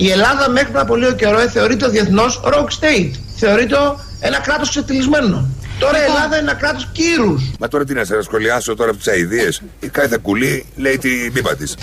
Η 0.00 0.10
Ελλάδα 0.10 0.50
μέχρι 0.50 0.68
πριν 0.68 0.80
από 0.80 0.96
λίγο 0.96 1.12
καιρό 1.12 1.40
ε, 1.40 1.48
θεωρείται 1.48 1.88
διεθνώ 1.88 2.22
rock 2.44 2.66
state. 2.80 3.10
Θεωρείται 3.36 3.76
ένα 4.20 4.38
κράτος 4.38 4.68
ξετυλισμένο. 4.68 5.48
Τώρα 5.78 5.98
η 5.98 6.04
Ελλάδα 6.04 6.26
είναι 6.26 6.50
ένα 6.50 6.54
κράτος 6.54 6.88
κύρους. 6.92 7.42
Μα 7.58 7.68
τώρα 7.68 7.84
τι 7.84 7.94
να 7.94 8.04
σε 8.04 8.22
σχολιάσω 8.22 8.74
τώρα 8.74 8.90
από 8.90 8.98
τις 8.98 9.08
αειδίε. 9.08 9.48
Η 9.80 9.88
κάθε 9.88 10.18
κουλή 10.22 10.66
λέει 10.76 10.98
την 10.98 11.32
πίπα 11.32 11.54
της. 11.54 11.74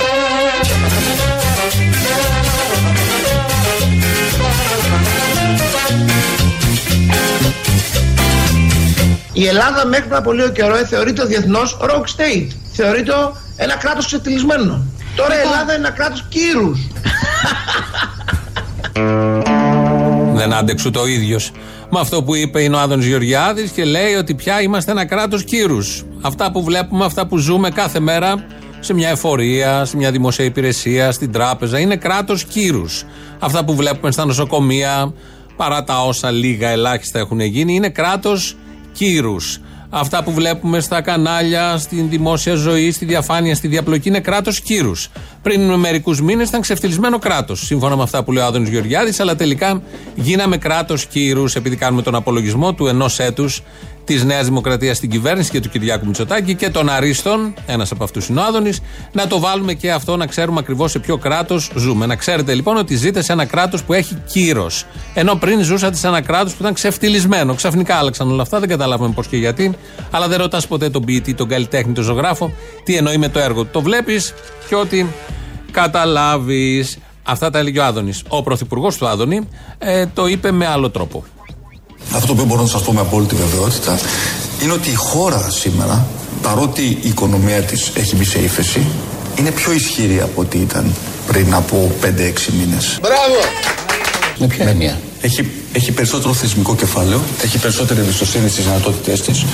Η 9.34 9.48
Ελλάδα 9.48 9.86
μέχρι 9.86 10.06
πριν 10.06 10.18
από 10.18 10.32
λίγο 10.32 10.50
καιρό 10.50 10.76
ε, 10.76 10.86
θεωρείται 10.86 11.26
διεθνώ 11.26 11.62
rock 11.82 12.04
state. 12.18 12.48
Θεωρείται 12.74 13.14
ένα 13.58 13.76
κράτος 13.76 14.06
ξετυλισμένο. 14.06 14.86
Τώρα 15.16 15.36
η 15.38 15.40
Ελλάδα 15.40 15.76
είναι 15.76 15.88
ένα 15.88 15.92
κράτος 15.92 16.26
κύρους. 16.30 16.80
Δεν 20.34 20.54
άντεξε 20.54 20.90
το 20.92 21.06
ίδιος. 21.06 21.52
Με 21.92 22.00
αυτό 22.00 22.24
που 22.24 22.36
είπε 22.36 22.62
είναι 22.62 22.76
ο 22.76 22.80
Άδων 22.80 23.02
Γεωργιάδης 23.02 23.72
και 23.72 23.86
λέει 23.86 24.14
ότι 24.14 24.34
πια 24.34 24.62
είμαστε 24.62 24.92
ένα 24.92 25.06
κράτος 25.06 25.44
κύρους. 25.44 26.04
Αυτά 26.22 26.52
που 26.52 26.64
βλέπουμε, 26.64 27.06
αυτά 27.06 27.28
που 27.28 27.38
ζούμε 27.38 27.70
κάθε 27.70 28.00
μέρα 28.00 28.46
σε 28.80 28.94
μια 28.94 29.10
εφορία, 29.10 29.86
σε 29.86 29.98
μια 29.98 30.12
δημοσία 30.12 30.46
υπηρεσία, 30.46 31.12
στην 31.12 31.32
τράπεζα, 31.32 31.80
είναι 31.80 31.96
κράτος 31.96 32.44
κύρους. 32.44 33.04
Αυτά 33.40 33.66
που 33.66 33.76
βλέπουμε 33.76 34.12
στα 34.12 34.26
νοσοκομεία, 34.26 35.14
παρά 35.56 35.84
τα 35.84 36.04
όσα 36.04 36.32
λίγα 36.32 36.70
ελάχιστα 36.70 37.20
έχουν 37.20 37.40
γίνει, 37.40 37.74
είναι 37.74 37.90
κράτος 37.90 38.56
κύρους. 38.94 39.60
Αυτά 39.90 40.24
που 40.24 40.32
βλέπουμε 40.32 40.80
στα 40.80 41.02
κανάλια, 41.02 41.78
στην 41.78 42.10
δημόσια 42.10 42.56
ζωή, 42.56 42.92
στη 42.92 43.06
διαφάνεια, 43.06 43.56
στη 43.56 43.68
διαπλοκή 43.68 44.08
είναι 44.08 44.20
κράτος 44.20 44.60
κύρους. 44.60 45.10
Πριν 45.42 45.74
μερικούς 45.74 46.22
μήνες 46.22 46.48
ήταν 46.48 46.62
ξεφτυλισμένο 46.62 47.20
κράτος, 47.20 47.66
σύμφωνα 47.66 47.96
με 47.96 48.04
αυτά 48.04 48.24
που 48.24 48.32
λέει 48.32 48.44
ο 48.44 48.46
Άδωνης 48.46 48.70
Γεωργιάδης, 48.70 49.20
αλλά 49.20 49.36
τελικά 49.36 49.82
γίναμε 50.16 50.58
κράτος 50.58 51.06
κύρους, 51.06 51.56
επειδή 51.56 51.76
κάνουμε 51.76 52.02
τον 52.02 52.16
απολογισμό 52.16 52.74
του 52.74 52.88
ενός 52.88 53.20
έτους 53.20 53.64
της 54.08 54.24
Νέας 54.24 54.46
Δημοκρατίας 54.46 54.98
στην 54.98 55.10
κυβέρνηση 55.10 55.52
και 55.52 55.60
του 55.60 55.70
Κυριάκου 55.70 56.06
Μητσοτάκη 56.06 56.56
και 56.56 56.70
των 56.70 56.90
Αρίστων, 56.90 57.54
ένας 57.66 57.92
από 57.92 58.04
αυτούς 58.04 58.28
είναι 58.28 58.40
ο 58.40 58.44
Άδωνης, 58.44 58.82
να 59.12 59.28
το 59.28 59.40
βάλουμε 59.40 59.74
και 59.74 59.92
αυτό 59.92 60.18
να 60.18 60.26
ξέρουμε 60.26 60.60
ακριβώς 60.60 60.92
σε 60.92 61.00
ποιο 61.00 61.18
κράτος 61.18 61.72
ζούμε. 61.76 62.06
Να 62.06 62.16
ξέρετε 62.16 62.54
λοιπόν 62.54 62.78
ότι 62.78 62.96
ζείτε 62.96 63.22
σε 63.22 63.32
ένα 63.32 63.46
κράτος 63.46 63.84
που 63.84 63.94
έχει 63.94 64.22
κύρος. 64.28 64.86
Ενώ 65.14 65.36
πριν 65.36 65.64
ζούσατε 65.64 65.96
σε 65.96 66.08
ένα 66.08 66.22
κράτος 66.22 66.52
που 66.54 66.58
ήταν 66.62 66.74
ξεφτυλισμένο. 66.74 67.54
Ξαφνικά 67.54 67.96
άλλαξαν 67.96 68.32
όλα 68.32 68.42
αυτά, 68.42 68.60
δεν 68.60 68.70
καταλάβαμε 68.70 69.14
πώς 69.14 69.28
και 69.28 69.38
γιατί. 69.38 69.76
Αλλά 70.12 70.28
δεν 70.28 70.38
ρωτάς 70.38 70.68
ποτέ 70.68 70.90
τον 70.90 71.06
ποιητή, 71.06 71.34
τον 71.34 71.48
καλλιτέχνη, 71.48 71.94
τον 71.94 72.04
ζωγράφο, 72.04 72.52
τι 72.84 72.96
εννοεί 72.96 73.18
με 73.18 73.30
το 73.30 73.40
έργο 73.40 73.64
του. 73.64 73.70
Το 73.72 73.82
βλέπεις 73.82 74.34
και 74.68 74.76
ότι 74.76 75.08
καταλάβεις. 75.72 76.98
Αυτά 77.24 77.50
τα 77.50 77.60
έλεγε 77.60 77.80
ο 77.80 77.84
Άδωνης. 77.84 78.24
Ο 78.28 78.44
πρωθυπουργός 78.44 78.98
του 78.98 79.08
Άδωνη 79.08 79.48
ε, 79.78 80.06
το 80.14 80.28
είπε 80.28 80.52
με 80.52 80.68
άλλο 80.68 80.90
τρόπο. 80.90 81.24
Αυτό 82.12 82.36
που 82.36 82.46
μπορώ 82.46 82.62
να 82.62 82.68
σας 82.68 82.82
πω 82.82 82.94
με 82.94 83.00
απόλυτη 83.00 83.36
βεβαιότητα 83.36 84.00
είναι 84.64 84.72
ότι 84.72 84.90
η 84.90 84.94
χώρα 84.94 85.50
σήμερα, 85.50 86.08
παρότι 86.42 86.82
η 86.82 87.08
οικονομία 87.08 87.62
της 87.62 87.92
έχει 87.94 88.16
μπει 88.16 88.24
σε 88.24 88.40
ύφεση, 88.40 88.86
είναι 89.40 89.52
πιο 89.52 89.72
ισχυρή 89.72 90.22
από 90.22 90.42
ό,τι 90.42 90.58
ήταν 90.58 90.94
πριν 91.28 91.54
από 91.54 91.92
5-6 92.02 92.06
μήνες. 92.60 93.00
Μπράβο! 93.02 93.40
Με 94.40 94.48
ποια 94.48 94.68
έννοια; 94.68 95.00
Έχει, 95.22 95.50
έχει 95.74 95.92
περισσότερο 95.92 96.34
θεσμικό 96.34 96.76
κεφάλαιο, 96.76 97.22
έχει 97.44 97.58
περισσότερη 97.58 98.00
εμπιστοσύνη 98.00 98.50
στις 98.50 98.66
δυνατότητές 98.66 99.22
της, 99.22 99.46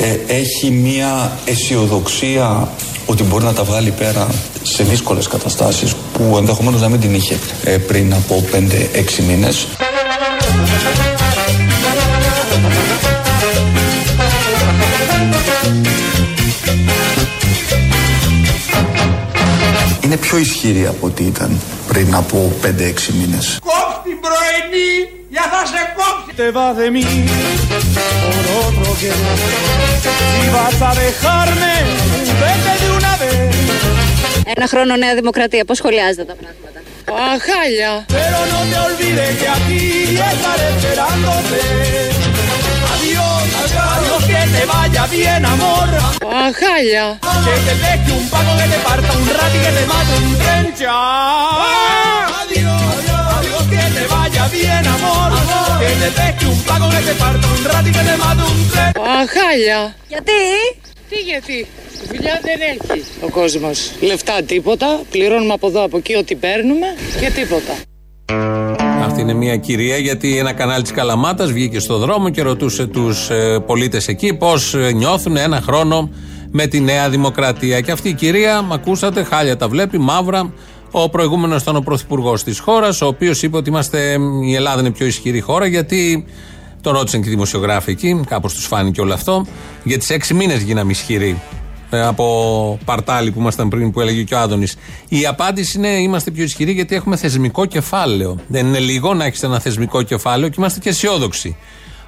ε, 0.00 0.34
έχει 0.34 0.70
μια 0.70 1.38
αισιοδοξία 1.44 2.68
ότι 3.06 3.22
μπορεί 3.22 3.44
να 3.44 3.52
τα 3.52 3.64
βγάλει 3.64 3.90
πέρα 3.90 4.26
σε 4.62 4.82
δύσκολες 4.82 5.26
καταστάσεις 5.26 5.94
που 6.12 6.34
ενδεχομένως 6.38 6.80
να 6.80 6.88
μην 6.88 7.00
την 7.00 7.14
είχε 7.14 7.38
ε, 7.64 7.76
πριν 7.76 8.14
από 8.14 8.44
5-6 8.52 9.22
μήνες. 9.26 9.66
Είναι 20.00 20.16
πιο 20.16 20.38
ισχυρή 20.38 20.86
από 20.86 21.06
ό,τι 21.06 21.24
ήταν 21.24 21.60
πριν 21.88 22.14
από 22.14 22.52
5-6 22.62 22.66
μήνες. 23.20 23.58
Κόψ' 23.64 24.00
την 24.04 24.18
πρωινή 24.20 24.92
για 25.28 25.42
θα 25.52 25.66
σε 25.66 25.82
κόψει. 25.96 26.34
Te 26.40 26.50
vas 26.56 26.74
de 26.80 26.88
mí 26.94 27.04
por 28.24 28.44
otro 28.64 28.88
que 29.00 29.10
Si 30.32 30.46
vas 30.56 30.78
a 30.88 30.92
dejarme, 31.04 31.72
vete 32.42 32.72
de 32.82 32.88
una 32.98 33.12
vez. 33.20 33.54
Ένα 34.54 34.66
χρόνο 34.66 34.96
Νέα 34.96 35.14
Δημοκρατία, 35.14 35.64
πώς 35.64 35.76
σχολιάζετε 35.76 36.24
τα 36.24 36.34
πράγματα; 36.34 36.80
Ajaya. 37.32 37.92
Pero 38.18 38.38
no 38.52 38.60
te 38.70 38.76
olvides 38.88 39.32
que 39.40 39.48
aquí 39.58 39.84
estaré 40.32 40.66
esperándote. 40.74 41.60
Adiós, 42.94 43.42
adiós, 43.62 44.22
que 44.30 44.40
te 44.54 44.62
vaya 45.00 45.12
bien, 45.16 45.44
amor. 45.44 45.88
Ajaya. 46.46 47.18
Que 47.44 47.54
te 47.66 47.74
deje 47.84 48.12
un 48.12 48.28
paco 48.28 48.52
que 48.58 48.66
te 48.72 48.78
parta 48.86 49.12
un 49.18 49.28
rat 49.36 49.54
y 49.54 49.58
que 49.64 49.72
te 49.76 49.86
mate 49.86 50.14
un 50.22 50.38
tren. 50.38 50.74
Chao. 50.78 51.60
Adiós, 52.40 52.82
adiós, 53.36 53.62
que 53.70 53.84
te 53.96 54.06
vaya 54.06 54.48
bien, 54.48 54.86
amor. 54.96 55.30
Que 55.80 55.90
te 56.00 56.10
deje 56.20 56.46
un 56.46 56.60
paco 56.68 56.86
que 56.90 57.00
te 57.08 57.14
parta 57.14 57.46
un 57.54 57.64
rat 57.64 57.86
y 57.86 57.92
que 57.92 58.02
te 58.08 58.16
mate 58.16 58.42
un 58.52 58.68
tren. 58.70 58.92
Ajaya. 59.20 59.94
Γιατί? 60.08 60.32
Τι 61.08 61.16
γιατί. 61.16 61.66
Δουλειά 62.08 62.40
δεν 62.42 62.60
έχει 62.60 63.04
ο 63.20 63.28
κόσμο. 63.28 63.70
Λεφτά 64.00 64.42
τίποτα. 64.42 65.00
Πληρώνουμε 65.10 65.52
από 65.52 65.66
εδώ 65.66 65.84
από 65.84 65.96
εκεί 65.96 66.14
ό,τι 66.14 66.34
παίρνουμε 66.34 66.86
και 67.20 67.30
τίποτα. 67.30 67.72
Αυτή 69.02 69.20
είναι 69.20 69.32
μια 69.32 69.56
κυρία 69.56 69.96
γιατί 69.96 70.38
ένα 70.38 70.52
κανάλι 70.52 70.82
της 70.82 70.92
Καλαμάτας 70.92 71.52
βγήκε 71.52 71.78
στο 71.78 71.98
δρόμο 71.98 72.30
και 72.30 72.42
ρωτούσε 72.42 72.86
τους 72.86 73.30
ε, 73.30 73.58
πολίτες 73.66 74.08
εκεί 74.08 74.34
πώς 74.34 74.74
νιώθουν 74.94 75.36
ένα 75.36 75.60
χρόνο 75.60 76.10
με 76.50 76.66
τη 76.66 76.80
Νέα 76.80 77.08
Δημοκρατία. 77.08 77.80
Και 77.80 77.92
αυτή 77.92 78.08
η 78.08 78.12
κυρία, 78.12 78.62
μ' 78.62 78.72
ακούσατε, 78.72 79.22
χάλια 79.22 79.56
τα 79.56 79.68
βλέπει, 79.68 79.98
μαύρα. 79.98 80.52
Ο 80.90 81.08
προηγούμενος 81.08 81.62
ήταν 81.62 81.76
ο 81.76 81.80
πρωθυπουργός 81.80 82.44
της 82.44 82.58
χώρας, 82.58 83.00
ο 83.00 83.06
οποίος 83.06 83.42
είπε 83.42 83.56
ότι 83.56 83.68
είμαστε, 83.68 84.16
η 84.44 84.54
Ελλάδα 84.54 84.80
είναι 84.80 84.90
πιο 84.90 85.06
ισχυρή 85.06 85.40
χώρα 85.40 85.66
γιατί. 85.66 86.24
Τον 86.82 86.92
ρώτησαν 86.92 87.22
και 87.22 87.28
οι 87.28 87.30
δημοσιογράφοι 87.30 87.90
εκεί, 87.90 88.20
κάπως 88.26 88.54
τους 88.54 88.66
φάνηκε 88.66 89.00
όλο 89.00 89.12
αυτό. 89.12 89.46
Γιατί 89.84 90.04
σε 90.04 90.14
έξι 90.14 90.34
μήνες 90.34 90.62
γίναμε 90.62 90.90
ισχυροί 90.90 91.28
ε, 91.28 91.59
από 91.90 92.78
παρτάλι 92.84 93.30
που 93.30 93.40
ήμασταν 93.40 93.68
πριν, 93.68 93.90
που 93.90 94.00
έλεγε 94.00 94.22
και 94.22 94.34
ο 94.34 94.38
Άδωνης. 94.38 94.76
Η 95.08 95.26
απάντηση 95.26 95.78
είναι: 95.78 95.88
Είμαστε 95.88 96.30
πιο 96.30 96.44
ισχυροί 96.44 96.72
γιατί 96.72 96.94
έχουμε 96.94 97.16
θεσμικό 97.16 97.64
κεφάλαιο. 97.64 98.38
Δεν 98.46 98.66
είναι 98.66 98.78
λίγο 98.78 99.14
να 99.14 99.24
έχεις 99.24 99.42
ένα 99.42 99.58
θεσμικό 99.58 100.02
κεφάλαιο 100.02 100.48
και 100.48 100.54
είμαστε 100.58 100.78
και 100.78 100.88
αισιόδοξοι. 100.88 101.56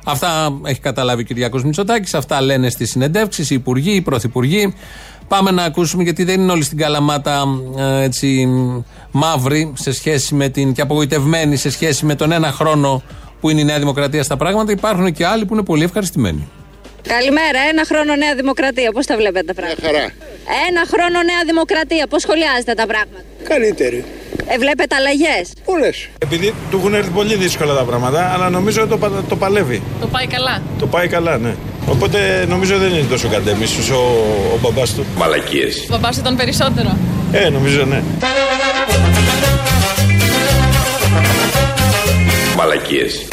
Αυτά 0.04 0.58
έχει 0.64 0.80
καταλάβει 0.80 1.22
ο 1.22 1.24
Κυριάκο 1.24 1.60
Μητσοτάκης, 1.64 2.14
αυτά 2.14 2.40
λένε 2.40 2.70
στις 2.70 2.90
συνεντεύξεις 2.90 3.50
οι 3.50 3.54
υπουργοί, 3.54 3.90
οι 3.90 4.00
πρωθυπουργοί. 4.00 4.74
Πάμε 5.28 5.50
να 5.50 5.62
ακούσουμε 5.62 6.02
γιατί 6.02 6.24
δεν 6.24 6.40
είναι 6.40 6.52
όλοι 6.52 6.62
στην 6.62 6.78
Καλαμάτα 6.78 7.44
ε, 7.76 8.02
έτσι 8.02 8.48
μαύροι 9.10 9.72
σε 9.76 9.92
σχέση 9.92 10.34
με 10.34 10.48
την, 10.48 10.72
και 10.72 10.80
απογοητευμένοι 10.80 11.56
σε 11.56 11.70
σχέση 11.70 12.04
με 12.06 12.14
τον 12.14 12.32
ένα 12.32 12.52
χρόνο 12.52 13.02
που 13.40 13.50
είναι 13.50 13.60
η 13.60 13.64
Νέα 13.64 13.78
Δημοκρατία 13.78 14.22
στα 14.22 14.36
πράγματα. 14.36 14.72
Υπάρχουν 14.72 15.12
και 15.12 15.26
άλλοι 15.26 15.46
που 15.46 15.54
είναι 15.54 15.62
πολύ 15.62 15.84
ευχαριστημένοι. 15.84 16.48
Καλημέρα, 17.08 17.60
ένα 17.70 17.84
χρόνο 17.84 18.14
Νέα 18.16 18.34
Δημοκρατία, 18.34 18.92
πώς 18.92 19.06
τα 19.06 19.16
βλέπετε 19.16 19.44
τα 19.44 19.54
πράγματα; 19.54 19.80
χαρά. 19.86 20.04
Ένα 20.68 20.82
χρόνο 20.92 21.22
Νέα 21.30 21.42
Δημοκρατία, 21.46 22.06
πώς 22.06 22.22
σχολιάζετε 22.22 22.74
τα 22.74 22.86
πράγματα; 22.86 23.20
Καλύτερη. 23.48 24.04
Ε, 24.46 24.58
βλέπετε 24.58 24.94
αλλαγές; 24.94 25.52
Πολλές. 25.64 26.08
Επειδή 26.18 26.54
του 26.70 26.76
έχουν 26.78 26.94
έρθει 26.94 27.10
πολύ 27.10 27.34
δύσκολα 27.36 27.74
τα 27.74 27.82
πράγματα, 27.84 28.30
αλλά 28.34 28.50
νομίζω 28.50 28.86
το, 28.86 28.98
πα- 28.98 29.24
το 29.28 29.36
παλεύει. 29.36 29.82
Το 30.00 30.06
πάει 30.06 30.26
καλά. 30.26 30.62
Το 30.78 30.86
πάει 30.86 31.08
καλά, 31.08 31.38
ναι. 31.38 31.54
Οπότε 31.86 32.44
νομίζω 32.48 32.78
δεν 32.78 32.90
είναι 32.90 33.06
τόσο 33.10 33.28
κατέμισος 33.28 33.90
ο, 33.90 34.00
ο 34.54 34.58
μπαμπάς 34.60 34.94
του. 34.94 35.04
Μαλακίες. 35.16 35.76
Ο 35.82 35.86
μπαμπάς 35.90 36.16
ήταν 36.16 36.36
περισσότερο. 36.36 36.96
Ε, 37.32 37.48
νομίζω 37.48 37.84
ναι. 37.84 38.02
Μαλακίες. 42.56 43.26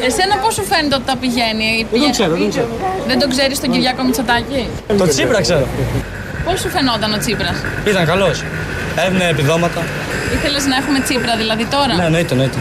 Εσένα 0.00 0.34
πώς 0.42 0.54
σου 0.54 0.64
φαίνεται 0.70 0.94
ότι 0.94 1.04
τα 1.04 1.16
πηγαίνει. 1.16 1.86
Δεν 1.90 2.00
το 2.00 2.10
ξέρω, 2.10 2.30
δεν 2.34 2.42
το 2.44 2.48
ξέρω. 2.48 2.68
Δεν 3.06 3.18
το 3.18 3.28
ξέρεις 3.28 3.60
τον 3.60 3.70
Κυριάκο 3.70 4.02
Μητσοτάκη; 4.02 4.62
Το 4.98 5.06
Τσίπρα 5.08 5.40
ξέρω. 5.40 5.66
Πώς 6.44 6.60
σου 6.60 6.68
φαινόταν 6.68 7.12
ο 7.12 7.18
Τσίπρας; 7.18 7.56
Ήταν 7.86 8.04
καλός. 8.06 8.44
Έδινε 9.06 9.28
επιδόματα. 9.28 9.82
Ήθελες 10.34 10.66
να 10.66 10.76
έχουμε 10.76 10.98
Τσίπρα 11.00 11.36
δηλαδή 11.36 11.64
τώρα; 11.64 11.94
Ναι, 11.94 12.04
εννοείται, 12.04 12.32
εννοείται. 12.32 12.58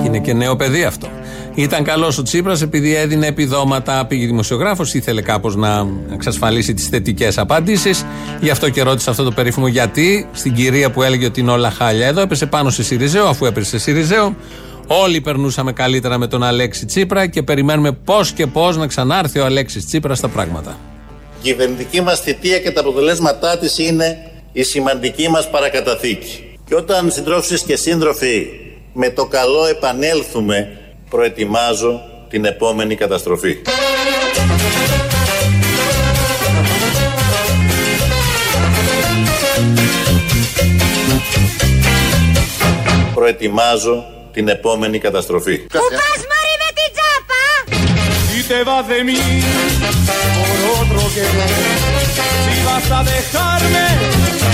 Και 0.00 0.06
είναι 0.08 0.18
και 0.18 0.32
νέο 0.32 0.56
παιδί 0.56 0.84
αυτό. 0.84 1.08
Ήταν 1.54 1.84
καλός 1.84 2.18
ο 2.18 2.22
Τσίπρας 2.22 2.62
επειδή 2.62 2.94
έδινε 2.94 3.26
επιδόματα. 3.26 4.06
Πήγε 4.06 4.26
δημοσιογράφος, 4.26 4.94
ήθελε 4.94 5.22
κάπως 5.22 5.56
να 5.56 5.86
εξασφαλίσει 6.12 6.74
τις 6.74 6.86
θετικές 6.86 7.38
απαντήσεις. 7.38 8.04
Γι' 8.40 8.50
αυτό 8.50 8.70
και 8.70 8.82
ρώτησε 8.82 9.10
αυτό 9.10 9.24
το 9.24 9.30
περίφημο 9.30 9.66
γιατί. 9.66 10.28
Στην 10.32 10.52
κυρία 10.54 10.90
που 10.90 11.02
έλεγε 11.02 11.26
ότι 11.26 11.40
είναι 11.40 11.50
όλα 11.50 11.70
χάλια 11.70 12.06
εδώ, 12.06 12.20
έπεσε 12.20 12.46
πάνω 12.46 12.70
σε 12.70 12.82
Σιριζέο, 12.82 13.26
αφού 13.26 13.46
έπεσε 13.46 13.70
σε 13.70 13.78
Σιριζέο. 13.78 14.36
Όλοι 15.00 15.20
περνούσαμε 15.20 15.72
καλύτερα 15.72 16.18
με 16.18 16.26
τον 16.26 16.42
Αλέξη 16.42 16.86
Τσίπρα 16.86 17.26
και 17.26 17.42
περιμένουμε 17.42 17.92
πώς 17.92 18.32
και 18.32 18.46
πώς 18.46 18.76
να 18.76 18.86
ξανάρθει 18.86 19.38
ο 19.38 19.44
Αλέξης 19.44 19.86
Τσίπρας 19.86 20.18
στα 20.18 20.28
πράγματα. 20.28 20.78
Η 21.40 21.42
κυβερνητική 21.42 22.00
μας 22.00 22.20
θητεία 22.20 22.58
και 22.58 22.70
τα 22.70 22.80
αποτελέσματά 22.80 23.58
της 23.58 23.78
είναι 23.78 24.30
η 24.52 24.62
σημαντική 24.62 25.28
μας 25.28 25.50
παρακαταθήκη. 25.50 26.58
Και 26.68 26.74
όταν 26.74 27.10
συντρόφισσες 27.10 27.62
και 27.62 27.76
σύντροφοι 27.76 28.46
με 28.92 29.10
το 29.10 29.26
καλό 29.26 29.66
επανέλθουμε, 29.66 30.78
προετοιμάζω 31.10 32.00
την 32.28 32.44
επόμενη 32.44 32.94
καταστροφή. 32.94 33.56
Προετοιμάζω 43.14 44.04
την 44.32 44.48
επόμενη 44.48 44.98
καταστροφή. 44.98 45.56
Πού 45.58 45.86
πας 46.00 46.20
μωρή 46.30 46.54
με 46.62 46.68
την 46.78 46.88
τσάπα! 46.96 47.42
Si 48.34 48.40
te 48.50 48.58
vas 48.68 48.84
de 48.92 48.98
mí 49.08 49.20
por 50.36 50.58
otro 50.80 51.00
que 51.14 51.24
no, 51.36 51.46
si 52.44 52.56
vas 52.68 52.86
a 52.98 53.00
dejarme, 53.12 53.84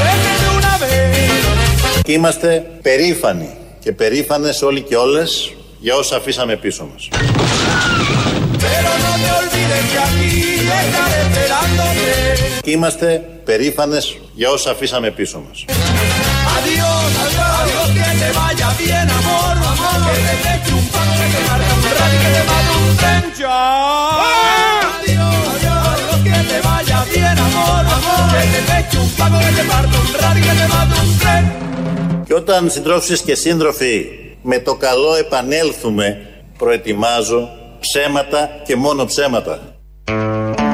vete 0.03 0.33
de 0.43 0.49
una 0.59 0.75
vez. 0.83 2.03
Και 2.03 2.13
είμαστε 2.13 2.71
περήφανοι 2.83 3.51
και 3.79 3.93
περήφανες 3.93 4.63
όλοι 4.63 4.81
και 4.81 4.97
όλες 4.97 5.53
για 5.79 5.95
όσα 5.97 6.17
αφήσαμε 6.17 6.57
πίσω 6.57 6.89
μας. 6.93 7.09
Pero 8.65 8.91
no 9.05 9.13
te 9.23 9.31
olvides 9.41 9.85
que 9.93 9.99
aquí 10.07 10.31
estaré 10.83 11.19
esperándote. 11.27 12.61
Και 12.63 12.71
είμαστε 12.71 13.23
περήφανες 13.45 14.19
για 14.35 14.51
όσα 14.51 14.71
αφήσαμε 14.71 15.11
πίσω 15.11 15.45
μας. 15.49 15.65
Και 32.27 32.35
όταν 32.35 32.71
συντρόφωσε 32.71 33.17
και 33.25 33.35
σύντροφοι, 33.35 34.07
με 34.43 34.59
το 34.59 34.75
καλό, 34.75 35.15
επανέλθουμε. 35.15 36.07
Προετοιμάζω 36.59 37.49
ψέματα 37.81 38.51
και 38.67 38.77
μόνο 38.77 39.05
ψέματα. 39.05 39.78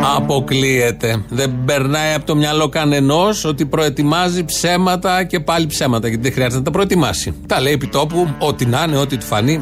Αποκλείεται. 0.07 1.25
Δεν 1.29 1.55
περνάει 1.65 2.15
από 2.15 2.27
το 2.27 2.37
μυαλό 2.37 2.69
κανενός 2.69 3.45
ότι 3.45 3.67
προετοιμάζει 3.67 4.45
ψέματα 4.45 5.25
και 5.25 5.41
πάλι 5.41 5.67
ψέματα. 5.67 6.09
Γιατί 6.09 6.23
δεν 6.23 6.33
χρειάζεται 6.33 6.59
να 6.59 6.65
τα 6.65 6.71
προετοιμάσει. 6.71 7.35
Τα 7.47 7.61
λέει 7.61 7.73
επί 7.73 7.87
τόπου, 7.87 8.29
ό,τι 8.39 8.67
να 8.67 8.85
είναι, 8.87 8.97
ό,τι 8.97 9.17
του 9.17 9.27
φανεί. 9.27 9.61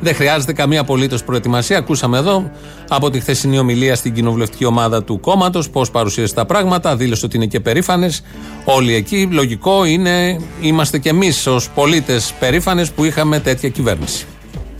Δεν 0.00 0.14
χρειάζεται 0.14 0.52
καμία 0.52 0.80
απολύτως 0.80 1.24
προετοιμασία. 1.24 1.78
Ακούσαμε 1.78 2.18
εδώ 2.18 2.50
από 2.88 3.10
τη 3.10 3.20
χθεσινή 3.20 3.58
ομιλία 3.58 3.94
στην 3.94 4.14
κοινοβουλευτική 4.14 4.64
ομάδα 4.64 5.04
του 5.04 5.20
κόμματος 5.20 5.70
πώς 5.70 5.90
παρουσίασε 5.90 6.34
τα 6.34 6.46
πράγματα. 6.46 6.96
Δήλωσε 6.96 7.26
ότι 7.26 7.36
είναι 7.36 7.46
και 7.46 7.60
περήφανες. 7.60 8.22
Όλοι 8.64 8.94
εκεί. 8.94 9.28
Λογικό 9.32 9.84
είναι, 9.84 10.40
είμαστε 10.60 10.98
κι 10.98 11.08
εμείς 11.08 11.46
ως 11.46 11.70
πολίτες 11.70 12.32
περήφανες 12.38 12.90
που 12.90 13.04
είχαμε 13.04 13.40
τέτοια 13.40 13.68
κυβέρνηση. 13.68 14.26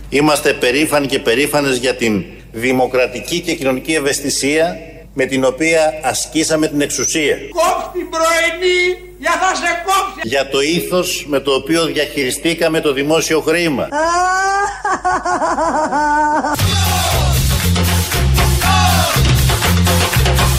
Είμαστε 0.09 0.53
περήφανοι 0.53 1.07
και 1.07 1.19
περήφανες 1.19 1.77
για 1.77 1.95
την 1.95 2.23
δημοκρατική 2.51 3.39
και 3.39 3.53
κοινωνική 3.53 3.91
ευαισθησία 3.91 4.75
με 5.17 5.25
την 5.25 5.45
οποία 5.45 5.99
ασκήσαμε 6.03 6.67
την 6.67 6.81
εξουσία. 6.81 7.35
Κόψ' 7.49 7.91
την 7.93 8.09
πρωινή, 8.09 8.79
για 9.19 9.31
θα 9.31 9.55
σε 9.55 9.83
κόψει. 9.85 10.19
Για 10.23 10.49
το 10.49 10.61
ήθος 10.61 11.25
με 11.27 11.39
το 11.39 11.53
οποίο 11.53 11.85
διαχειριστήκαμε 11.85 12.81
το 12.81 12.93
δημόσιο 12.93 13.41
χρήμα. 13.41 13.87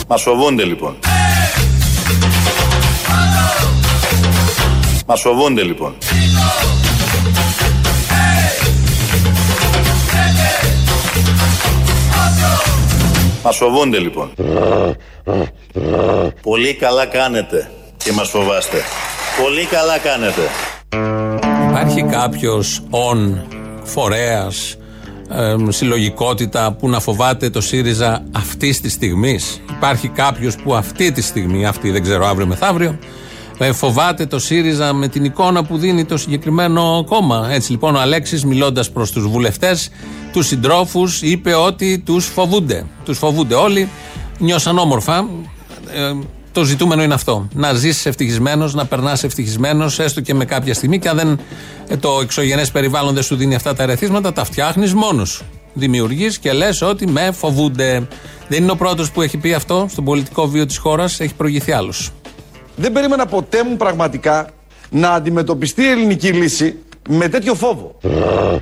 Μας 0.09 0.23
φοβούνται 0.23 0.65
λοιπόν. 0.65 0.97
Μας 5.07 5.21
φοβούνται 5.21 5.63
λοιπόν. 5.63 5.95
Μας 13.47 13.57
φοβούνται 13.57 13.99
λοιπόν. 13.99 14.31
Πολύ 16.43 16.75
καλά 16.75 17.07
κάνετε 17.07 17.71
και 17.97 18.13
μας 18.13 18.29
φοβάστε. 18.29 18.77
Πολύ 19.43 19.65
καλά 19.65 19.99
κάνετε. 19.99 20.41
Υπάρχει 21.69 22.03
κάποιος 22.03 22.83
ον 22.91 23.47
φορέας, 23.83 24.77
συλλογικότητα 25.69 26.77
που 26.79 26.89
να 26.89 27.01
φοβάται 27.01 27.51
το 27.51 27.61
ΣΥΡΙΖΑ 27.61 28.25
αυτής 28.33 28.81
της 28.81 28.93
στιγμής; 28.93 29.63
Υπάρχει 29.71 30.09
κάποιος 30.09 30.57
που 30.57 30.75
αυτή 30.75 31.13
τη 31.13 31.23
στιγμή, 31.23 31.67
αυτή 31.67 31.91
δεν 31.91 32.03
ξέρω 32.03 32.27
αύριο 32.27 32.47
μεθαύριο, 32.47 32.99
ε, 33.59 33.73
φοβάται 33.73 34.27
το 34.27 34.39
ΣΥΡΙΖΑ 34.39 34.93
με 34.93 35.09
την 35.09 35.25
εικόνα 35.25 35.65
που 35.65 35.77
δίνει 35.79 36.05
το 36.05 36.17
συγκεκριμένο 36.17 37.05
κόμμα. 37.07 37.49
Έτσι 37.51 37.71
λοιπόν 37.71 37.95
ο 37.95 38.01
Αλέξης 38.01 38.45
μιλώντας 38.45 38.91
προς 38.91 39.11
τους 39.11 39.29
βουλευτές, 39.29 39.91
τους 40.33 40.47
συντρόφους, 40.47 41.23
είπε 41.23 41.55
ότι 41.55 41.99
τους 41.99 42.27
φοβούνται. 42.27 42.87
Τους 43.05 43.19
φοβούνται 43.19 43.55
όλοι, 43.55 43.89
νιώσαν 44.39 44.79
όμορφα. 44.79 45.29
Ε, 45.95 46.13
το 46.53 46.65
ζητούμενο 46.65 47.03
είναι 47.03 47.15
αυτό. 47.15 47.49
Να 47.55 47.73
ζήσεις 47.73 48.07
ευτυχισμένος, 48.07 48.75
να 48.75 48.85
περνάς 48.85 49.25
ευτυχισμένος, 49.25 49.99
έστω 49.99 50.21
και 50.21 50.35
με 50.35 50.45
κάποια 50.45 50.75
στιγμή. 50.75 50.99
Και 50.99 51.09
αν 51.09 51.17
δεν, 51.17 51.41
ε, 51.89 51.97
το 51.97 52.19
εξωγενές 52.23 52.71
περιβάλλον 52.71 53.15
δεν 53.15 53.23
σου 53.23 53.37
δίνει 53.37 53.55
αυτά 53.55 53.75
τα 53.75 53.83
ερεθίσματα, 53.83 54.33
τα 54.33 54.45
φτιάχνεις 54.45 54.95
μόνος 54.95 55.31
σου. 55.31 55.45
Δημιουργείς 55.75 56.39
και 56.39 56.53
λες 56.53 56.83
ότι 56.83 57.07
με 57.07 57.31
φοβούνται. 57.33 58.09
Δεν 58.49 58.63
είναι 58.63 58.73
ο 58.73 58.77
πρώτος 58.77 59.11
που 59.11 59.23
έχει 59.23 59.37
πει 59.37 59.53
αυτό 59.53 59.87
στον 59.91 60.05
πολιτικό 60.05 60.49
βίο 60.49 60.67
της 60.67 60.77
χώρας, 60.77 61.21
έχει 61.21 61.35
προηγηθεί 61.35 61.73
άλλος. 61.73 62.11
Δεν 62.77 62.93
περίμενα 62.93 63.27
ποτέ 63.27 63.65
μου 63.65 63.77
πραγματικά 63.77 64.49
να 64.91 65.11
αντιμετωπιστεί 65.11 65.83
η 65.83 65.89
ελληνική 65.89 66.29
λύση 66.29 66.79
με 67.09 67.29
τέτοιο 67.29 67.55
φόβο. 67.55 67.99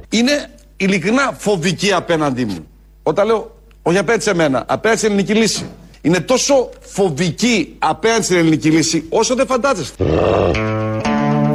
Είναι 0.08 0.50
ειλικρινά 0.76 1.34
φοβική 1.38 1.92
απέναντί 1.92 2.44
μου. 2.44 2.66
Όταν 3.02 3.26
λέω, 3.26 3.56
όχι 3.82 3.98
απέναντι 3.98 4.22
σε 4.22 4.34
μένα, 4.34 4.64
απέναντι 4.68 5.00
στην 5.00 5.12
ελληνική 5.12 5.34
λύση. 5.34 5.66
Είναι 6.00 6.20
τόσο 6.20 6.70
φοβική 6.80 7.74
απέναντι 7.78 8.22
στην 8.22 8.36
ελληνική 8.36 8.70
λύση 8.70 9.04
όσο 9.08 9.34
δεν 9.34 9.46
φαντάζεστε. 9.46 10.04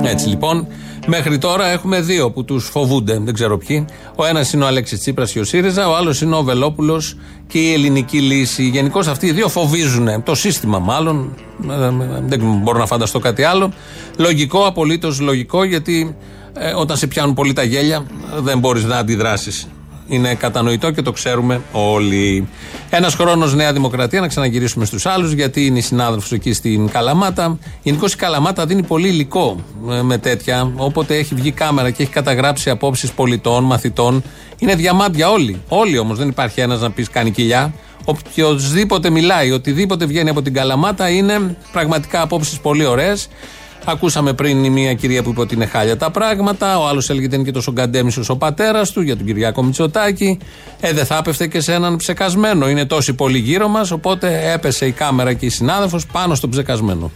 Έτσι 0.03 0.27
λοιπόν, 0.27 0.67
μέχρι 1.09 1.37
τώρα 1.37 1.67
έχουμε 1.67 2.01
δύο 2.01 2.31
που 2.31 2.43
τους 2.43 2.69
φοβούνται, 2.69 3.19
δεν 3.19 3.33
ξέρω 3.33 3.57
ποιοι. 3.57 3.85
Ο 4.15 4.25
ένας 4.25 4.53
είναι 4.53 4.63
ο 4.63 4.67
Αλέξης 4.67 4.99
Τσίπρας 4.99 5.31
και 5.31 5.39
ο 5.39 5.43
ΣΥΡΙΖΑ, 5.43 5.89
ο 5.89 5.95
άλλος 5.95 6.21
είναι 6.21 6.35
ο 6.35 6.43
Βελόπουλος 6.43 7.17
και 7.47 7.59
η 7.59 7.73
ελληνική 7.73 8.19
λύση. 8.19 8.63
Γενικώς 8.63 9.07
αυτοί 9.07 9.25
οι 9.25 9.31
δύο 9.31 9.49
φοβίζουν 9.49 10.23
το 10.23 10.35
σύστημα, 10.35 10.79
μάλλον. 10.79 11.35
Ε, 11.69 11.85
ε, 11.85 11.91
Δεν 12.25 12.41
μπορώ 12.63 12.77
να 12.77 12.85
φανταστώ 12.85 13.19
κάτι 13.19 13.43
άλλο. 13.43 13.71
Λογικό, 14.17 14.65
απολύτως 14.65 15.19
λογικό, 15.19 15.63
γιατί 15.63 16.15
ε, 16.53 16.71
όταν 16.71 16.97
σε 16.97 17.07
πιάνουν 17.07 17.33
πολύ 17.33 17.53
τα 17.53 17.63
γέλια, 17.63 18.05
δεν 18.41 18.59
μπορείς 18.59 18.83
να 18.83 18.97
αντιδράσεις. 18.97 19.67
Είναι 20.09 20.35
κατανοητό 20.35 20.91
και 20.91 21.01
το 21.01 21.11
ξέρουμε 21.11 21.61
όλοι. 21.71 22.47
Ένας 22.89 23.15
χρόνος 23.15 23.55
Νέα 23.55 23.73
Δημοκρατία, 23.73 24.19
να 24.21 24.27
ξαναγυρίσουμε 24.27 24.85
στους 24.85 25.05
άλλους, 25.05 25.31
γιατί 25.31 25.65
είναι 25.65 25.77
η 25.77 25.81
συνάδελφος 25.81 26.31
εκεί 26.31 26.53
στην 26.53 26.89
Καλαμάτα. 26.89 27.57
Γενικώ 27.81 28.05
η 28.05 28.15
Καλαμάτα 28.15 28.65
δίνει 28.65 28.83
πολύ 28.83 29.07
υλικό 29.07 29.63
ε, 29.89 30.01
με 30.01 30.17
τέτοια. 30.17 30.71
Όποτε 30.75 31.15
έχει 31.15 31.35
βγει 31.35 31.51
κάμερα 31.51 31.89
και 31.89 32.03
έχει 32.03 32.11
καταγράψει 32.11 32.69
απόψεις 32.69 33.11
πολιτών, 33.11 33.63
μαθητών, 33.63 34.23
είναι 34.57 34.75
διαμάντια 34.75 35.29
όλοι. 35.29 35.61
Όλοι 35.67 35.97
όμως, 35.97 36.17
δεν 36.17 36.27
υπάρχει 36.27 36.61
ένας 36.61 36.81
να 36.81 36.91
πεις 36.91 37.09
κάνει 37.09 37.31
κοιλιά. 37.31 37.73
Οποιοδήποτε 38.05 39.09
μιλάει, 39.09 39.51
οτιδήποτε 39.51 40.05
βγαίνει 40.05 40.29
από 40.29 40.41
την 40.41 40.53
Καλαμάτα 40.53 41.09
είναι 41.09 41.57
πραγματικά 41.71 42.21
απόψεις 42.21 42.59
πολύ 42.59 42.85
ωραίες. 42.85 43.29
Ακούσαμε 43.85 44.33
πριν 44.33 44.63
η 44.63 44.69
μία 44.69 44.93
κυρία 44.93 45.23
που 45.23 45.29
είπε 45.29 45.41
ότι 45.41 45.55
είναι 45.55 45.65
χάλια 45.65 45.97
τα 45.97 46.11
πράγματα. 46.11 46.79
Ο 46.79 46.87
άλλος 46.87 47.09
έλεγε 47.09 47.25
ότι 47.25 47.35
είναι 47.35 47.43
και 47.43 47.51
τόσο 47.51 47.71
γκαντέμισος 47.71 48.29
ο 48.29 48.37
πατέρας 48.37 48.91
του 48.91 49.01
για 49.01 49.17
τον 49.17 49.25
Κυριάκο 49.25 49.63
Μητσοτάκη. 49.63 50.37
Ε, 50.79 50.93
δεν 50.93 51.05
θα 51.05 51.17
έπεφτε 51.17 51.47
και 51.47 51.59
σε 51.59 51.73
έναν 51.73 51.95
ψεκασμένο. 51.95 52.69
Είναι 52.69 52.85
τόσοι 52.85 53.13
πολλοί 53.13 53.37
γύρω 53.37 53.67
μας. 53.67 53.91
Οπότε 53.91 54.51
έπεσε 54.53 54.85
η 54.85 54.91
κάμερα 54.91 55.33
και 55.33 55.45
η 55.45 55.49
συνάδελφος 55.49 56.05
πάνω 56.05 56.35
στον 56.35 56.49
ψεκασμένο. 56.49 57.11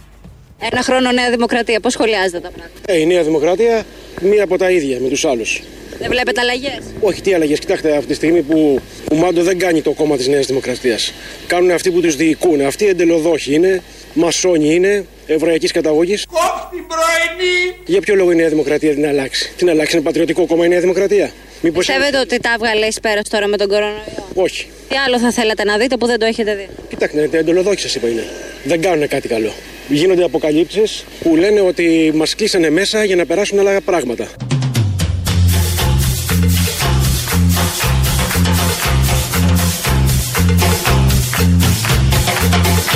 Ένα 0.72 0.82
χρόνο 0.82 1.12
Νέα 1.12 1.30
Δημοκρατία, 1.30 1.80
πώς 1.80 1.92
σχολιάζετε 1.92 2.40
τα 2.40 2.50
πράγματα; 2.50 2.80
Ε, 2.86 2.98
η 2.98 3.06
Νέα 3.06 3.22
Δημοκρατία 3.22 3.82
μία 4.22 4.44
από 4.44 4.58
τα 4.58 4.70
ίδια 4.70 4.98
με 5.00 5.08
τους 5.08 5.24
άλλους. 5.24 5.62
Δεν 5.98 6.10
βλέπετε 6.10 6.40
αλλαγές; 6.40 6.78
Όχι, 7.00 7.20
τι 7.22 7.34
αλλαγές. 7.34 7.58
Κοιτάξτε, 7.58 7.96
αυτή 7.96 8.06
τη 8.06 8.14
στιγμή 8.14 8.42
που 8.42 8.80
ο 9.12 9.14
Μάντο 9.14 9.42
δεν 9.42 9.58
κάνει 9.58 9.82
το 9.82 9.90
κόμμα 9.90 10.16
της 10.16 10.28
Νέας 10.28 10.46
Δημοκρατίας. 10.46 11.12
Κάνουν 11.46 11.70
αυτοί 11.70 11.90
που 11.90 12.00
τους 12.00 12.16
διοικούν. 12.16 12.60
Αυτοί 12.60 12.86
εντελοδόχοι 12.86 13.54
είναι, 13.54 13.82
μασόνοι 14.14 14.74
είναι, 14.74 15.04
εβραϊκής 15.26 15.72
καταγωγής. 15.72 16.26
Κόψ' 16.26 16.68
την 16.70 16.84
πρωινή. 16.86 17.76
Για 17.86 18.00
ποιο 18.00 18.14
λόγο 18.14 18.30
η 18.30 18.34
Νέα 18.34 18.48
Δημοκρατία 18.48 18.94
την 18.94 19.06
αλλάξει; 19.06 19.52
Την 19.56 19.70
αλλάξει, 19.70 19.96
είναι 19.96 20.04
πατριωτικό 20.04 20.46
κόμμα 20.46 20.64
η 20.64 20.68
Νέα 20.68 20.80
Δημοκρατία; 20.80 21.30
Μήπως... 21.60 21.86
Πιστεύετε 21.86 22.18
ότι 22.18 22.40
τα 22.40 22.52
έβγαλε 22.54 22.86
ει 22.86 22.94
πέρας 23.02 23.28
τώρα 23.28 23.46
με 23.46 23.56
τον 23.56 23.68
κορονοϊό; 23.68 24.28
Όχι. 24.34 24.66
Τι 24.88 24.96
άλλο 24.96 25.18
θα 25.18 25.30
θέλατε 25.32 25.64
να 25.64 25.76
δείτε 25.76 25.96
που 25.96 26.06
δεν 26.06 26.18
το 26.18 26.26
έχετε 26.26 26.54
δει; 26.54 26.68
Κοιτάξτε, 26.88 27.28
εντελοδόχοι 27.32 27.80
σας 27.80 27.94
είπα 27.94 28.08
είναι. 28.08 28.24
Δεν 28.64 28.80
κάνουν 28.80 29.08
κάτι 29.08 29.28
καλό. 29.28 29.52
Γίνονται 29.88 30.24
αποκαλύψεις 30.24 31.04
που 31.22 31.36
λένε 31.36 31.60
ότι 31.60 32.12
μας 32.14 32.34
κλείσανε 32.34 32.70
μέσα 32.70 33.04
για 33.04 33.16
να 33.16 33.26
περάσουν 33.26 33.58
άλλα 33.58 33.80
πράγματα. 33.80 34.28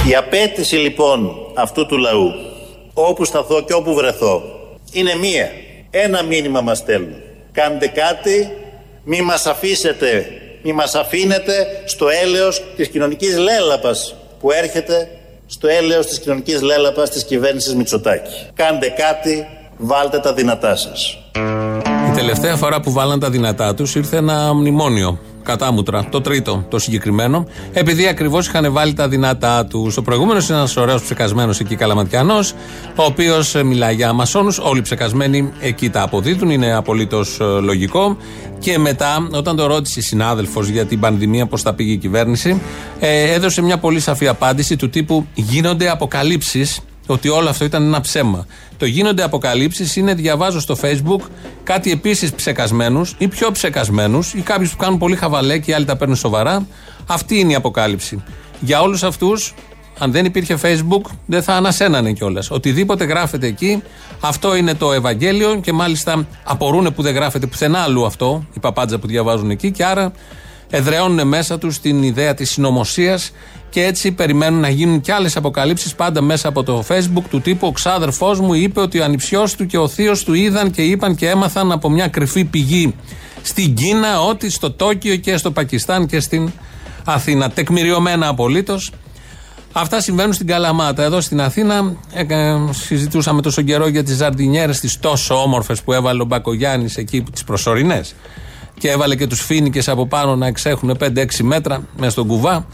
Η 0.08 0.14
απέτηση 0.14 0.76
λοιπόν 0.76 1.30
αυτού 1.54 1.86
του 1.86 1.98
λαού, 1.98 2.32
όπου 2.92 3.24
σταθώ 3.24 3.62
και 3.62 3.72
όπου 3.72 3.94
βρεθώ, 3.94 4.42
είναι 4.92 5.14
μία. 5.14 5.48
Ένα 5.90 6.22
μήνυμα 6.22 6.60
μας 6.60 6.78
στέλνουν. 6.78 7.14
Κάντε 7.52 7.86
κάτι, 7.86 8.50
μη 9.04 9.20
μας 9.20 9.46
αφήσετε, 9.46 10.26
μη 10.62 10.72
μας 10.72 10.94
αφήνετε 10.94 11.82
στο 11.84 12.06
έλεος 12.22 12.62
της 12.76 12.88
κοινωνικής 12.88 13.38
λέλαπας 13.38 14.14
που 14.40 14.50
έρχεται 14.50 15.08
στο 15.46 15.68
έλεος 15.68 16.06
της 16.06 16.18
κοινωνικής 16.18 16.62
λέλαπας 16.62 17.10
της 17.10 17.24
κυβέρνησης 17.24 17.74
Μητσοτάκη. 17.74 18.46
Κάντε 18.54 18.88
κάτι, 18.88 19.46
βάλτε 19.76 20.18
τα 20.18 20.32
δυνατά 20.32 20.76
σας. 20.76 21.18
Η 22.08 22.14
τελευταία 22.14 22.56
φορά 22.56 22.80
που 22.80 22.92
βάλαν 22.92 23.20
τα 23.20 23.30
δυνατά 23.30 23.74
τους 23.74 23.94
ήρθε 23.94 24.16
ένα 24.16 24.54
μνημόνιο. 24.54 25.18
Κατάμουτρα. 25.48 26.08
Το 26.10 26.20
τρίτο, 26.20 26.64
το 26.68 26.78
συγκεκριμένο. 26.78 27.46
Επειδή 27.72 28.06
ακριβώς 28.06 28.46
είχαν 28.46 28.72
βάλει 28.72 28.92
τα 28.92 29.08
δυνατά 29.08 29.66
τους. 29.66 29.96
Ο 29.96 30.02
προηγούμενος 30.02 30.48
είναι 30.48 30.58
ένας 30.58 30.76
ωραίος 30.76 31.02
ψεκασμένος 31.02 31.60
εκεί 31.60 31.76
καλαματιανός, 31.76 32.54
ο 32.96 33.02
οποίος 33.02 33.54
μιλάει 33.64 33.94
για 33.94 34.12
μασόνους. 34.12 34.58
Όλοι 34.58 34.82
ψεκασμένοι 34.82 35.52
εκεί 35.60 35.90
τα 35.90 36.02
αποδίδουν. 36.02 36.50
Είναι 36.50 36.74
απολύτως 36.74 37.40
λογικό. 37.62 38.16
Και 38.58 38.78
μετά, 38.78 39.28
όταν 39.32 39.56
το 39.56 39.66
ρώτησε 39.66 39.98
η 39.98 40.02
συνάδελφος 40.02 40.68
για 40.68 40.86
την 40.86 41.00
πανδημία, 41.00 41.46
πώς 41.46 41.62
θα 41.62 41.74
πήγε 41.74 41.92
η 41.92 41.96
κυβέρνηση, 41.96 42.60
ε, 42.98 43.32
έδωσε 43.32 43.62
μια 43.62 43.78
πολύ 43.78 44.00
σαφή 44.00 44.28
απάντηση 44.28 44.76
του 44.76 44.90
τύπου 44.90 45.26
Γίνονται 45.34 45.90
αποκαλύψεις 45.90 46.80
ότι 47.12 47.28
όλο 47.28 47.48
αυτό 47.48 47.64
ήταν 47.64 47.82
ένα 47.82 48.00
ψέμα. 48.00 48.46
Το 48.76 48.86
γίνονται 48.86 49.22
αποκαλύψεις 49.22 49.96
είναι 49.96 50.14
διαβάζω 50.14 50.60
στο 50.60 50.76
Facebook 50.82 51.20
κάτι 51.62 51.90
επίσης 51.90 52.32
ψεκασμένους 52.32 53.14
ή 53.18 53.28
πιο 53.28 53.50
ψεκασμένους 53.50 54.34
ή 54.34 54.40
κάποιους 54.40 54.70
που 54.70 54.76
κάνουν 54.76 54.98
πολύ 54.98 55.16
χαβαλέ 55.16 55.58
και 55.58 55.70
οι 55.70 55.74
άλλοι 55.74 55.84
τα 55.84 55.96
παίρνουν 55.96 56.16
σοβαρά. 56.16 56.66
Αυτή 57.06 57.38
είναι 57.38 57.52
η 57.52 57.54
αποκάλυψη. 57.54 58.22
Για 58.60 58.80
όλους 58.80 59.02
αυτούς, 59.02 59.54
αν 59.98 60.12
δεν 60.12 60.24
υπήρχε 60.24 60.58
Facebook, 60.62 61.10
δεν 61.26 61.42
θα 61.42 61.54
ανασένανε 61.54 62.12
κιόλας. 62.12 62.50
Οτιδήποτε 62.50 63.04
γράφεται 63.04 63.46
εκεί, 63.46 63.82
αυτό 64.20 64.56
είναι 64.56 64.74
το 64.74 64.92
Ευαγγέλιο 64.92 65.60
και 65.62 65.72
μάλιστα 65.72 66.26
απορούν 66.44 66.94
που 66.94 67.02
δεν 67.02 67.14
γράφεται 67.14 67.46
πουθενά 67.46 67.78
αλλού 67.78 68.06
αυτό, 68.06 68.44
οι 68.54 68.60
παπάντζα 68.60 68.98
που 68.98 69.06
διαβάζουν 69.06 69.50
εκεί 69.50 69.70
και 69.70 69.84
άρα 69.84 70.12
εδραιώνουν 70.70 71.28
μέσα 71.28 71.58
τους 71.58 71.80
την 71.80 72.02
ιδέα 72.02 72.34
της 72.34 72.50
συνωμοσίας 72.50 73.32
και 73.70 73.84
έτσι 73.84 74.12
περιμένουν 74.12 74.60
να 74.60 74.68
γίνουν 74.68 75.00
κι 75.00 75.10
άλλες 75.10 75.36
αποκαλύψεις 75.36 75.94
πάντα 75.94 76.20
μέσα 76.20 76.48
από 76.48 76.62
το 76.62 76.84
Facebook 76.88 77.22
του 77.30 77.40
τύπου 77.40 77.66
Ο 77.66 77.72
ξάδερφός 77.72 78.40
μου 78.40 78.54
είπε 78.54 78.80
ότι 78.80 79.00
ο 79.00 79.04
ανιψιός 79.04 79.54
του 79.54 79.66
και 79.66 79.78
ο 79.78 79.88
θείος 79.88 80.24
του 80.24 80.34
είδαν 80.34 80.70
και 80.70 80.82
είπαν 80.82 81.14
και 81.14 81.28
έμαθαν 81.28 81.72
από 81.72 81.90
μια 81.90 82.08
κρυφή 82.08 82.44
πηγή 82.44 82.94
στην 83.42 83.74
Κίνα 83.74 84.20
ότι 84.20 84.50
στο 84.50 84.70
Τόκιο 84.70 85.16
και 85.16 85.36
στο 85.36 85.50
Πακιστάν 85.50 86.06
και 86.06 86.20
στην 86.20 86.50
Αθήνα. 87.04 87.50
Τεκμηριωμένα 87.50 88.28
απολύτως. 88.28 88.92
Αυτά 89.72 90.00
συμβαίνουν 90.00 90.32
στην 90.32 90.46
Καλαμάτα. 90.46 91.02
Εδώ 91.02 91.20
στην 91.20 91.40
Αθήνα 91.40 91.96
ε, 92.12 92.24
ε, 92.28 92.56
συζητούσαμε 92.70 93.42
τόσο 93.42 93.62
καιρό 93.62 93.88
για 93.88 94.04
τις 94.04 94.16
ζαρδινιέρες 94.16 94.80
τις 94.80 94.98
τόσο 94.98 95.42
όμορφες 95.42 95.82
που 95.82 95.92
έβαλε 95.92 96.22
ο 96.22 96.24
Μπακογιάννης 96.24 96.96
εκεί, 96.96 97.22
τις 97.32 97.44
προσωρινές. 97.44 98.14
Και 98.78 98.90
έβαλε 98.90 99.16
και 99.16 99.26
τους 99.26 99.40
φίνικε 99.40 99.90
από 99.90 100.06
πάνω 100.06 100.36
να 100.36 100.46
εξέχουν 100.46 100.96
5-6 101.00 101.24
μέτρα 101.42 101.82
μέσα 101.96 102.10
στον 102.10 102.26
κουβά. 102.26 102.66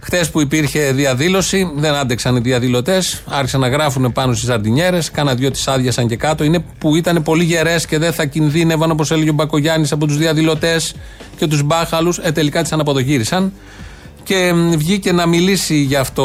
Χθε 0.00 0.24
που 0.32 0.40
υπήρχε 0.40 0.92
διαδήλωση, 0.92 1.72
δεν 1.76 1.94
άντεξαν 1.94 2.36
οι 2.36 2.40
διαδηλωτές, 2.40 3.22
άρχισαν 3.26 3.60
να 3.60 3.68
γράφουν 3.68 4.12
πάνω 4.12 4.32
στις 4.32 4.46
ζαρτινιέρε. 4.46 4.98
Κάνα 5.12 5.34
δυο 5.34 5.50
τις 5.50 5.68
άδειασαν 5.68 6.08
και 6.08 6.16
κάτω. 6.16 6.44
Είναι 6.44 6.64
που 6.78 6.96
ήταν 6.96 7.22
πολύ 7.22 7.44
γερές 7.44 7.86
και 7.86 7.98
δεν 7.98 8.12
θα 8.12 8.24
κινδύνευαν, 8.24 8.90
όπως 8.90 9.10
έλεγε 9.10 9.30
ο 9.30 9.32
Μπακογιάννης, 9.32 9.92
από 9.92 10.06
τους 10.06 10.16
διαδηλωτές 10.16 10.94
και 11.36 11.46
τους 11.46 11.62
μπάχαλους. 11.62 12.18
Ε, 12.18 12.32
τελικά 12.32 12.62
τις 12.62 12.72
αναποδογύρισαν. 12.72 13.52
Και 14.22 14.52
βγήκε 14.76 15.12
να 15.12 15.26
μιλήσει 15.26 15.74
γι' 15.74 15.96
αυτό 15.96 16.24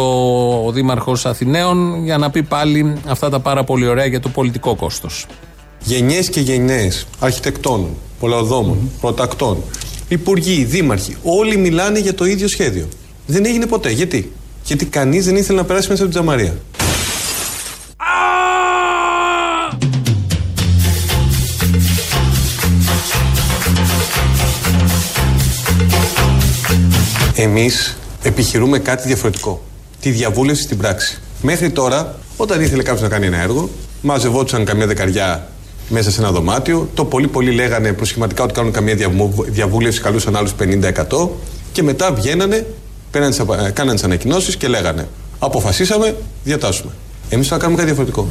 ο 0.65 0.71
Δήμαρχος 0.71 1.25
Αθηναίων 1.25 2.03
για 2.03 2.17
να 2.17 2.29
πει 2.29 2.43
πάλι 2.43 2.93
αυτά 3.07 3.29
τα 3.29 3.39
πάρα 3.39 3.63
πολύ 3.63 3.87
ωραία 3.87 4.05
για 4.05 4.19
το 4.19 4.29
πολιτικό 4.29 4.75
κόστος. 4.75 5.25
Γενιές 5.79 6.29
και 6.29 6.39
γενιέ 6.39 6.91
αρχιτεκτών, 7.19 7.87
πολλαδόμων, 8.23 8.77
mm-hmm. 8.77 8.99
πρωτακτών, 9.01 9.63
υπουργοί, 10.07 10.63
δήμαρχοι, 10.63 11.15
όλοι 11.23 11.57
μιλάνε 11.57 11.99
για 11.99 12.13
το 12.13 12.25
ίδιο 12.25 12.47
σχέδιο. 12.47 12.87
Δεν 13.25 13.45
έγινε 13.45 13.65
ποτέ. 13.65 13.89
Γιατί; 13.89 14.31
Γιατί 14.63 14.85
κανείς 14.85 15.25
δεν 15.25 15.35
ήθελε 15.35 15.57
να 15.57 15.65
περάσει 15.65 15.89
μέσα 15.89 16.03
από 16.03 16.11
την 16.11 16.21
τζαμαρία. 16.21 16.55
Εμείς 27.35 27.97
επιχειρούμε 28.23 28.79
κάτι 28.79 29.07
διαφορετικό. 29.07 29.63
Τη 29.99 30.09
διαβούλευση 30.09 30.63
στην 30.63 30.77
πράξη. 30.77 31.19
Μέχρι 31.41 31.71
τώρα, 31.71 32.19
όταν 32.37 32.61
ήθελε 32.61 32.83
κάποιος 32.83 33.01
να 33.01 33.09
κάνει 33.09 33.25
ένα 33.25 33.37
έργο, 33.37 33.69
μαζευόντουσαν 34.01 34.65
καμιά 34.65 34.87
δεκαριά 34.87 35.47
μέσα 35.93 36.11
σε 36.11 36.21
ένα 36.21 36.31
δωμάτιο. 36.31 36.89
Το 36.93 37.05
πολύ 37.05 37.27
πολύ 37.27 37.51
λέγανε 37.51 37.93
προσχηματικά 37.93 38.43
ότι 38.43 38.53
κάνουν 38.53 38.71
καμία 38.71 38.95
διαβούλευση, 39.47 40.01
καλούσαν 40.01 40.35
άλλους 40.35 40.53
50% 40.59 41.29
και 41.71 41.83
μετά 41.83 42.13
βγαίνανε 42.13 42.55
ε, 42.55 43.69
κάνανε 43.73 43.93
τις 43.93 44.03
ανακοινώσεις 44.03 44.55
και 44.55 44.67
λέγανε 44.67 45.07
Αποφασίσαμε, 45.39 46.15
διατάσσουμε. 46.43 46.91
Εμείς 47.29 47.47
θα 47.47 47.57
κάνουμε 47.57 47.75
κάτι 47.77 47.87
διαφορετικό. 47.87 48.27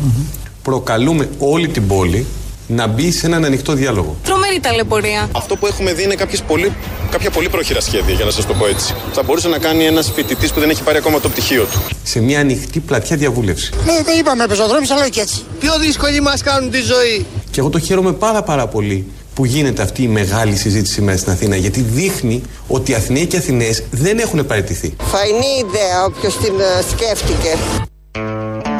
Προκαλούμε 0.63 1.29
όλη 1.39 1.69
την 1.69 1.87
πόλη 1.87 2.27
να 2.67 2.87
μπει 2.87 3.13
σε 3.13 3.27
έναν 3.27 3.45
ανοιχτό 3.45 3.73
διάλογο. 3.73 4.17
Τρομερή 4.25 4.61
ταλαιπωρία. 4.61 5.29
Αυτό 5.33 5.57
που 5.57 5.67
έχουμε 5.67 5.93
δει 5.93 6.03
είναι 6.03 6.15
πολύ, 6.47 6.73
κάποια 7.11 7.31
πολύ 7.31 7.49
πρόχειρα 7.49 7.81
σχέδια, 7.81 8.15
για 8.15 8.25
να 8.25 8.31
σας 8.31 8.47
το 8.47 8.55
πω 8.55 8.67
έτσι. 8.67 8.95
Θα 9.13 9.23
μπορούσε 9.23 9.49
να 9.49 9.59
κάνει 9.59 9.85
ένας 9.85 10.11
φοιτητής 10.15 10.53
που 10.53 10.61
δεν 10.61 10.71
έχει 10.71 10.83
πάρει 10.83 10.99
ακόμα 10.99 11.21
το 11.21 11.29
πτυχίο 11.29 11.65
του. 11.65 11.83
Σε 12.03 12.21
μια 12.21 12.41
ανοιχτή 12.41 12.81
πλατιά 12.81 13.17
διαβούλευση. 13.17 13.73
Ναι, 13.85 14.03
δεν 14.05 14.19
είπαμε 14.19 14.47
πεζοδρόμιο, 14.47 14.95
αλλά 14.95 15.09
και 15.09 15.21
έτσι. 15.21 15.43
Πιο 15.61 15.79
δύσκολη 15.79 16.21
μας 16.21 16.43
κάνουν 16.43 16.71
τη 16.71 16.81
ζωή. 16.81 17.27
Και 17.53 17.61
εγώ 17.61 17.69
το 17.69 17.79
χαίρομαι 17.79 18.13
πάρα 18.13 18.43
πάρα 18.43 18.67
πολύ 18.67 19.07
που 19.35 19.45
γίνεται 19.45 19.83
αυτή 19.83 20.03
η 20.03 20.09
μεγάλη 20.09 20.57
συζήτηση 20.57 20.93
σήμερα 20.93 21.17
στην 21.17 21.33
Αθήνα 21.33 21.57
γιατί 21.57 21.81
δείχνει 21.81 22.43
ότι 22.67 22.91
οι 22.91 22.95
Αθηναίοι 22.95 23.27
και 23.27 23.37
οι 23.37 23.39
Αθηναίες 23.39 23.83
δεν 23.91 24.19
έχουν 24.19 24.47
παραιτηθεί. 24.47 24.97
Φαϊνή 24.99 25.67
ιδέα 25.69 26.05
όποιος 26.05 26.37
την 26.37 26.53
ε, 26.61 26.83
σκέφτηκε. 26.91 27.49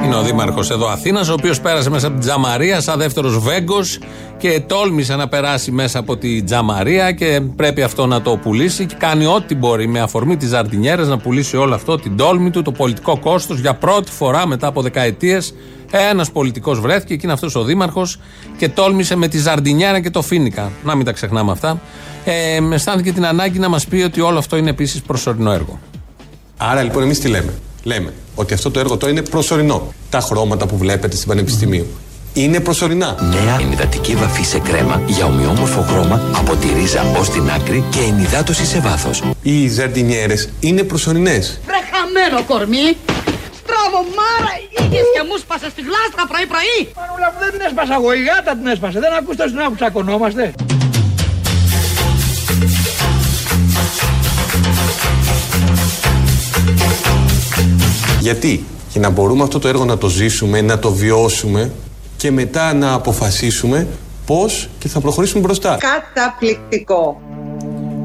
Είναι 0.05 0.17
ο 0.17 0.23
Δήμαρχος 0.23 0.71
εδώ 0.71 0.87
Αθήνας, 0.87 1.29
ο 1.29 1.33
οποίος 1.33 1.61
πέρασε 1.61 1.91
μέσα 1.91 2.07
από 2.07 2.17
την 2.17 2.25
Τζαμαρία 2.25 2.81
σαν 2.81 2.99
δεύτερος 2.99 3.39
Βέγκος 3.39 3.99
και 4.39 4.63
τόλμησε 4.67 5.17
να 5.17 5.29
περάσει 5.29 5.71
μέσα 5.71 5.99
από 5.99 6.17
την 6.17 6.45
Τζαμαρία 6.45 7.13
και 7.13 7.41
πρέπει 7.57 7.83
αυτό 7.83 8.07
να 8.07 8.23
το 8.23 8.37
πουλήσει 8.37 8.87
και 8.87 8.95
κάνει 8.99 9.27
ό,τι 9.27 9.55
μπορεί 9.55 9.89
με 9.89 10.01
αφορμή 10.01 10.37
τη 10.37 10.47
Ζαρτινιέρα 10.47 11.05
να 11.05 11.19
πουλήσει 11.19 11.57
όλο 11.57 11.75
αυτό, 11.75 11.97
την 11.97 12.17
τόλμη 12.17 12.51
του, 12.51 12.63
το 12.63 12.73
πολιτικό 12.73 13.19
κόστος 13.19 13.59
για 13.59 13.75
πρώτη 13.75 14.11
φορά 14.11 14.47
μετά 14.47 14.67
από 14.67 14.83
δεκαετίες 14.83 15.55
ένας 15.99 16.31
πολιτικός 16.31 16.81
βρέθηκε 16.81 17.15
και 17.15 17.21
είναι 17.23 17.33
αυτός 17.33 17.55
ο 17.55 17.65
Δήμαρχος 17.65 18.19
και 18.57 18.69
τόλμησε 18.69 19.17
με 19.17 19.29
τη 19.29 19.39
Ζαρντινιέρα 19.39 20.01
και 20.01 20.11
το 20.11 20.23
Φίνικα. 20.23 20.73
Να 20.85 20.95
μην 20.95 21.05
τα 21.05 21.13
ξεχνάμε 21.13 21.53
αυτά. 21.53 21.81
Ε, 22.25 22.59
αισθάνθηκε 22.73 23.13
την 23.13 23.27
ανάγκη 23.27 23.59
να 23.59 23.69
μας 23.69 23.87
πει 23.87 24.03
ότι 24.03 24.21
όλο 24.21 24.39
αυτό 24.39 24.57
είναι 24.57 24.71
επίσης 24.71 25.03
προσωρινό 25.03 25.53
έργο. 25.53 25.79
Άρα 26.57 26.83
λοιπόν 26.83 27.03
εμείς 27.03 27.19
τι 27.21 27.29
λέμε; 27.29 27.53
Λέμε 27.83 28.13
ότι 28.35 28.55
αυτό 28.55 28.71
το 28.71 28.81
έργο 28.81 28.97
το 28.97 29.09
είναι 29.09 29.23
προσωρινό. 29.23 29.93
Τα 30.11 30.21
χρώματα 30.21 30.67
που 30.67 30.77
βλέπετε 30.77 31.17
στην 31.17 31.29
Πανεπιστημίου 31.29 31.87
είναι 32.33 32.61
προσωρινά. 32.61 33.17
Νέα 33.21 33.61
ενυδατική 33.61 34.15
βαφή 34.15 34.43
σε 34.43 34.59
κρέμα 34.59 35.03
για 35.07 35.25
ομοιόμορφο 35.25 35.81
χρώμα 35.81 36.21
από 36.37 36.57
τη 36.57 36.67
ρίζα 36.79 37.03
ως 37.19 37.31
την 37.31 37.51
άκρη 37.51 37.85
και 37.91 37.99
ενυδάτωση 37.99 38.67
σε 38.67 38.81
βάθος. 38.81 39.23
Οι 39.43 39.69
ζαρντινιέρες 39.69 40.49
είναι 40.61 40.83
προσωρινές. 40.83 41.61
Βρε 41.67 41.77
χαμένο 41.91 42.45
κορμί! 42.47 42.97
Στραβωμάρα, 43.63 44.55
είχες 44.77 45.07
και 45.15 45.23
μου 45.29 45.37
σπάσες 45.43 45.71
στη 45.75 45.83
γλάστρα 45.89 46.23
πρωί-πρωί. 46.31 46.79
Μανούλα 46.99 47.29
που 47.33 47.39
δεν 47.43 47.51
την 47.55 47.61
έσπασα 47.69 47.95
εγώ, 47.99 48.09
η 48.19 48.23
γάτα 48.29 48.53
την 48.59 48.67
έσπασε. 48.75 48.99
Δεν 49.05 49.13
ακούς 49.19 49.37
το 49.37 49.45
που 49.71 49.75
τσακωνόμαστε. 49.79 50.45
Γιατί, 58.21 58.65
για 58.93 59.01
να 59.01 59.11
μπορούμε 59.11 59.43
αυτό 59.43 59.59
το 59.59 59.69
έργο 59.69 59.85
να 59.85 59.99
το 59.99 60.09
ζήσουμε, 60.09 60.61
να 60.61 60.79
το 60.79 60.93
βιώσουμε 60.93 61.73
και 62.17 62.31
μετά 62.31 62.73
να 62.73 62.93
αποφασίσουμε 62.93 63.89
πώς 64.27 64.69
και 64.79 64.89
θα 64.89 65.01
προχωρήσουμε 65.01 65.41
μπροστά. 65.41 65.79
Καταπληκτικό. 65.81 67.21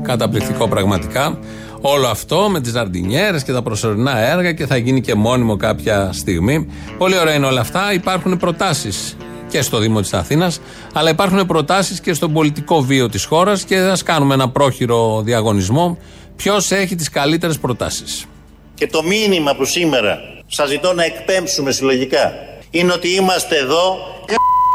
Καταπληκτικό 0.01 0.67
πραγματικά. 0.67 1.39
Όλο 1.89 2.07
αυτό 2.07 2.49
με 2.49 2.61
τις 2.61 2.71
ζαρντινιέρες 2.71 3.43
και 3.43 3.51
τα 3.51 3.61
προσωρινά 3.61 4.17
έργα 4.17 4.53
και 4.53 4.65
θα 4.65 4.77
γίνει 4.77 5.01
και 5.01 5.15
μόνιμο 5.15 5.57
κάποια 5.57 6.09
στιγμή. 6.13 6.67
Πολύ 6.97 7.17
ωραία 7.17 7.33
είναι 7.33 7.45
όλα 7.45 7.61
αυτά. 7.61 7.93
Υπάρχουν 7.93 8.37
προτάσεις 8.37 9.17
και 9.49 9.61
στο 9.61 9.77
Δήμο 9.77 10.01
της 10.01 10.13
Αθήνας, 10.13 10.59
αλλά 10.93 11.09
υπάρχουν 11.09 11.45
προτάσεις 11.45 11.99
και 11.99 12.13
στον 12.13 12.33
πολιτικό 12.33 12.81
βίο 12.81 13.09
της 13.09 13.25
χώρας 13.25 13.63
και 13.63 13.77
ας 13.77 14.03
κάνουμε 14.03 14.33
ένα 14.33 14.49
πρόχειρο 14.49 15.21
διαγωνισμό. 15.21 15.97
Ποιος 16.35 16.71
έχει 16.71 16.95
τις 16.95 17.09
καλύτερες 17.09 17.57
προτάσεις. 17.59 18.25
Και 18.73 18.87
το 18.87 19.03
μήνυμα 19.03 19.55
που 19.55 19.65
σήμερα 19.65 20.19
σας 20.47 20.69
ζητώ 20.69 20.93
να 20.93 21.03
εκπέμψουμε 21.03 21.71
συλλογικά 21.71 22.31
είναι 22.71 22.93
ότι 22.93 23.07
είμαστε 23.15 23.57
εδώ 23.57 23.97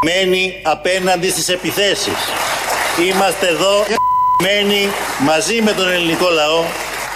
μένει 0.05 0.53
απέναντι 0.63 1.31
στις 1.31 1.49
επιθέσεις. 1.49 2.19
Είμαστε 3.11 3.47
εδώ 3.47 3.85
μένει 4.43 4.89
μαζί 5.21 5.63
με 5.63 5.73
τον 5.73 5.89
ελληνικό 5.89 6.29
λαό 6.31 6.65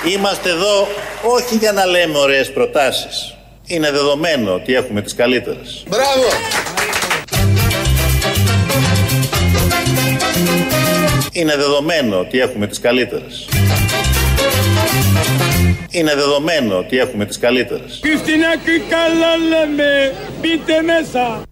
Είμαστε 0.04 0.50
εδώ 0.50 0.88
όχι 1.22 1.56
για 1.56 1.72
να 1.72 1.86
λέμε 1.86 2.18
ωραίες 2.18 2.52
προτάσεις. 2.52 3.36
Είναι 3.66 3.90
δεδομένο 3.90 4.54
ότι 4.54 4.74
έχουμε 4.74 5.02
τις 5.02 5.14
καλύτερες. 5.14 5.84
Μπράβο! 5.88 6.28
Είναι 11.32 11.56
δεδομένο 11.56 12.18
ότι 12.18 12.40
έχουμε 12.40 12.66
τις 12.66 12.80
καλύτερες. 12.80 13.48
Είναι 15.90 16.14
δεδομένο 16.14 16.78
ότι 16.78 16.98
έχουμε 16.98 17.24
τις 17.24 17.38
καλύτερες. 17.38 18.00
Και 18.02 18.16
στην 18.16 18.44
άκρη 18.54 18.78
καλά 18.88 19.36
λέμε, 19.36 20.14
μπείτε 20.40 20.82
μέσα. 20.82 21.42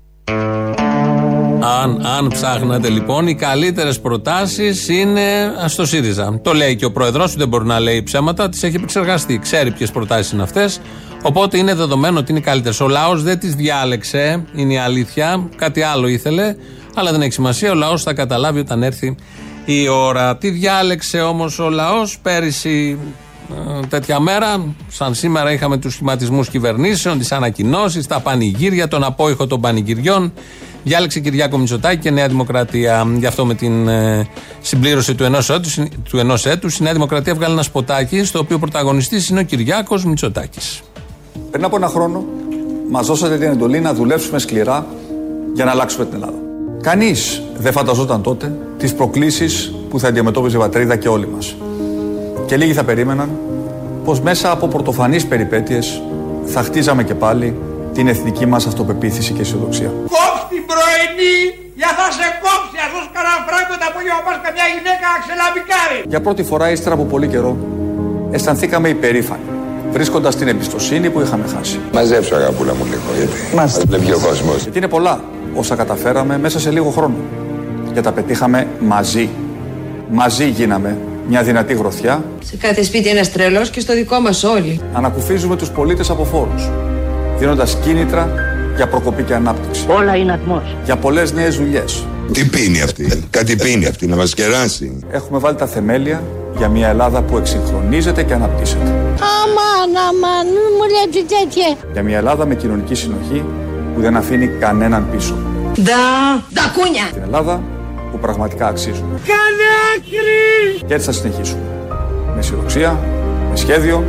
Αν, 1.67 2.07
αν 2.07 2.29
ψάχνατε 2.29 2.89
λοιπόν, 2.89 3.27
οι 3.27 3.35
καλύτερες 3.35 4.01
προτάσεις 4.01 4.89
είναι 4.89 5.53
στο 5.67 5.87
ΣΥΡΙΖΑ. 5.87 6.41
Το 6.43 6.53
λέει 6.53 6.77
και 6.77 6.85
ο 6.85 6.93
πρόεδρό 6.93 7.25
του, 7.25 7.35
δεν 7.37 7.49
μπορεί 7.49 7.65
να 7.65 7.81
λέει 7.81 8.03
ψέματα, 8.03 8.49
τις 8.49 8.63
έχει 8.63 8.77
επεξεργαστεί. 8.77 9.39
Ξέρει 9.39 9.71
ποιες 9.71 9.91
προτάσεις 9.91 10.33
είναι 10.33 10.43
αυτές. 10.43 10.81
Οπότε 11.23 11.59
είναι 11.59 11.75
δεδομένο 11.75 12.19
ότι 12.19 12.31
είναι 12.31 12.41
οι 12.41 12.43
καλύτερες. 12.43 12.81
Ο 12.81 12.89
λαός 12.89 13.23
δεν 13.23 13.39
τις 13.39 13.55
διάλεξε, 13.55 14.45
είναι 14.55 14.73
η 14.73 14.79
αλήθεια. 14.79 15.49
Κάτι 15.57 15.83
άλλο 15.83 16.07
ήθελε, 16.07 16.55
αλλά 16.95 17.11
δεν 17.11 17.23
έχει 17.23 17.33
σημασία. 17.33 17.71
Ο 17.71 17.75
λαός 17.75 18.03
θα 18.03 18.15
καταλάβει 18.15 18.59
όταν 18.59 18.83
έρθει 18.83 19.17
η 19.65 19.89
ώρα. 19.89 20.37
Τι 20.37 20.51
διάλεξε 20.51 21.21
όμως 21.21 21.59
ο 21.59 21.71
λαός 21.71 22.19
πέρυσι 22.23 22.99
ε, 23.51 23.87
τέτοια 23.87 24.21
μέρα, 24.21 24.75
σαν 24.89 25.15
σήμερα 25.15 25.53
είχαμε 25.53 25.77
τους 25.77 25.93
σχηματισμούς 25.93 26.49
κυβερνήσεων, 26.49 27.19
τις 27.19 27.33
ανακοινώσεις, 27.33 28.07
τα 28.07 28.21
πανηγύρια, 28.21 28.89
τον 28.89 29.05
απόϊχο 29.05 29.47
των 29.47 29.61
πανηγυριών. 29.61 30.33
Διάλεξε 30.85 31.21
Κυριάκο 31.21 31.59
Μητσοτάκη 31.59 31.99
και 32.01 32.11
Νέα 32.11 32.29
Δημοκρατία. 32.29 33.07
Γι' 33.19 33.27
αυτό 33.27 33.47
με 33.47 33.55
την 33.55 33.89
ε, 33.89 34.29
συμπλήρωση 34.61 35.15
του 35.15 35.25
ενός 35.25 35.51
έτους, 35.51 35.79
του 36.11 36.19
ενός 36.19 36.47
έτους, 36.47 36.79
η 36.79 36.83
Νέα 36.83 36.93
Δημοκρατία 36.93 37.35
βγάλει 37.35 37.53
ένα 37.53 37.63
σποτάκι 37.63 38.25
στο 38.25 38.39
οποίο 38.39 38.59
πρωταγωνιστής 38.59 39.29
είναι 39.29 39.41
ο 39.41 39.43
Κυριάκος 39.43 40.05
Μητσοτάκης. 40.05 40.83
Πριν 41.51 41.65
από 41.65 41.77
ένα 41.77 41.89
χρόνο, 41.89 42.25
μας 42.91 43.07
δώσατε 43.07 43.39
την 43.39 43.49
εντολή 43.49 43.81
να 43.81 43.95
δουλέψουμε 43.95 44.39
σκληρά 44.39 44.87
για 45.55 45.65
να 45.65 45.71
αλλάξουμε 45.71 46.05
την 46.05 46.15
Ελλάδα. 46.15 46.39
Κανείς 46.81 47.43
δεν 47.57 47.73
φανταζόταν 47.73 48.23
τότε 48.23 48.59
τις 48.79 48.95
προκλήσεις 48.95 49.75
που 49.89 49.99
θα 49.99 50.09
αντιμετώπιζε 50.09 50.57
η 50.57 50.61
πατρίδα 50.61 50.97
και 50.97 51.09
όλοι 51.09 51.29
μας. 51.29 51.55
Και 52.47 52.57
λίγοι 52.57 52.73
θα 52.73 52.85
περίμεναν 52.85 53.31
πως 54.05 54.21
μέσα 54.21 54.51
από 54.51 54.69
πρωτοφανεί 54.69 55.23
περιπέτειες 55.25 56.03
θα 56.45 56.63
χτίζαμε 56.63 57.05
και 57.05 57.15
πάλι 57.15 57.57
την 57.95 58.09
εθνική 58.09 58.47
μας 58.47 58.67
αυτοπεποίθηση 58.67 59.33
και 59.33 59.41
αισιοδοξία. 59.41 59.91
Κόψ' 60.15 60.45
την 60.53 60.63
πρωινή, 60.71 61.37
για 61.81 61.91
θα 61.99 62.07
σε 62.19 62.27
κόψει. 62.45 62.77
Ας 62.85 62.91
δώσεις 62.93 63.11
κανένα 63.17 63.39
φράγκο 63.47 63.75
τα 63.83 63.87
απόγευμα 63.91 64.21
πας 64.27 64.39
καμιά 64.45 64.67
γυναίκα 64.75 65.07
αξελαβικάρι. 65.19 65.99
Για 66.13 66.21
πρώτη 66.27 66.43
φορά, 66.51 66.67
ύστερα 66.75 66.95
από 66.99 67.05
πολύ 67.13 67.29
καιρό, 67.35 67.53
αισθανθήκαμε 68.35 68.89
υπερήφανοι, 68.97 69.49
βρίσκοντας 69.97 70.33
την 70.37 70.49
εμπιστοσύνη 70.53 71.07
που 71.13 71.21
είχαμε 71.25 71.45
χάσει. 71.55 71.79
Μαζέψω 71.97 72.35
αγαπούλα 72.41 72.75
μου 72.79 72.85
λίγο, 72.93 73.09
γιατί 73.19 73.37
μας 73.59 73.71
βλέπει 73.89 74.13
ο 74.13 74.21
κόσμος. 74.29 74.59
Γιατί 74.63 74.79
είναι 74.79 74.89
πολλά 74.97 75.15
όσα 75.55 75.75
καταφέραμε 75.75 76.39
μέσα 76.39 76.59
σε 76.61 76.71
λίγο 76.71 76.91
χρόνο. 76.97 77.17
Και 77.95 78.01
τα 78.01 78.13
πετύχαμε 78.13 78.67
μαζί. 78.81 79.29
Μαζί 80.11 80.47
γίναμε 80.49 80.99
μια 81.29 81.43
δυνατή 81.43 81.75
γροθιά. 81.75 82.25
Σε 82.45 82.57
κάθε 82.57 82.83
σπίτι 82.83 83.09
ένας 83.09 83.33
τρελός 83.33 83.71
και 83.71 83.81
στο 83.81 83.95
δικό 83.95 84.21
μας 84.21 84.45
όλοι. 84.45 84.81
Ανακουφίζουμε 84.93 85.57
τους 85.57 85.71
πολίτες 85.71 86.11
από 86.11 86.25
φόρους, 86.25 86.71
δίνοντας 87.39 87.77
κίνητρα 87.85 88.29
για 88.77 88.89
προκοπή 88.89 89.23
και 89.23 89.35
ανάπτυξη. 89.35 89.87
Όλα 89.89 90.17
είναι 90.17 90.33
ατμός. 90.33 90.77
Για 90.85 90.97
πολλές 90.97 91.33
νέες 91.33 91.57
δουλειές. 91.57 92.07
Τι 92.33 92.45
πίνει 92.45 92.83
αυτή, 92.83 93.23
κάτι 93.31 93.57
πίνει 93.57 93.87
αυτή, 93.87 94.07
να 94.07 94.17
μας 94.17 94.35
κεράσει. 94.35 94.99
Έχουμε 95.11 95.39
βάλει 95.39 95.57
τα 95.57 95.67
θεμέλια 95.67 96.23
για 96.57 96.69
μια 96.69 96.89
Ελλάδα 96.89 97.23
που 97.23 97.37
εξυγχρονίζεται 97.37 98.23
και 98.23 98.35
αναπτύσσεται. 98.35 98.89
Αμάν, 99.35 99.91
αμάν, 100.09 100.47
μην 100.47 100.71
μου 100.79 100.85
λέτε 100.85 101.35
τέτοια. 101.35 101.77
Για 101.93 102.03
μια 102.03 102.17
Ελλάδα 102.17 102.47
με 102.47 102.55
κοινωνική 102.55 102.95
συνοχή 102.95 103.45
που 103.95 104.01
δεν 104.01 104.17
αφήνει 104.17 104.47
κανέναν 104.47 105.07
πίσω. 105.13 105.35
Ντα, 105.81 105.93
τα 106.55 106.73
κούνια. 106.77 107.05
Την 107.13 107.23
Ελλάδα 107.23 107.63
που 108.11 108.19
πραγματικά 108.19 108.67
αξίζουμε. 108.67 109.21
Κάνε 109.27 109.67
άκρη. 109.97 110.85
Και 110.87 110.95
έτσι 110.95 111.07
θα 111.07 111.13
συνεχίσουμε. 111.13 111.63
Με 112.35 112.39
αισιοδοξία, 112.39 112.99
με 113.51 113.57
σχέδιο, 113.57 114.05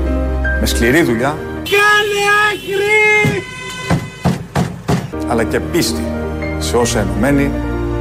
με 0.59 0.65
σκληρή 0.65 1.01
δουλειά, 1.01 1.35
Κάνε 1.69 2.21
άκρη. 2.49 3.43
αλλά 5.27 5.43
και 5.43 5.59
πίστη 5.59 6.03
σε 6.59 6.77
όσα 6.77 6.99
ενωμένοι 6.99 7.51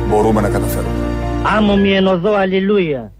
μπορούμε 0.08 0.40
να 0.40 0.48
καταφέρουμε. 0.48 0.90
Άμμο 1.56 1.76
μη 1.76 1.92
ενωδώ, 1.92 2.34
αλληλούια. 2.34 3.12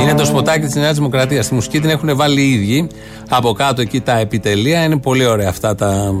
Είναι 0.00 0.14
το 0.14 0.24
σποτάκι 0.24 0.66
της 0.66 0.74
Νέας 0.74 0.94
Δημοκρατίας. 0.96 1.44
Στη 1.44 1.54
μουσική 1.54 1.80
την 1.80 1.90
έχουν 1.90 2.16
βάλει 2.16 2.40
οι 2.42 2.52
ίδιοι. 2.52 2.88
Από 3.28 3.52
κάτω 3.52 3.80
εκεί 3.80 4.00
τα 4.00 4.18
επιτελεία. 4.18 4.84
Είναι 4.84 4.98
πολύ 4.98 5.26
ωραία 5.26 5.48
αυτά 5.48 5.74
τα, 5.74 6.12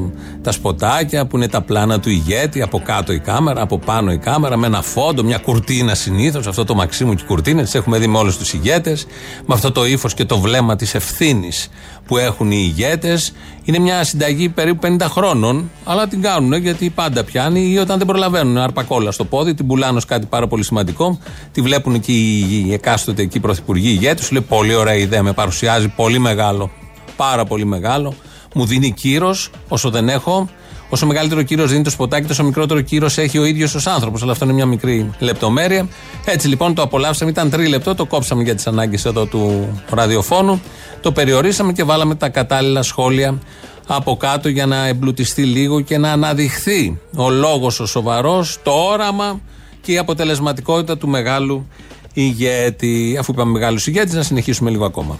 τα 0.42 0.52
σποτάκια 0.52 1.26
που 1.26 1.36
είναι 1.36 1.48
τα 1.48 1.62
πλάνα 1.62 2.00
του 2.00 2.10
ηγέτη. 2.10 2.62
Από 2.62 2.82
κάτω 2.84 3.12
η 3.12 3.18
κάμερα, 3.18 3.62
από 3.62 3.78
πάνω 3.78 4.12
η 4.12 4.18
κάμερα. 4.18 4.56
Με 4.56 4.66
ένα 4.66 4.82
φόντο, 4.82 5.24
μια 5.24 5.38
κουρτίνα 5.38 5.94
συνήθως. 5.94 6.46
Αυτό 6.46 6.64
το 6.64 6.74
Μαξίμου 6.74 7.14
και 7.14 7.22
η 7.22 7.26
κουρτίνα. 7.26 7.62
Τις 7.62 7.74
έχουμε 7.74 7.98
δει 7.98 8.06
με 8.06 8.18
όλους 8.18 8.38
τους 8.38 8.52
ηγέτες. 8.52 9.06
Με 9.46 9.54
αυτό 9.54 9.72
το 9.72 9.86
ύφος 9.86 10.14
και 10.14 10.24
το 10.24 10.38
βλέμμα 10.38 10.76
της 10.76 10.94
ευθύνης 10.94 11.68
που 12.10 12.18
έχουν 12.18 12.50
οι 12.50 12.56
ηγέτες. 12.60 13.32
Είναι 13.64 13.78
μια 13.78 14.04
συνταγή 14.04 14.48
περίπου 14.48 14.96
50 14.98 15.06
χρόνων. 15.08 15.70
Αλλά 15.84 16.08
την 16.08 16.22
κάνουν 16.22 16.52
γιατί 16.54 16.90
πάντα 16.90 17.24
πιάνει 17.24 17.60
ή 17.60 17.78
όταν 17.78 17.98
δεν 17.98 18.06
προλαβαίνουν. 18.06 18.58
Αρπακόλα 18.58 19.10
στο 19.10 19.24
πόδι, 19.24 19.54
την 19.54 19.66
πουλάνε 19.66 19.96
ως 19.96 20.04
κάτι 20.04 20.26
πάρα 20.26 20.46
πολύ 20.46 20.64
σημαντικό. 20.64 21.18
Τη 21.52 21.60
βλέπουν 21.60 22.00
και 22.00 22.12
οι, 22.12 22.64
οι 22.66 22.72
εκάστοτε 22.72 23.22
εκεί 23.22 23.40
πρωθυπουργοί 23.40 23.88
ηγέτες. 23.88 24.24
Σου 24.24 24.32
λέει 24.32 24.42
πολύ 24.48 24.74
ωραία 24.74 24.94
ιδέα. 24.94 25.22
Με 25.22 25.32
παρουσιάζει 25.32 25.88
πολύ 25.88 26.18
μεγάλο. 26.18 26.70
Πάρα 27.16 27.44
πολύ 27.44 27.64
μεγάλο. 27.64 28.14
Μου 28.54 28.64
δίνει 28.66 28.92
κύρος 28.92 29.50
όσο 29.68 29.90
δεν 29.90 30.08
έχω. 30.08 30.48
Όσο 30.92 31.06
μεγαλύτερο 31.06 31.42
κύρος 31.42 31.70
δίνει 31.70 31.82
το 31.82 31.90
σποτάκι, 31.90 32.26
τόσο 32.26 32.44
μικρότερο 32.44 32.80
κύρος 32.80 33.18
έχει 33.18 33.38
ο 33.38 33.44
ίδιος 33.44 33.74
ως 33.74 33.86
άνθρωπος. 33.86 34.22
Αλλά 34.22 34.32
αυτό 34.32 34.44
είναι 34.44 34.54
μια 34.54 34.66
μικρή 34.66 35.10
λεπτομέρεια. 35.18 35.88
Έτσι 36.24 36.48
λοιπόν 36.48 36.74
το 36.74 36.82
απολαύσαμε. 36.82 37.30
Ήταν 37.30 37.50
τρίλεπτο, 37.50 37.94
το 37.94 38.06
κόψαμε 38.06 38.42
για 38.42 38.54
τις 38.54 38.66
ανάγκες 38.66 39.04
εδώ 39.04 39.26
του 39.26 39.68
ραδιοφώνου. 39.90 40.62
Το 41.00 41.12
περιορίσαμε 41.12 41.72
και 41.72 41.84
βάλαμε 41.84 42.14
τα 42.14 42.28
κατάλληλα 42.28 42.82
σχόλια 42.82 43.38
από 43.86 44.16
κάτω 44.16 44.48
για 44.48 44.66
να 44.66 44.86
εμπλουτιστεί 44.86 45.42
λίγο 45.42 45.80
και 45.80 45.98
να 45.98 46.12
αναδειχθεί 46.12 46.98
ο 47.16 47.30
λόγος 47.30 47.80
ο 47.80 47.86
σοβαρός, 47.86 48.58
το 48.62 48.70
όραμα 48.70 49.40
και 49.82 49.92
η 49.92 49.98
αποτελεσματικότητα 49.98 50.96
του 50.98 51.08
μεγάλου 51.08 51.68
ηγέτη. 52.12 53.16
Αφού 53.18 53.32
είπαμε 53.32 53.50
μεγάλους 53.50 53.86
ηγέτη, 53.86 54.14
να 54.14 54.22
συνεχίσουμε 54.22 54.70
λίγο 54.70 54.84
ακόμα. 54.84 55.18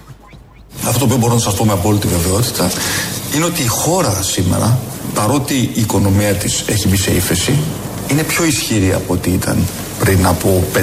Αυτό 0.88 1.06
που 1.06 1.16
μπορώ 1.16 1.34
να 1.34 1.40
σας 1.40 1.54
πω 1.54 1.64
με 1.64 1.72
απόλυτη 1.72 2.06
βεβαιότητα 2.06 2.70
είναι 3.34 3.44
ότι 3.44 3.62
η 3.62 3.66
χώρα 3.66 4.22
σήμερα, 4.22 4.78
παρότι 5.14 5.54
η 5.54 5.80
οικονομία 5.80 6.34
της 6.34 6.64
έχει 6.66 6.88
μπει 6.88 6.96
σε 6.96 7.10
ύφεση, 7.10 7.54
είναι 8.10 8.22
πιο 8.22 8.44
ισχυρή 8.44 8.92
από 8.92 9.12
ό,τι 9.12 9.30
ήταν 9.30 9.58
πριν 9.98 10.26
από 10.26 10.64
5-6 10.74 10.78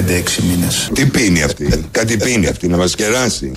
μήνες. 0.48 0.90
Τι 0.92 1.06
πίνει 1.06 1.42
αυτή, 1.42 1.84
κάτι 1.90 2.16
πίνει 2.16 2.46
αυτή, 2.46 2.68
να 2.68 2.76
μας 2.76 2.94
κεράσει. 2.94 3.52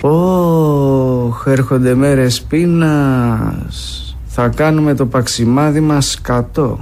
Ωχ, 0.00 1.44
έρχονται 1.46 1.94
μέρες 1.94 2.42
πείνας. 2.42 3.98
Θα 4.26 4.48
κάνουμε 4.48 4.94
το 4.94 5.06
παξιμάδι 5.06 5.80
μας 5.80 6.10
σκατό. 6.10 6.80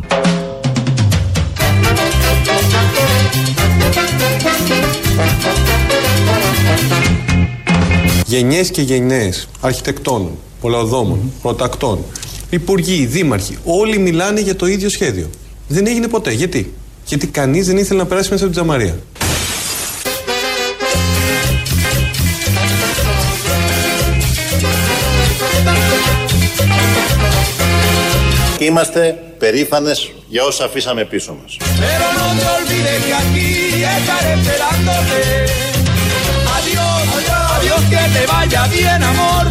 Γενιές 8.32 8.70
και 8.70 8.82
γενιές 8.82 9.48
αρχιτεκτών, 9.60 10.38
πολλαδόμων, 10.60 11.32
πρωτακτών, 11.42 12.04
υπουργοί, 12.50 13.06
δήμαρχοι, 13.06 13.58
όλοι 13.64 13.98
μιλάνε 13.98 14.40
για 14.40 14.56
το 14.56 14.66
ίδιο 14.66 14.88
σχέδιο. 14.88 15.30
Δεν 15.68 15.86
έγινε 15.86 16.08
ποτέ. 16.08 16.32
Γιατί; 16.32 16.74
Γιατί 17.06 17.26
κανείς 17.26 17.66
δεν 17.66 17.76
ήθελε 17.76 17.98
να 17.98 18.06
περάσει 18.06 18.30
μέσα 18.30 18.44
από 18.44 18.52
την 18.52 18.62
τζαμαρία. 18.62 18.98
Και 28.58 28.64
είμαστε 28.64 29.18
περήφανες 29.38 30.12
για 30.28 30.44
όσα 30.44 30.64
αφήσαμε 30.64 31.04
πίσω 31.04 31.36
μας. 31.42 31.56
Te 38.14 38.26
vaya 38.26 38.62
bien, 38.76 39.02
amor. 39.02 39.44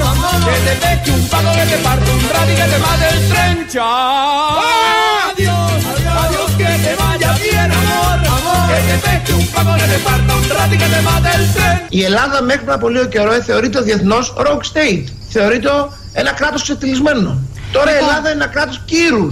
Que 0.47 0.55
te 0.67 0.73
pesque 0.83 1.11
un 1.11 1.23
pato, 1.31 1.51
que 1.57 1.65
te 1.71 1.77
parte 1.85 2.09
un 2.17 2.23
rat 2.33 2.49
y 2.51 2.55
que 2.59 2.67
te 2.73 2.77
mate 2.85 3.05
el 3.13 3.19
tren. 3.29 3.55
Chao. 3.73 4.59
Adiós, 5.29 5.81
adiós, 6.23 6.51
que 6.59 6.71
te 6.85 6.93
vaya 7.03 7.31
bien, 7.45 7.69
amor. 7.81 8.17
Que 8.69 8.79
te 8.87 8.95
pesque 9.05 9.33
un 9.39 9.47
pato, 9.53 9.71
que 9.79 9.87
te 9.93 9.99
parta 10.07 10.31
un 10.41 10.49
rat 10.55 10.71
y 10.73 10.77
que 10.81 10.89
te 10.95 11.01
mate 11.09 11.29
el 11.39 11.45
tren. 11.53 11.77
Η 11.89 12.03
Ελλάδα 12.03 12.41
μέχρι 12.41 12.61
πριν 12.61 12.73
από 12.73 12.89
λίγο 12.89 13.05
καιρό 13.05 13.33
ε, 13.33 13.41
θεωρείται 13.41 13.81
διεθνώ 13.81 14.17
rogue 14.37 14.65
state. 14.73 15.05
Θεωρείται 15.29 15.71
ένα 16.13 16.31
κράτο 16.31 16.61
ξετυλισμένο. 16.61 17.39
Τώρα 17.71 17.93
η 17.93 17.97
Ελλάδα 17.97 18.19
είναι 18.19 18.43
ένα 18.43 18.47
κράτο 18.47 18.75
κύρου. 18.85 19.27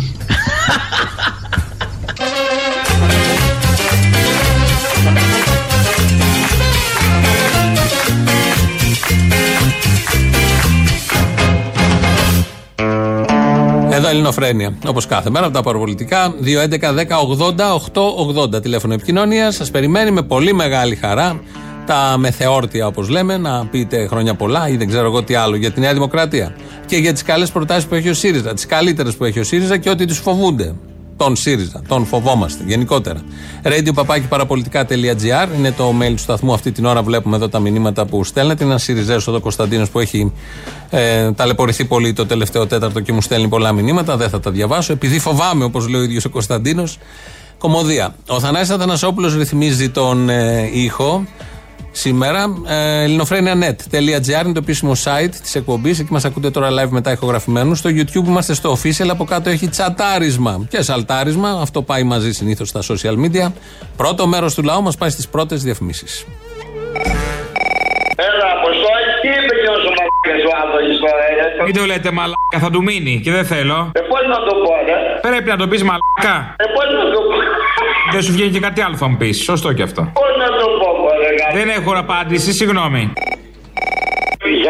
Ελληνοφρένια. 14.09 14.73
Όπως 14.87 15.05
κάθε 15.05 15.29
μέρα 15.29 15.45
από 15.45 15.53
τα 15.53 15.61
παραπολιτικά. 15.61 16.33
2.11.10.80.880 16.43 18.61
τηλέφωνο 18.61 18.93
επικοινωνίας. 18.93 19.55
Σας 19.55 19.71
περιμένει 19.71 20.11
με 20.11 20.21
πολύ 20.21 20.53
μεγάλη 20.53 20.95
χαρά 20.95 21.41
τα 21.85 22.15
μεθεόρτια, 22.17 22.87
όπως 22.87 23.09
λέμε, 23.09 23.37
να 23.37 23.65
πείτε 23.65 24.07
χρόνια 24.07 24.33
πολλά 24.33 24.69
ή 24.69 24.77
δεν 24.77 24.87
ξέρω 24.87 25.05
εγώ 25.05 25.23
τι 25.23 25.35
άλλο 25.35 25.55
για 25.55 25.71
τη 25.71 25.79
Νέα 25.79 25.93
Δημοκρατία. 25.93 26.55
Και 26.85 26.97
για 26.97 27.13
τις 27.13 27.23
καλές 27.23 27.51
προτάσεις 27.51 27.85
που 27.85 27.95
έχει 27.95 28.09
ο 28.09 28.13
ΣΥΡΙΖΑ, 28.13 28.53
τις 28.53 28.65
καλύτερες 28.65 29.15
που 29.15 29.25
έχει 29.25 29.39
ο 29.39 29.43
ΣΥΡΙΖΑ 29.43 29.77
και 29.77 29.89
ότι 29.89 30.05
τους 30.05 30.17
φοβούνται. 30.17 30.75
Τον 31.19 31.35
ΣΥΡΙΖΑ, 31.35 31.81
τον 31.87 32.05
φοβόμαστε 32.05 32.63
γενικότερα. 32.67 33.21
radio 33.63 33.93
είναι 35.57 35.71
το 35.71 35.93
mail 36.01 36.11
του 36.11 36.17
σταθμού. 36.17 36.53
Αυτή 36.53 36.71
την 36.71 36.85
ώρα 36.85 37.03
βλέπουμε 37.03 37.35
εδώ 37.35 37.49
τα 37.49 37.59
μηνύματα 37.59 38.05
που 38.05 38.23
στέλνετε. 38.23 38.63
Είναι 38.63 38.71
ένας 38.71 38.83
ΣΥΡΙΖΑ 38.83 39.13
εδώ 39.13 39.39
Κωνσταντίνος 39.39 39.89
που 39.89 39.99
έχει 39.99 40.31
ε, 40.89 41.31
ταλαιπωρηθεί 41.31 41.85
πολύ 41.85 42.13
το 42.13 42.25
τελευταίο 42.25 42.67
τέταρτο 42.67 42.99
και 42.99 43.13
μου 43.13 43.21
στέλνει 43.21 43.47
πολλά 43.47 43.71
μηνύματα. 43.71 44.17
Δεν 44.17 44.29
θα 44.29 44.39
τα 44.39 44.51
διαβάσω. 44.51 44.93
Επειδή 44.93 45.19
φοβάμαι, 45.19 45.63
όπως 45.63 45.87
λέει 45.87 46.01
ο 46.01 46.03
ίδιος 46.03 46.25
ο 46.25 46.29
Κωνσταντίνος, 46.29 46.97
κομμωδία. 47.57 48.15
Ο 48.27 48.39
Θανάσης 48.39 48.69
Αθανασόπουλος 48.69 49.35
ρυθμίζει 49.35 49.89
τον 49.89 50.29
ε, 50.29 50.69
ήχο 50.73 51.25
σήμερα. 51.91 52.61
Ε, 52.67 53.03
ελληνοφρένια.net.gr 53.03 54.43
είναι 54.43 54.53
το 54.53 54.59
επίσημο 54.63 54.91
site 55.03 55.35
της 55.41 55.55
εκπομπής. 55.55 55.99
Εκεί 55.99 56.11
μας 56.11 56.25
ακούτε 56.25 56.49
τώρα 56.49 56.69
live 56.69 56.89
μετά 56.89 57.11
ηχογραφημένους. 57.11 57.77
Στο 57.77 57.89
YouTube 57.89 58.25
είμαστε 58.27 58.53
στο 58.53 58.77
official. 58.77 59.07
Από 59.09 59.23
κάτω 59.23 59.49
έχει 59.49 59.67
τσατάρισμα 59.67 60.65
και 60.69 60.81
σαλτάρισμα. 60.81 61.49
Αυτό 61.61 61.81
πάει 61.81 62.03
μαζί 62.03 62.31
συνήθως 62.31 62.67
στα 62.69 62.81
social 62.81 63.15
media. 63.25 63.51
Πρώτο 63.97 64.27
μέρος 64.27 64.53
του 64.53 64.63
λαού 64.63 64.81
μας 64.81 64.97
πάει 64.97 65.09
στις 65.09 65.27
πρώτες 65.27 65.63
διαφημίσεις. 65.63 66.25
Έλα, 68.27 68.47
Αποστόλη, 68.57 69.09
τι 69.21 69.27
είπε 69.37 69.53
και 69.61 69.69
όσο 69.75 69.89
μαλάκες 69.97 70.41
ο 70.49 70.51
Άδωνης 70.61 70.97
τώρα, 71.03 71.23
ε; 71.31 71.63
Μην 71.67 71.75
το 71.79 71.83
λέτε 71.91 72.09
μαλάκα, 72.17 72.57
θα 72.63 72.69
του 72.73 72.81
μείνει 72.87 73.13
και 73.23 73.31
δεν 73.37 73.45
θέλω. 73.53 73.77
Ε, 73.99 74.01
πώς 74.11 74.23
να 74.33 74.39
το 74.47 74.53
πω, 74.63 74.71
ρε. 74.87 74.97
Πρέπει 75.27 75.49
να 75.53 75.57
το 75.61 75.65
πεις 75.71 75.81
μαλάκα. 75.89 76.35
Ε, 76.63 76.65
πώς 76.75 76.87
να 76.99 77.05
το 77.13 77.19
πω; 77.27 77.35
Δεν 78.13 78.21
σου 78.25 78.31
βγαίνει 78.35 78.51
και 78.55 78.63
κάτι 78.67 78.79
άλλο 78.85 78.95
θα 79.01 79.07
μου 79.09 79.17
πεις. 79.21 79.35
Σωστό 79.49 79.69
και 79.77 79.83
αυτό. 79.89 80.01
Πώς 80.21 80.31
να 80.43 80.47
το 80.47 80.49
πω, 80.49 80.53
ρε, 80.53 80.58
Δεν 81.53 81.69
έχω 81.69 81.91
απάντηση, 81.97 82.53
συγγνώμη. 82.53 83.13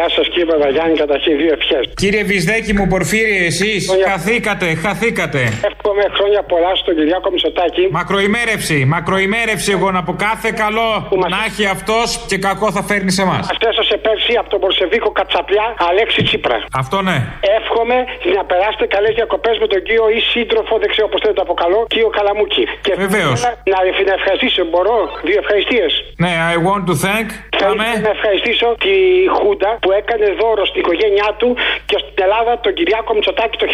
Γεια 0.00 0.08
σας 0.16 0.26
κύριε 0.32 0.48
Παπαγιάννη, 0.52 0.94
καταρχήν 1.04 1.36
δύο 1.40 1.52
ευχές. 1.58 1.84
Κύριε 2.02 2.22
Βυσδέκη 2.30 2.72
μου, 2.76 2.86
Πορφύριε, 2.94 3.40
εσείς 3.52 3.82
χαθήκατε, 4.08 4.66
χαθήκατε. 4.84 5.42
Εύχομαι 5.70 6.04
χρόνια 6.16 6.42
πολλά 6.52 6.72
στον 6.80 6.92
Κυριάκο 6.98 7.28
Μητσοτάκη. 7.34 7.84
Μακροημέρευση, 7.98 8.76
μακροημέρευση 8.94 9.70
εγώ 9.76 9.88
να 9.96 10.02
πω 10.06 10.12
κάθε 10.28 10.50
καλό 10.62 10.88
να 11.34 11.38
έχει 11.48 11.64
αυτός 11.76 12.06
και 12.30 12.36
κακό 12.48 12.66
θα 12.76 12.82
φέρνει 12.88 13.12
σε 13.18 13.22
εμά. 13.26 13.38
Μα 13.50 13.68
έσωσε 13.70 13.96
πέρσι 14.06 14.32
από 14.40 14.48
τον 14.52 14.58
Μπορσεβίκο 14.60 15.10
Κατσαπλιά 15.18 15.66
Αλέξη 15.88 16.20
Τσίπρα. 16.22 16.58
Αυτό 16.82 16.96
ναι. 17.08 17.18
Εύχομαι 17.58 17.96
να 18.36 18.42
περάσετε 18.50 18.86
καλές 18.94 19.12
διακοπές 19.18 19.54
με 19.62 19.66
τον 19.72 19.80
κύριο 19.86 20.04
ή 20.16 20.20
σύντροφο, 20.32 20.72
δεν 20.82 20.88
ξέρω 20.92 21.06
πώς 21.12 21.20
θέλετε 21.22 21.38
το 21.40 21.44
αποκαλώ, 21.48 21.80
κύριο 21.92 22.10
Καλαμούκη. 22.18 22.64
Και 22.86 22.92
Βεβαίως. 23.04 23.38
Να, 23.72 23.78
να 24.10 24.14
ευχαριστήσω, 24.20 24.60
μπορώ, 24.72 24.98
δύο 25.28 25.38
ευχαριστίες. 25.42 25.90
Ναι, 26.24 26.32
I 26.54 26.56
want 26.68 26.82
to 26.90 26.94
thank. 27.06 27.28
Πάμε. 27.64 27.88
Να 28.06 28.10
ευχαριστήσω 28.16 28.66
τη 28.84 28.94
Χούντα 29.36 29.70
που 29.82 29.89
έκανε 30.00 30.26
δώρο 30.40 30.64
στην 30.70 30.80
οικογένειά 30.80 31.28
του 31.38 31.48
και 31.88 31.96
στην 32.02 32.18
Ελλάδα 32.26 32.52
τον 32.64 32.72
Κυριάκο 32.78 33.14
Μητσοτάκη 33.14 33.56
το 33.62 33.66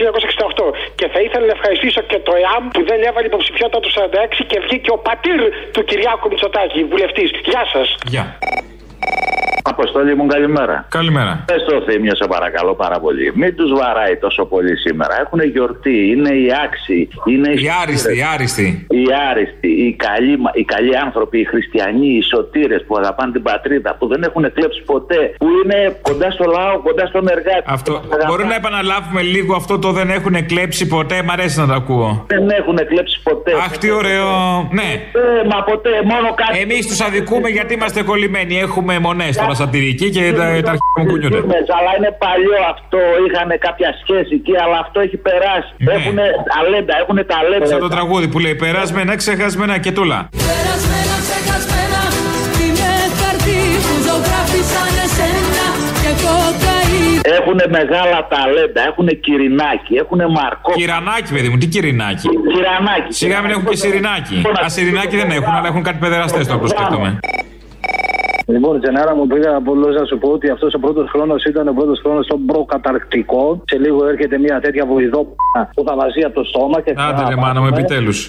1968. 0.63 0.73
Και 0.99 1.07
θα 1.13 1.21
ήθελα 1.21 1.45
να 1.51 1.55
ευχαριστήσω 1.59 2.01
και 2.11 2.19
το 2.19 2.33
ΕΑΜ 2.43 2.65
που 2.75 2.83
δεν 2.91 2.99
έβαλε 3.09 3.27
υποψηφιότητα 3.27 3.81
του 3.85 3.91
46 3.93 4.45
και 4.51 4.59
βγήκε 4.65 4.91
ο 4.97 4.99
πατήρ 4.99 5.41
του 5.75 5.85
Κυριάκου 5.85 6.29
Μητσοτάκη, 6.29 6.85
βουλευτής. 6.85 7.31
Γεια 7.45 7.65
σας. 7.73 7.89
Γεια. 8.13 8.25
Αποστολή 9.69 10.15
μου, 10.17 10.27
καλημέρα. 10.27 10.87
Καλημέρα. 10.89 11.45
Πες 11.47 11.65
το 11.65 11.83
θύμιο, 11.87 12.15
σε 12.17 12.27
παρακαλώ 12.29 12.75
πάρα 12.75 12.99
πολύ. 13.01 13.33
Μην 13.35 13.57
τους 13.57 13.71
βαράει 13.81 14.17
τόσο 14.17 14.45
πολύ 14.45 14.77
σήμερα. 14.77 15.21
Έχουν 15.21 15.41
γιορτή, 15.41 15.97
είναι 16.13 16.33
οι 16.35 16.49
άξιοι. 16.65 17.09
Είναι 17.25 17.49
οι 17.49 17.69
άριστοι, 17.83 18.17
οι 18.17 18.23
άριστοι. 18.35 18.87
Οι 18.91 19.07
άριστοι, 19.31 19.69
οι 19.69 19.97
καλοί, 20.07 20.39
οι 20.55 20.65
καλοί 20.65 20.97
άνθρωποι, 20.97 21.39
οι 21.41 21.45
χριστιανοί, 21.45 22.09
οι 22.17 22.23
σωτήρες 22.23 22.85
που 22.87 22.97
αγαπάνε 22.97 23.33
την 23.33 23.43
πατρίδα, 23.43 23.97
που 23.99 24.07
δεν 24.07 24.23
έχουν 24.23 24.53
κλέψει 24.53 24.83
ποτέ, 24.83 25.35
που 25.39 25.47
είναι 25.59 25.97
κοντά 26.03 26.31
στο 26.31 26.45
λαό, 26.45 26.81
κοντά 26.81 27.07
στον 27.07 27.29
εργάτη. 27.29 27.65
Αυτό. 27.67 28.03
Μπορεί 28.27 28.45
να 28.45 28.55
επαναλάβουμε 28.55 29.23
λίγο 29.23 29.55
αυτό 29.57 29.79
το 29.79 29.93
δεν 29.93 30.11
έχουν 30.11 30.47
κλέψει 30.47 30.87
ποτέ, 30.87 31.23
μ' 31.23 31.31
αρέσει 31.31 31.59
να 31.59 31.67
το 31.67 31.73
ακούω. 31.73 32.25
Δεν 32.27 32.51
έχουν 32.51 32.77
κλέψει 32.91 33.21
ποτέ. 33.23 33.53
Αχ, 33.53 33.79
τι 33.79 33.91
ωραίο. 33.91 34.29
Ναι. 34.73 34.91
Ε, 35.13 35.47
μα 35.51 35.63
ποτέ, 35.65 35.91
μόνο 36.05 36.35
κάτι. 36.35 36.59
Εμείς 36.59 36.87
τους 36.87 37.01
αδικούμε 37.01 37.49
γιατί 37.49 37.75
είμαστε 37.75 38.03
κολλημένοι. 38.03 38.59
Έχουμε 38.59 38.86
μονέ 39.07 39.29
τώρα 39.40 39.55
σατυρική 39.62 40.09
και 40.16 40.22
τα, 40.38 40.44
τα 40.66 40.70
αρχικά 40.72 40.99
μου 40.99 41.07
κουνιούνται. 41.11 41.40
Αλλά 41.79 41.90
είναι 41.99 42.11
παλιό 42.25 42.59
αυτό, 42.75 43.01
είχαν 43.25 43.49
κάποια 43.66 43.90
σχέση 44.01 44.33
εκεί, 44.40 44.55
αλλά 44.64 44.77
αυτό 44.85 44.99
έχει 45.07 45.16
περάσει. 45.29 45.72
Ναι. 45.77 45.92
Έχουν 45.96 46.16
ταλέντα, 46.53 46.94
έχουν 47.03 47.18
ταλέντα. 47.33 47.66
Σαν 47.66 47.81
το 47.87 47.92
τραγούδι 47.96 48.27
που 48.33 48.38
λέει 48.44 48.55
Περάσμενα, 48.62 49.12
ξεχασμένα 49.22 49.75
και 49.85 49.92
τούλα. 49.96 50.18
Περασμένα, 50.51 51.14
ξεχασμένα, 51.25 52.03
είναι 52.64 52.90
χαρτί 53.18 53.61
που 53.85 53.94
ζωγράφισαν 54.07 54.92
εσένα 55.07 55.66
και 56.03 56.12
κοκαίνη. 56.22 57.05
Έχουν 57.38 57.59
μεγάλα 57.79 58.18
ταλέντα, 58.33 58.81
έχουν 58.90 59.09
κυρινάκι, 59.25 59.94
έχουν 60.03 60.20
μαρκό. 60.38 60.72
Κυρανάκι, 60.81 61.33
παιδί 61.35 61.49
μου, 61.49 61.59
τι 61.62 61.66
κυρινάκι; 61.75 62.29
Κυρανάκι. 62.55 63.12
Σιγά 63.20 63.40
μην 63.42 63.51
έχουν 63.51 63.64
και 63.70 63.77
σιρινάκι. 63.77 64.37
Α, 64.64 64.68
σιρινάκι 64.75 65.16
δεν 65.16 65.31
έχουν, 65.31 65.53
αλλά 65.59 65.68
έχουν 65.72 65.83
κάτι 65.88 65.99
παιδεραστές 66.05 66.46
τώρα 66.46 66.59
που 66.61 66.68
σκέφτομαι. 66.68 67.18
Λοιπόν, 68.47 68.81
Τζενάρα 68.81 69.15
μου 69.17 69.27
πήγα 69.27 69.61
πολλού 69.61 69.89
να 69.93 70.05
σου 70.05 70.19
πω 70.19 70.29
ότι 70.31 70.51
αυτός 70.51 70.75
ο 70.75 70.79
πρώτος 70.79 71.11
χρόνος 71.11 71.45
ήταν 71.45 71.69
ο 71.69 71.73
πρώτος 71.73 72.01
χρόνος 72.03 72.25
στον 72.25 72.47
προκαταρκτικό. 72.47 73.63
Σε 73.65 73.79
λίγο 73.79 74.07
έρχεται 74.07 74.39
μια 74.39 74.61
τέτοια 74.61 74.87
βοηδό 74.87 75.25
που 75.75 75.85
θα 75.87 75.97
βαζεί 75.97 76.21
από 76.21 76.35
το 76.35 76.45
στόμα 76.45 76.81
και 76.81 76.93
θα. 76.93 77.03
Άντε, 77.05 77.25
ρε 77.29 77.37
μάνα 77.37 77.61
μου, 77.61 77.67
επιτέλους. 77.67 78.29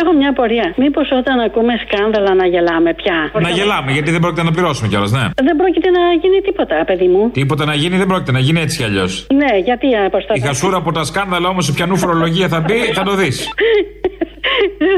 Έχω 0.00 0.12
μια 0.12 0.30
απορία. 0.30 0.74
Μήπως 0.76 1.08
όταν 1.20 1.40
ακούμε 1.40 1.72
σκάνδαλα 1.84 2.34
να 2.34 2.46
γελάμε 2.46 2.94
πια; 2.94 3.30
Να 3.40 3.50
γελάμε, 3.50 3.92
γιατί 3.92 4.10
δεν 4.10 4.20
πρόκειται 4.20 4.42
να 4.42 4.50
πληρώσουμε 4.50 4.88
κιόλας, 4.88 5.10
ναι. 5.10 5.24
Δεν 5.48 5.56
πρόκειται 5.56 5.90
να 5.90 6.02
γίνει 6.22 6.40
τίποτα, 6.40 6.84
παιδί 6.86 7.08
μου. 7.08 7.30
Τίποτα 7.30 7.64
να 7.64 7.74
γίνει 7.74 7.96
δεν 7.96 8.06
πρόκειται 8.06 8.32
να 8.32 8.38
γίνει 8.38 8.60
έτσι 8.60 8.76
κι 8.78 8.84
αλλιώς. 8.84 9.26
Ναι, 9.34 9.58
γιατί 9.64 9.86
αποστατά. 10.06 10.34
Η 10.34 10.40
χασούρα 10.40 10.76
από 10.76 10.92
τα 10.92 11.04
σκάνδαλα 11.04 11.48
όμως, 11.48 11.64
σε 11.64 11.72
πιανού 11.72 11.96
φορολογία 11.96 12.48
θα 12.48 12.60
μπει, 12.60 12.78
θα 12.92 13.02
το 13.02 13.14
δεις. 13.14 13.36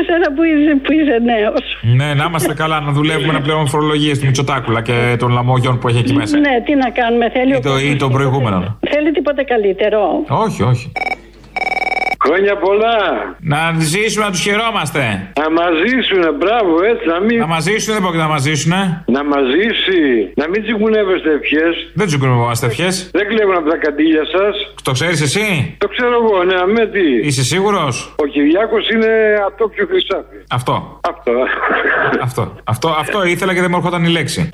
Εσένα 0.00 0.32
που 0.34 0.42
είσαι, 0.42 0.74
που 0.82 0.92
είσαι 0.92 1.18
νέος. 1.32 1.62
Ναι, 1.96 2.14
να 2.14 2.24
είμαστε 2.24 2.54
καλά, 2.54 2.80
να 2.80 2.92
δουλεύουμε 2.92 3.32
να 3.32 3.40
πλέον 3.40 3.66
φορολογίες 3.68 4.18
του 4.18 4.26
Μητσοτάκουλα 4.26 4.82
και 4.82 5.16
των 5.18 5.30
λαμόγιων 5.30 5.78
που 5.78 5.88
έχει 5.88 5.98
εκεί 5.98 6.12
μέσα. 6.12 6.38
Ναι, 6.38 6.62
τι 6.64 6.74
να 6.74 6.90
κάνουμε, 6.90 7.30
θέλει. 7.30 7.56
Ή, 7.56 7.60
το, 7.60 7.78
ή 7.78 7.96
τον 7.96 8.12
προηγούμενο. 8.12 8.78
Θέλει 8.90 9.10
τίποτα 9.10 9.44
καλύτερο. 9.44 10.24
Όχι, 10.28 10.62
όχι. 10.62 10.92
Χρόνια 12.26 12.54
πολλά. 12.66 12.96
Να 13.52 13.60
ζήσουμε, 13.92 14.24
να 14.24 14.30
τους 14.30 14.42
χαιρόμαστε. 14.46 15.02
Να 15.42 15.46
μαζίσουνε, 15.58 16.28
μπράβο, 16.40 16.72
έτσι 16.90 17.04
να 17.12 17.18
μην. 17.26 17.38
Να 17.38 17.46
μαζίσουν, 17.56 17.92
δεν 17.94 18.02
πρόκειται 18.02 18.22
να 18.28 18.32
μαζίσουν. 18.36 18.72
Να 19.16 19.22
μαζίσει. 19.32 20.00
Να 20.40 20.44
μην 20.50 20.62
τσιγκουνεύεστε 20.62 21.30
ευχές. 21.40 21.74
Δεν 21.98 22.06
τσιγκουνεύεστε 22.06 22.66
ευχές. 22.66 22.94
Δεν 23.18 23.24
κλέβουν 23.30 23.56
από 23.60 23.68
τα 23.72 23.76
καντήλια 23.84 24.24
σας. 24.34 24.54
Το 24.82 24.92
ξέρεις 24.92 25.20
εσύ; 25.28 25.46
Το 25.78 25.88
ξέρω 25.94 26.14
εγώ, 26.22 26.44
ναι, 26.48 26.56
αμέ 26.64 26.84
τι. 26.94 27.06
Είσαι 27.26 27.42
σίγουρος; 27.52 28.14
Ο 28.22 28.26
Κυριάκος 28.26 28.84
είναι 28.94 29.10
ατόκιο 29.48 29.86
χρυσάφι. 29.90 30.38
Αυτό. 30.58 31.00
Αυτό. 31.12 31.32
αυτό. 32.28 32.42
Αυτό. 32.64 32.88
Αυτό 33.02 33.18
ήθελα 33.24 33.54
και 33.54 33.60
δεν 33.60 33.70
μου 33.70 33.76
έρχονταν 33.76 34.04
η 34.04 34.08
λέξη. 34.18 34.50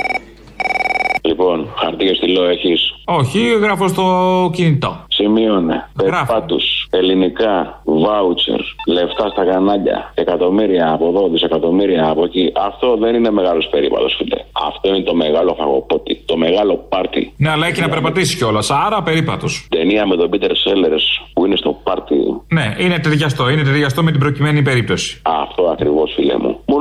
Λοιπόν, 1.26 1.68
χαρτί 1.76 2.04
και 2.04 2.14
στυλό 2.14 2.44
έχεις; 2.44 2.94
Όχι, 3.04 3.40
γράφω 3.62 3.88
στο 3.88 4.04
κινητό. 4.52 5.04
Σημείωνε. 5.08 5.88
Περπάτου. 5.96 6.56
Ελληνικά. 6.90 7.80
Βάουτσερ. 7.84 8.60
Λεφτά 8.86 9.28
στα 9.28 9.44
κανάλια. 9.44 10.12
Εκατομμύρια 10.14 10.92
από 10.92 11.08
εδώ, 11.08 11.28
δισεκατομμύρια 11.28 12.08
από 12.08 12.24
εκεί. 12.24 12.52
Αυτό 12.68 12.96
δεν 12.96 13.14
είναι 13.14 13.30
μεγάλος 13.30 13.68
περίπατος, 13.70 14.14
φίλε. 14.18 14.36
Αυτό 14.68 14.88
είναι 14.88 15.04
το 15.04 15.14
μεγάλο 15.14 15.54
φαγοπότη. 15.58 16.22
Το 16.24 16.36
μεγάλο 16.36 16.86
πάρτι. 16.88 17.32
Ναι, 17.36 17.50
αλλά 17.50 17.66
έχει 17.66 17.80
να 17.80 17.88
περπατήσει 17.88 18.36
κιόλας. 18.36 18.70
Άρα 18.70 19.02
περίπατος. 19.02 19.66
Ταινία 19.70 20.06
με 20.06 20.16
τον 20.16 20.30
Πίτερ 20.30 20.56
Σέλερ 20.56 20.92
που 21.32 21.46
είναι 21.46 21.56
στο 21.56 21.80
πάρτι. 21.82 22.14
Ναι, 22.48 22.74
είναι 22.78 22.98
ταιριαστό. 22.98 23.50
Είναι 23.50 23.62
ταιριαστό 23.62 24.02
με 24.02 24.10
την 24.10 24.20
προκειμένη 24.20 24.62
περίπτωση. 24.62 25.20
Αυτό 25.22 25.62
ακριβώς, 25.62 26.12
φίλε 26.14 26.34
μου. 26.36 26.36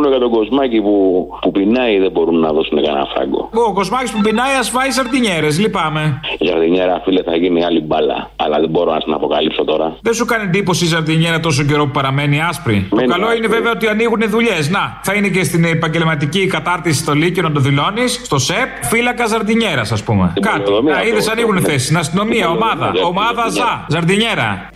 Μόνο 0.05 0.17
για 0.17 0.27
τον 0.27 0.37
κοσμάκι 0.37 0.81
που, 0.81 1.27
που 1.41 1.51
πεινάει 1.51 1.99
δεν 1.99 2.11
μπορούν 2.11 2.39
να 2.39 2.51
δώσουν 2.51 2.83
κανένα 2.83 3.05
φράγκο. 3.13 3.49
Ο 3.69 3.73
κοσμάκι 3.73 4.11
που 4.11 4.21
πεινάει 4.21 4.55
ας 4.59 4.69
φάει 4.69 4.91
σαρτινιέρες, 4.91 5.59
λυπάμαι. 5.59 6.19
Η 6.39 6.45
ζαρδινιέρα, 6.45 7.01
φίλε, 7.03 7.21
θα 7.23 7.35
γίνει 7.35 7.65
άλλη 7.65 7.81
μπάλα. 7.81 8.29
Αλλά 8.35 8.59
δεν 8.59 8.69
μπορώ 8.69 8.91
να 8.91 8.99
την 8.99 9.13
αποκαλύψω 9.13 9.63
τώρα. 9.63 9.97
Δεν 10.01 10.13
σου 10.13 10.25
κάνει 10.25 10.43
εντύπωση 10.43 10.83
η 10.83 10.87
ζαρτινιέρα 10.87 11.39
τόσο 11.39 11.63
καιρό 11.63 11.85
που 11.85 11.91
παραμένει 11.91 12.41
άσπρη; 12.41 12.87
Το 12.89 13.05
καλό 13.05 13.33
είναι 13.33 13.47
βέβαια 13.47 13.71
ότι 13.71 13.87
ανοίγουν 13.87 14.21
δουλειές. 14.27 14.69
Να, 14.69 14.99
θα 15.03 15.13
είναι 15.13 15.27
και 15.27 15.43
στην 15.43 15.63
επαγγελματική 15.63 16.47
κατάρτιση 16.47 16.99
στο 16.99 17.13
Λύκειο 17.13 17.43
να 17.43 17.51
το 17.51 17.59
δηλώνεις, 17.59 18.21
στο 18.23 18.37
ΣΕΠ, 18.37 18.83
φύλακα 18.83 19.25
ζαρτινιέρα, 19.25 19.81
ας 19.81 20.03
πούμε. 20.03 20.33
Κάτι. 20.39 20.71
Να 20.83 21.01
είδες 21.01 21.29
ανοίγουν 21.29 21.61
θέσεις. 21.61 21.83
Στην 21.83 21.97
αστυνομία, 21.97 22.49
ομάδα. 22.49 22.91
Ομάδα 23.03 23.49
ΖΑ. 23.49 23.85
Ζαρτινιέρα. 23.87 24.69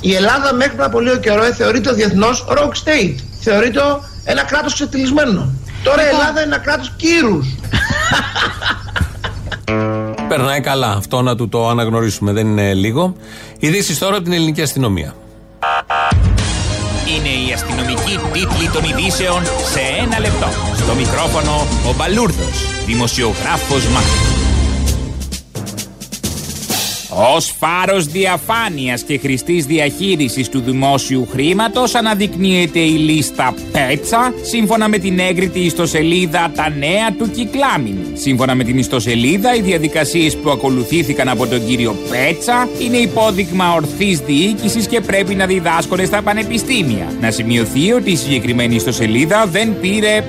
Η 0.00 0.14
Ελλάδα 0.14 0.54
μέχρι 0.54 0.72
πριν 0.72 0.84
από 0.84 1.00
λίγο 1.00 1.16
καιρό 1.16 1.44
ε, 1.44 1.52
θεωρείται 1.52 1.92
διεθνώ 1.92 2.28
rogue 2.28 2.88
state. 2.88 3.14
Θεωρείται 3.40 3.80
ένα 4.24 4.42
κράτος 4.42 4.74
ξετυλισμένο. 4.74 5.52
Τώρα 5.82 6.04
η 6.04 6.08
Ελλάδα 6.08 6.30
είναι 6.30 6.54
ένα 6.54 6.58
κράτος 6.58 6.92
κύρους. 6.96 7.46
Περνάει 10.28 10.60
καλά. 10.60 10.92
Αυτό 10.92 11.22
να 11.22 11.36
του 11.36 11.48
το 11.48 11.68
αναγνωρίσουμε. 11.68 12.32
Δεν 12.32 12.46
είναι 12.46 12.74
λίγο. 12.74 13.14
Ειδήσεις 13.58 13.98
τώρα 13.98 14.14
από 14.14 14.24
την 14.24 14.32
ελληνική 14.32 14.62
αστυνομία. 14.62 15.14
Είναι 17.16 17.48
η 17.48 17.52
αστυνομική 17.52 18.18
τίτλη 18.32 18.68
των 18.72 18.84
ειδήσεων 18.84 19.44
σε 19.44 19.80
ένα 20.02 20.18
λεπτό. 20.20 20.48
Στο 20.76 20.94
μικρόφωνο 20.94 21.66
ο 21.88 21.94
Μπαλούρδος, 21.96 22.84
δημοσιογράφος 22.86 23.86
Μάρκος. 23.86 24.37
Ως 27.20 27.54
φάρος 27.58 28.06
διαφάνειας 28.06 29.02
και 29.02 29.18
χρηστής 29.18 29.66
διαχείρισης 29.66 30.48
του 30.48 30.60
δημόσιου 30.60 31.28
χρήματος 31.30 31.94
αναδεικνύεται 31.94 32.78
η 32.78 32.90
λίστα 32.90 33.54
Πέτσα 33.72 34.34
σύμφωνα 34.42 34.88
με 34.88 34.98
την 34.98 35.18
έγκριτη 35.18 35.60
ιστοσελίδα 35.60 36.52
Τα 36.54 36.68
Νέα 36.70 37.12
του 37.18 37.30
Κυκλάμιν. 37.30 37.96
Σύμφωνα 38.14 38.54
με 38.54 38.64
την 38.64 38.78
ιστοσελίδα, 38.78 39.54
οι 39.54 39.60
διαδικασίες 39.60 40.36
που 40.36 40.50
ακολουθήθηκαν 40.50 41.28
από 41.28 41.46
τον 41.46 41.66
κύριο 41.66 41.96
Πέτσα 42.10 42.68
είναι 42.78 42.96
υπόδειγμα 42.96 43.74
ορθής 43.74 44.18
διοίκησης 44.18 44.86
και 44.86 45.00
πρέπει 45.00 45.34
να 45.34 45.46
διδάσκονται 45.46 46.04
στα 46.04 46.22
πανεπιστήμια. 46.22 47.12
Να 47.20 47.30
σημειωθεί 47.30 47.92
ότι 47.92 48.10
η 48.10 48.16
συγκεκριμένη 48.16 48.74
ιστοσελίδα 48.74 49.46
δεν 49.46 49.80
πήρε 49.80 50.24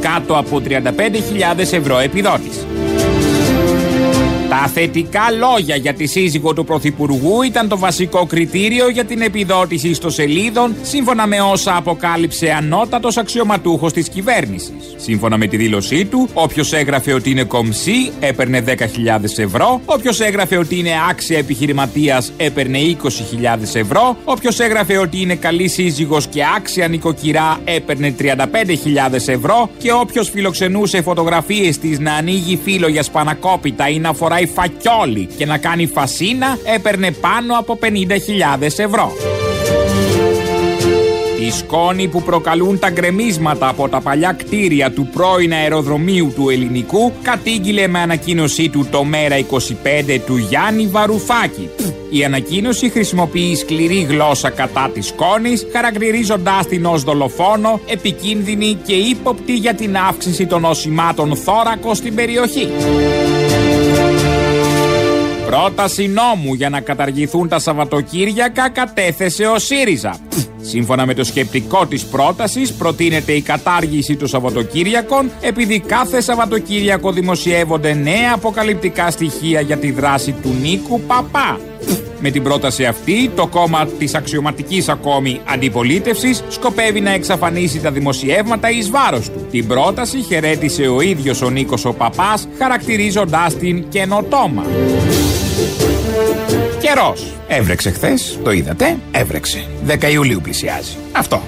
κάτω 0.00 0.34
από 0.38 0.62
35.000 0.68 1.58
ευρώ 1.58 1.98
επιδότηση. 1.98 2.41
Τα 4.62 4.68
θετικά 4.68 5.30
λόγια 5.30 5.76
για 5.76 5.94
τη 5.94 6.06
σύζυγο 6.06 6.52
του 6.52 6.64
Πρωθυπουργού 6.64 7.42
ήταν 7.42 7.68
το 7.68 7.78
βασικό 7.78 8.26
κριτήριο 8.26 8.88
για 8.88 9.04
την 9.04 9.20
επιδότηση 9.20 9.88
ιστοσελίδων, 9.88 10.74
σύμφωνα 10.82 11.26
με 11.26 11.40
όσα 11.40 11.76
αποκάλυψε 11.76 12.50
ανώτατος 12.50 13.16
αξιωματούχος 13.16 13.92
της 13.92 14.08
κυβέρνησης. 14.08 14.94
Σύμφωνα 14.96 15.36
με 15.36 15.46
τη 15.46 15.56
δήλωσή 15.56 16.04
του, 16.04 16.28
όποιος 16.34 16.72
έγραφε 16.72 17.12
ότι 17.12 17.30
είναι 17.30 17.42
κομψή 17.42 18.12
έπαιρνε 18.20 18.64
10.000 18.66 18.72
ευρώ, 19.36 19.80
όποιος 19.84 20.20
έγραφε 20.20 20.56
ότι 20.56 20.78
είναι 20.78 20.92
άξια 21.10 21.38
επιχειρηματίας 21.38 22.32
έπαιρνε 22.36 22.78
20.000 22.78 23.74
ευρώ, 23.74 24.16
όποιος 24.24 24.60
έγραφε 24.60 24.98
ότι 24.98 25.20
είναι 25.20 25.34
καλή 25.34 25.68
σύζυγος 25.68 26.26
και 26.26 26.42
άξια 26.56 26.88
νοικοκυρά 26.88 27.60
έπαιρνε 27.64 28.14
35.000 28.18 28.34
ευρώ. 29.26 29.70
Και 29.78 29.92
όποιος 29.92 30.30
φιλοξενούσε 30.30 31.02
φωτογραφίες 31.02 31.78
της 31.78 31.98
να 31.98 32.14
ανοίγει 32.14 32.60
φύλλο 32.64 32.88
για 32.88 33.02
σπανακόπιτα 33.02 33.88
ή 33.88 33.98
να 33.98 34.12
φοράει 34.12 34.46
φακιόλι 34.54 35.28
και 35.36 35.46
να 35.46 35.58
κάνει 35.58 35.86
φασίνα 35.86 36.58
έπαιρνε 36.74 37.10
πάνω 37.10 37.58
από 37.58 37.78
50.000 37.82 38.62
ευρώ. 38.62 39.12
Οι 41.46 41.50
σκόνοι 41.50 42.08
που 42.08 42.22
προκαλούν 42.22 42.78
τα 42.78 42.90
γκρεμίσματα 42.90 43.68
από 43.68 43.88
τα 43.88 44.00
παλιά 44.00 44.32
κτίρια 44.32 44.90
του 44.90 45.08
πρώην 45.12 45.52
αεροδρομίου 45.52 46.32
του 46.34 46.50
ελληνικού 46.50 47.12
κατήγγειλε 47.22 47.86
με 47.86 47.98
ανακοίνωσή 47.98 48.68
του 48.68 48.86
το 48.90 49.04
μέρα 49.04 49.36
25 49.38 50.20
του 50.26 50.36
Γιάννη 50.36 50.86
Βαρουφάκη. 50.86 51.70
Η 52.10 52.24
ανακοίνωση 52.24 52.88
χρησιμοποιεί 52.88 53.56
σκληρή 53.56 54.06
γλώσσα 54.08 54.50
κατά 54.50 54.90
της 54.94 55.06
σκόνης, 55.06 55.66
χαρακτηρίζοντάς 55.72 56.66
την 56.66 56.84
ως 56.84 57.02
δολοφόνο, 57.02 57.80
επικίνδυνη 57.86 58.78
και 58.86 58.94
ύποπτη 58.94 59.54
για 59.54 59.74
την 59.74 59.96
αύξηση 59.96 60.46
των 60.46 60.60
νοσημάτων 60.60 61.36
θώρακος 61.36 61.96
στην 61.96 62.14
περιοχή. 62.14 62.68
Πρόταση 65.52 66.08
νόμου 66.08 66.54
για 66.54 66.68
να 66.68 66.80
καταργηθούν 66.80 67.48
τα 67.48 67.58
Σαββατοκύριακα 67.58 68.70
κατέθεσε 68.70 69.46
ο 69.46 69.58
ΣΥΡΙΖΑ. 69.58 70.16
Σύμφωνα 70.60 71.06
με 71.06 71.14
το 71.14 71.24
σκεπτικό 71.24 71.86
της 71.86 72.04
πρότασης 72.04 72.72
προτείνεται 72.72 73.32
η 73.32 73.40
κατάργηση 73.40 74.16
των 74.16 74.28
Σαββατοκύριακων 74.28 75.30
επειδή 75.40 75.80
κάθε 75.80 76.20
Σαββατοκύριακο 76.20 77.12
δημοσιεύονται 77.12 77.94
νέα 77.94 78.32
αποκαλυπτικά 78.34 79.10
στοιχεία 79.10 79.60
για 79.60 79.76
τη 79.76 79.90
δράση 79.90 80.32
του 80.32 80.56
Νίκου 80.62 81.00
Παπά. 81.00 81.60
Με 82.20 82.30
την 82.30 82.42
πρόταση 82.42 82.84
αυτή, 82.84 83.30
το 83.36 83.46
κόμμα 83.46 83.86
της 83.86 84.14
αξιωματικής 84.14 84.88
ακόμη 84.88 85.40
αντιπολίτευσης 85.44 86.44
σκοπεύει 86.48 87.00
να 87.00 87.10
εξαφανίσει 87.10 87.80
τα 87.80 87.90
δημοσιεύματα 87.90 88.70
εις 88.70 88.90
βάρος 88.90 89.30
του. 89.30 89.46
Την 89.50 89.66
πρόταση 89.66 90.22
χαιρέτησε 90.22 90.82
ο 90.82 91.00
ίδιος 91.00 91.42
ο 91.42 91.50
Νίκος 91.50 91.84
ο 91.84 91.92
Παπάς, 91.92 92.48
χαρακτηρίζοντάς 92.58 93.54
την 93.54 93.88
καινοτόμα. 93.88 94.64
Καιρός. 96.94 97.32
Έβρεξε 97.48 97.90
χθες, 97.90 98.38
το 98.44 98.50
είδατε. 98.50 98.98
Έβρεξε. 99.10 99.66
10 99.86 100.10
Ιουλίου 100.12 100.40
πλησιάζει. 100.42 100.96
Αυτό. 101.12 101.42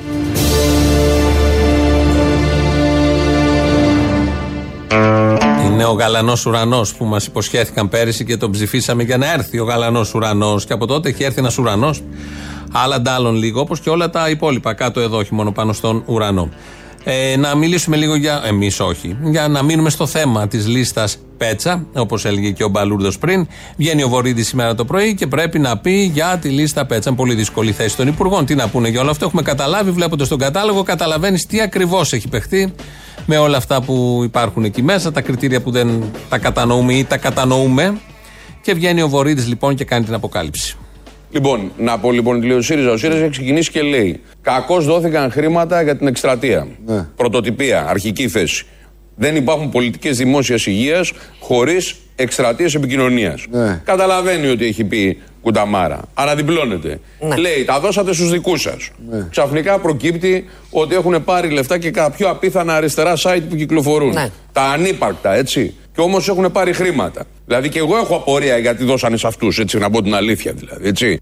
Είναι 5.65 5.85
ο 5.85 5.93
γαλανός 5.93 6.47
ουρανός 6.47 6.95
που 6.95 7.05
μας 7.05 7.27
υποσχέθηκαν 7.27 7.89
πέρυσι 7.89 8.25
και 8.25 8.37
τον 8.37 8.51
ψηφίσαμε 8.51 9.03
για 9.03 9.17
να 9.17 9.33
έρθει 9.33 9.59
ο 9.59 9.65
γαλανός 9.65 10.15
ουρανός. 10.15 10.65
Και 10.65 10.73
από 10.73 10.87
τότε 10.87 11.09
έχει 11.09 11.25
έρθει 11.25 11.39
ένας 11.39 11.59
ουρανός, 11.59 12.03
άλλα 12.73 13.01
ντάλλον 13.01 13.35
λίγο, 13.35 13.61
όπως 13.61 13.81
και 13.81 13.91
όλα 13.91 14.11
τα 14.11 14.31
υπόλοιπα 14.31 14.75
κάτω 14.75 15.01
εδώ, 15.01 15.17
όχι 15.17 15.35
μόνο 15.35 15.53
πάνω 15.53 15.73
στον 15.73 16.03
ουρανό. 16.07 16.49
Ε, 17.05 17.37
να 17.37 17.55
μιλήσουμε 17.55 17.97
λίγο 17.97 18.15
για. 18.15 18.43
Εμείς 18.47 18.81
όχι. 18.81 19.17
Για 19.23 19.49
να 19.49 19.63
μείνουμε 19.63 19.91
στο 19.91 20.07
θέμα 20.07 20.49
της 20.49 20.67
λίστας 20.67 21.19
Πέτσα, 21.37 21.87
όπως 21.95 22.25
έλεγε 22.25 22.51
και 22.51 22.65
ο 22.65 22.69
Μπαλούρδος 22.69 23.19
πριν. 23.19 23.47
Βγαίνει 23.77 24.03
ο 24.03 24.09
Βορύδης 24.09 24.47
σήμερα 24.47 24.75
το 24.75 24.85
πρωί 24.85 25.15
και 25.15 25.27
πρέπει 25.27 25.59
να 25.59 25.79
πει 25.79 26.11
για 26.15 26.39
τη 26.41 26.49
λίστα 26.49 26.87
Πέτσα. 26.87 27.09
Είναι 27.09 27.19
πολύ 27.19 27.35
δύσκολη 27.35 27.73
θέση 27.73 27.97
των 27.97 28.09
Υπουργών. 28.09 28.47
Τι 28.47 28.55
να 28.55 28.69
πούνε 28.69 28.89
για 28.89 29.01
όλο 29.01 29.11
αυτό. 29.11 29.25
Έχουμε 29.25 29.43
καταλάβει, 29.43 29.91
βλέποντας 29.91 30.29
τον 30.29 30.39
κατάλογο, 30.39 30.83
καταλαβαίνεις 30.83 31.47
τι 31.47 31.61
ακριβώς 31.61 32.13
έχει 32.13 32.29
παιχτεί 32.29 32.75
με 33.27 33.37
όλα 33.37 33.57
αυτά 33.57 33.83
που 33.83 34.21
υπάρχουν 34.25 34.65
εκεί 34.65 34.83
μέσα, 34.83 35.13
τα 35.13 35.21
κριτήρια 35.21 35.61
που 35.61 35.71
δεν 35.71 36.05
τα 36.29 36.39
κατανοούμε 36.39 36.95
ή 36.95 37.05
τα 37.05 37.17
κατανοούμε. 37.17 38.01
Και 38.61 38.75
βγαίνει 38.75 39.03
ο 39.03 39.09
Βορύδης 39.09 39.49
λοιπόν 39.49 39.75
και 39.75 39.85
κάνει 39.85 40.05
την 40.05 40.15
αποκάλυψη. 40.15 40.77
Λοιπόν, 41.35 41.73
να 41.79 41.99
πω 41.99 42.13
λοιπόν 42.13 42.41
τη 42.41 42.47
λέει 42.47 42.57
ο 42.57 42.63
ΣΥΡΙΖΑ. 42.63 42.91
Ο 42.91 42.97
ΣΥΡΙΖΑ 42.97 43.21
έχει 43.21 43.31
ξεκινήσει 43.31 43.71
και 43.71 43.83
λέει: 43.83 44.21
Κακώς 44.43 44.85
δόθηκαν 44.85 45.31
χρήματα 45.31 45.83
για 45.83 45.97
την 45.97 46.07
εκστρατεία. 46.07 46.67
Ναι. 46.87 47.07
Πρωτοτυπία, 47.17 47.87
αρχική 47.89 48.29
θέση. 48.29 48.67
Δεν 49.17 49.37
υπάρχουν 49.37 49.71
πολιτικές 49.71 50.17
δημόσιας 50.17 50.67
υγείας 50.67 51.13
χωρίς 51.41 51.95
εκστρατείες 52.17 52.75
επικοινωνίας. 52.75 53.45
Ναι. 53.51 53.81
Καταλαβαίνει 53.85 54.47
ότι 54.47 54.65
έχει 54.65 54.85
πει 54.85 55.19
κουνταμάρα. 55.43 56.01
Αναδιπλώνεται. 56.15 57.01
Λέει: 57.39 57.65
Τα 57.65 57.81
δώσατε 57.81 58.13
στους 58.13 58.31
δικούς 58.31 58.61
σας. 58.61 58.91
Ναι. 59.11 59.27
Ξαφνικά 59.31 59.79
προκύπτει 59.79 60.45
ότι 60.71 60.95
έχουν 60.95 61.25
πάρει 61.25 61.49
λεφτά 61.49 61.79
και 61.79 61.91
κάποια 61.91 62.17
πιο 62.17 62.29
απίθανα 62.29 62.75
αριστερά 62.75 63.15
site 63.17 63.43
που 63.49 63.57
κυκλοφορούν. 63.57 64.13
Ναι. 64.13 64.29
Τα 64.53 64.63
ανύπαρκτα, 64.63 65.35
έτσι. 65.35 65.75
Και 65.95 66.01
όμως 66.01 66.29
έχουν 66.29 66.53
πάρει 66.53 66.73
χρήματα. 66.73 67.25
Δηλαδή 67.47 67.69
και 67.69 67.79
εγώ 67.79 67.97
έχω 67.97 68.17
απορία 68.17 68.59
γιατί 68.59 68.85
δώσανε 68.85 69.17
σε 69.17 69.27
αυτούς, 69.27 69.59
έτσι, 69.59 69.79
να 69.79 69.91
πω 69.91 70.03
την 70.03 70.15
αλήθεια 70.15 70.53
δηλαδή, 70.53 70.89
έτσι. 70.89 71.21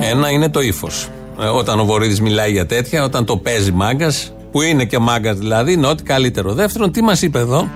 Ένα 0.00 0.30
είναι 0.30 0.48
το 0.48 0.60
ύφος. 0.60 1.08
όταν 1.54 1.80
ο 1.80 1.84
Βορύδης 1.84 2.20
μιλάει 2.20 2.50
για 2.50 2.66
τέτοια, 2.66 3.04
όταν 3.04 3.24
το 3.24 3.36
παίζει 3.36 3.72
μάγκας, 3.72 4.32
που 4.52 4.62
είναι 4.62 4.84
και 4.84 4.98
μάγκας 4.98 5.38
δηλαδή, 5.38 5.72
είναι 5.72 5.86
ό,τι 5.86 6.02
καλύτερο. 6.02 6.52
Δεύτερον, 6.52 6.92
τι 6.92 7.02
μας 7.02 7.22
είπε 7.22 7.38
εδώ, 7.38 7.70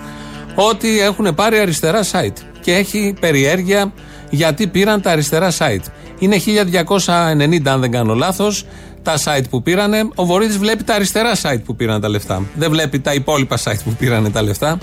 ότι 0.54 1.00
έχουν 1.00 1.34
πάρει 1.34 1.58
αριστερά 1.58 2.02
site. 2.02 2.36
Και 2.60 2.72
έχει 2.74 3.14
περιέργεια 3.20 3.92
γιατί 4.30 4.66
πήραν 4.66 5.00
τα 5.00 5.10
αριστερά 5.10 5.52
site. 5.58 5.84
Είναι 6.18 6.36
1290, 6.38 7.72
αν 7.72 7.80
δεν 7.80 7.90
κάνω 7.90 8.14
λάθος, 8.14 8.64
τα 9.04 9.14
site 9.24 9.44
που 9.50 9.62
πήρανε. 9.62 10.08
Ο 10.14 10.24
Βορύδης 10.24 10.58
βλέπει 10.58 10.84
τα 10.84 10.94
αριστερά 10.94 11.32
site 11.42 11.60
που 11.64 11.76
πήραν 11.76 12.00
τα 12.00 12.08
λεφτά. 12.08 12.42
Δεν 12.54 12.70
βλέπει 12.70 13.00
τα 13.00 13.14
υπόλοιπα 13.14 13.58
site 13.58 13.80
που 13.84 13.90
πήρανε 13.98 14.30
τα 14.30 14.42
λεφτά. 14.42 14.78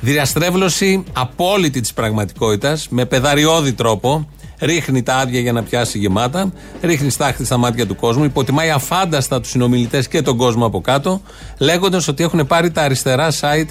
Διαστρέβλωση 0.00 1.04
απόλυτη 1.12 1.80
της 1.80 1.92
πραγματικότητας, 1.92 2.86
με 2.90 3.04
πεδαριώδη 3.04 3.72
τρόπο. 3.72 4.28
Ρίχνει 4.58 5.02
τα 5.02 5.16
άδεια 5.16 5.40
για 5.40 5.52
να 5.52 5.62
πιάσει 5.62 5.98
γεμάτα. 5.98 6.52
Ρίχνει 6.82 7.10
στάχτη 7.10 7.44
στα 7.44 7.56
μάτια 7.56 7.86
του 7.86 7.96
κόσμου. 7.96 8.24
Υποτιμάει 8.24 8.70
αφάνταστα 8.70 9.40
τους 9.40 9.50
συνομιλητές 9.50 10.08
και 10.08 10.22
τον 10.22 10.36
κόσμο 10.36 10.66
από 10.66 10.80
κάτω. 10.80 11.20
Λέγοντας 11.58 12.08
ότι 12.08 12.22
έχουν 12.22 12.46
πάρει 12.46 12.70
τα 12.70 12.82
αριστερά 12.82 13.30
site 13.40 13.68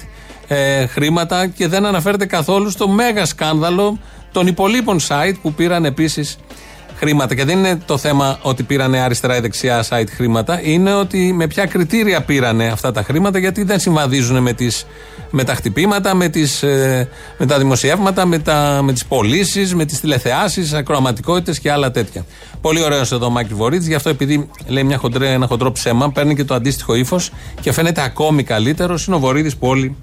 ε, 0.48 0.86
χρήματα 0.86 1.46
και 1.46 1.68
δεν 1.68 1.86
αναφέρεται 1.86 2.26
καθόλου 2.26 2.70
στο 2.70 2.88
μέγα 2.88 3.24
σκάνδαλο 3.24 3.98
των 4.32 4.46
υπολείπων 4.46 5.00
site 5.08 5.34
που 5.42 5.52
πήραν 5.52 5.84
επίσης 5.84 6.38
χρήματα. 6.96 7.34
Και 7.34 7.44
δεν 7.44 7.58
είναι 7.58 7.78
το 7.86 7.98
θέμα 7.98 8.38
ότι 8.42 8.62
πήραν 8.62 8.94
αριστερά 8.94 9.36
ή 9.36 9.40
δεξιά 9.40 9.84
site 9.88 10.08
χρήματα, 10.16 10.60
είναι 10.62 10.94
ότι 10.94 11.32
με 11.32 11.46
ποια 11.46 11.66
κριτήρια 11.66 12.22
πήραν 12.22 12.60
αυτά 12.60 12.92
τα 12.92 13.02
χρήματα, 13.02 13.38
γιατί 13.38 13.64
δεν 13.64 13.78
συμβαδίζουν 13.78 14.42
με, 14.42 14.52
τις, 14.52 14.86
με 15.30 15.44
τα 15.44 15.54
χτυπήματα, 15.54 16.14
με, 16.14 16.28
τις, 16.28 16.62
ε, 16.62 17.08
με 17.38 17.46
τα 17.46 17.58
δημοσιεύματα, 17.58 18.26
με, 18.26 18.38
τα, 18.38 18.80
με 18.82 18.92
τις 18.92 19.04
πωλήσεις, 19.04 19.74
με 19.74 19.84
τις 19.84 20.00
τηλεθεάσεις, 20.00 20.72
ακροαματικότητες 20.72 21.58
και 21.58 21.72
άλλα 21.72 21.90
τέτοια. 21.90 22.24
Πολύ 22.60 22.82
ωραίος 22.82 23.12
εδώ 23.12 23.26
ο 23.26 23.30
Μάκη 23.30 23.54
Βορύτης, 23.54 23.86
γι' 23.86 23.94
αυτό 23.94 24.08
επειδή 24.08 24.48
λέει 24.66 24.84
μια 24.84 24.96
χοντρέ, 24.96 25.32
ένα 25.32 25.46
χοντρό 25.46 25.72
ψέμα, 25.72 26.10
παίρνει 26.10 26.34
και 26.34 26.44
το 26.44 26.54
αντίστοιχο 26.54 26.94
ύφος 26.94 27.30
και 27.60 27.72
φαίνεται 27.72 28.02
ακόμη 28.02 28.42
καλύτερος. 28.42 29.06
Είναι 29.06 29.16
ο 29.16 29.18
Βορύδης 29.18 29.56
που 29.56 29.66
όλοι 29.66 29.96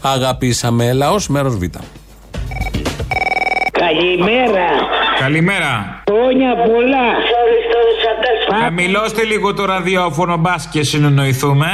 αγαπήσαμε. 0.00 0.92
Λαός 0.92 1.28
μέρος 1.28 1.56
Β. 1.56 1.62
Καλημέρα. 3.72 4.68
Καλημέρα. 5.18 5.99
Χρόνια 6.30 6.54
πολλά. 6.54 7.06
Χαμηλώστε 8.62 9.24
λίγο 9.24 9.54
το 9.54 9.64
ραδιόφωνο, 9.64 10.36
μπας 10.36 10.68
και 10.72 10.82
συνεννοηθούμε. 10.82 11.66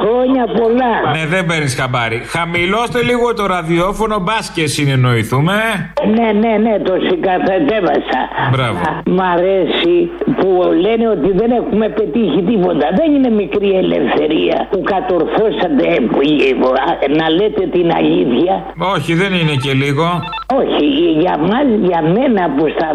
Χρόνια 0.00 0.44
πολλά. 0.44 0.92
Ναι, 1.12 1.26
δεν 1.26 1.46
παίρνεις 1.46 1.74
χαμπάρι. 1.74 2.18
Χαμηλώστε 2.24 3.02
λίγο 3.02 3.34
το 3.34 3.46
ραδιόφωνο, 3.46 4.18
μπας 4.20 4.50
και 4.54 4.66
συνεννοηθούμε. 4.66 5.54
Ναι, 6.16 6.28
ναι, 6.42 6.52
ναι, 6.64 6.78
το 6.78 6.94
συγκατατέβασα. 7.08 8.20
Μπράβο. 8.52 8.78
Μ' 9.06 9.20
αρέσει 9.20 10.10
που 10.38 10.48
λένε 10.84 11.08
ότι 11.08 11.30
δεν 11.40 11.50
έχουμε 11.50 11.88
πετύχει 11.88 12.42
τίποτα. 12.50 12.86
Δεν 12.98 13.14
είναι 13.14 13.30
μικρή 13.30 13.70
ελευθερία 13.82 14.68
που 14.70 14.82
κατορθώσατε 14.92 15.86
ε, 17.04 17.08
να 17.20 17.28
λέτε 17.30 17.66
την 17.66 17.92
αλήθεια. 18.00 18.54
Όχι, 18.94 19.14
δεν 19.14 19.32
είναι 19.32 19.54
και 19.64 19.72
λίγο. 19.72 20.06
Όχι, 20.58 20.84
για 21.22 21.36
μας, 21.38 21.66
για 21.88 22.00
μένα 22.02 22.42
που 22.56 22.64
στα... 22.76 22.88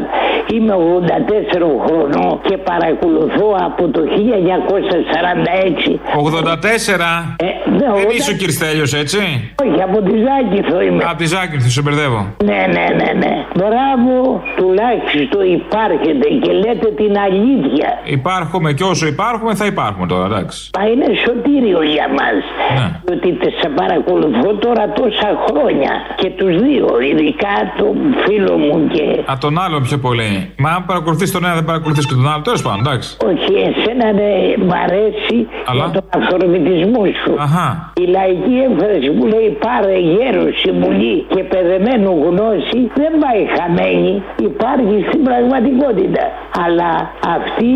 είμαι 0.53 0.73
84 0.73 1.61
χρονών 1.85 2.39
και 2.47 2.57
παρακολουθώ 2.57 3.47
από 3.65 3.87
το 3.89 4.01
1946. 4.01 5.99
84. 6.15 6.99
Ε, 7.37 7.45
δεν 7.77 7.89
είσαι 8.17 8.31
ο 8.31 8.35
Κυριστέλιος, 8.35 8.93
έτσι; 8.93 9.17
Όχι, 9.65 9.81
από 9.81 10.01
τη 10.01 10.13
Ζάκηθο 10.27 10.81
είμαι. 10.81 11.03
Από 11.07 11.17
τη 11.17 11.25
Ζάκηθο, 11.25 11.69
σε 11.69 11.81
μπερδεύω. 11.81 12.21
Ναι, 12.43 12.61
ναι, 12.75 12.85
ναι, 12.99 13.09
ναι. 13.23 13.33
Μπράβο, 13.55 14.43
τουλάχιστον 14.57 15.41
υπάρχετε 15.59 16.27
και 16.43 16.51
λέτε 16.51 16.87
την 17.01 17.17
αλήθεια. 17.27 17.89
Υπάρχουμε 18.03 18.73
και 18.73 18.83
όσο 18.83 19.07
υπάρχουμε 19.07 19.55
θα 19.55 19.65
υπάρχουμε 19.65 20.07
τώρα, 20.07 20.25
εντάξει. 20.25 20.69
Μα 20.79 20.83
είναι 20.91 21.05
σωτήριο 21.25 21.81
για 21.95 22.07
μας. 22.19 22.37
Ναι. 22.77 22.87
Ότι 23.15 23.29
τε- 23.33 23.53
σε 23.61 23.69
παρακολουθώ 23.79 24.49
τώρα 24.65 24.83
τόσα 24.99 25.29
χρόνια 25.47 25.91
και 26.15 26.29
τους 26.29 26.53
δύο, 26.65 26.87
ειδικά 27.09 27.46
τον 27.77 27.95
φίλο 28.25 28.57
μου 28.57 28.87
και... 28.93 29.03
Α, 29.31 29.33
τον 29.39 29.59
άλλο 29.63 29.79
πιο 29.87 29.97
πολύ. 29.97 30.51
Μα 30.57 30.69
αν 30.69 30.85
παρακολουθείς 30.85 31.31
τον 31.31 31.45
ένα, 31.45 31.53
δεν 31.53 31.65
παρακολουθείς 31.65 32.05
και 32.07 32.13
τον 32.13 32.27
άλλο. 32.31 32.41
Τέλος 32.41 32.61
πάντων, 32.61 32.79
εντάξει. 32.85 33.17
Όχι, 33.29 33.51
εσένα 33.67 34.07
ναι, 34.19 34.31
μ' 34.67 34.75
αρέσει 34.85 35.37
Αλλά; 35.69 35.83
για 35.83 35.93
τον 35.97 36.21
αυθορμητισμό 36.21 37.03
σου. 37.23 37.33
Αχα. 37.45 37.67
Η 38.03 38.05
λαϊκή 38.15 38.55
έμφαση 38.67 39.09
που 39.17 39.25
λέει 39.33 39.49
πάρε 39.65 39.97
γέρο 40.11 40.45
συμβουλή 40.63 41.15
και 41.33 41.41
παιδεμένου 41.51 42.11
γνώση 42.27 42.79
δεν 43.01 43.11
πάει 43.23 43.41
χαμένη. 43.55 44.13
Υπάρχει 44.51 44.97
στην 45.07 45.21
πραγματικότητα. 45.27 46.23
Αλλά 46.65 46.91
αυτοί 47.35 47.73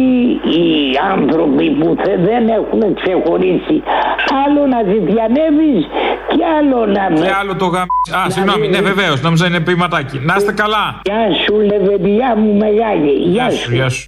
οι 0.56 0.66
άνθρωποι 1.14 1.66
που 1.80 1.88
θε- 2.04 2.20
δεν 2.30 2.44
έχουν 2.60 2.82
ξεχωρίσει 3.00 3.78
άλλο 4.44 4.62
να 4.74 4.80
ζητιανεύεις 4.92 5.82
και 6.32 6.44
άλλο 6.58 6.80
να 6.96 7.04
με... 7.12 7.26
Και 7.26 7.36
άλλο 7.42 7.56
το 7.56 7.66
γαμ. 7.74 7.88
Α, 8.20 8.30
συγγνώμη, 8.30 8.68
ναι, 8.68 8.82
βεβαίως. 8.92 9.22
Νόμιζα 9.22 9.46
είναι 9.48 9.60
ποιηματάκι. 9.62 10.20
Να 10.20 10.36
είστε 10.38 10.52
καλά. 10.54 11.02
Γεια 11.04 11.28
σου 11.46 11.60
λεβεντιά 11.60 12.36
μου 12.36 12.54
μεγάλη. 12.58 13.12
Γεια 13.12 13.44
Γεια 13.48 13.50
σου. 13.52 13.58
σου, 13.58 13.74
γεια 13.74 13.90
σου. 13.90 14.06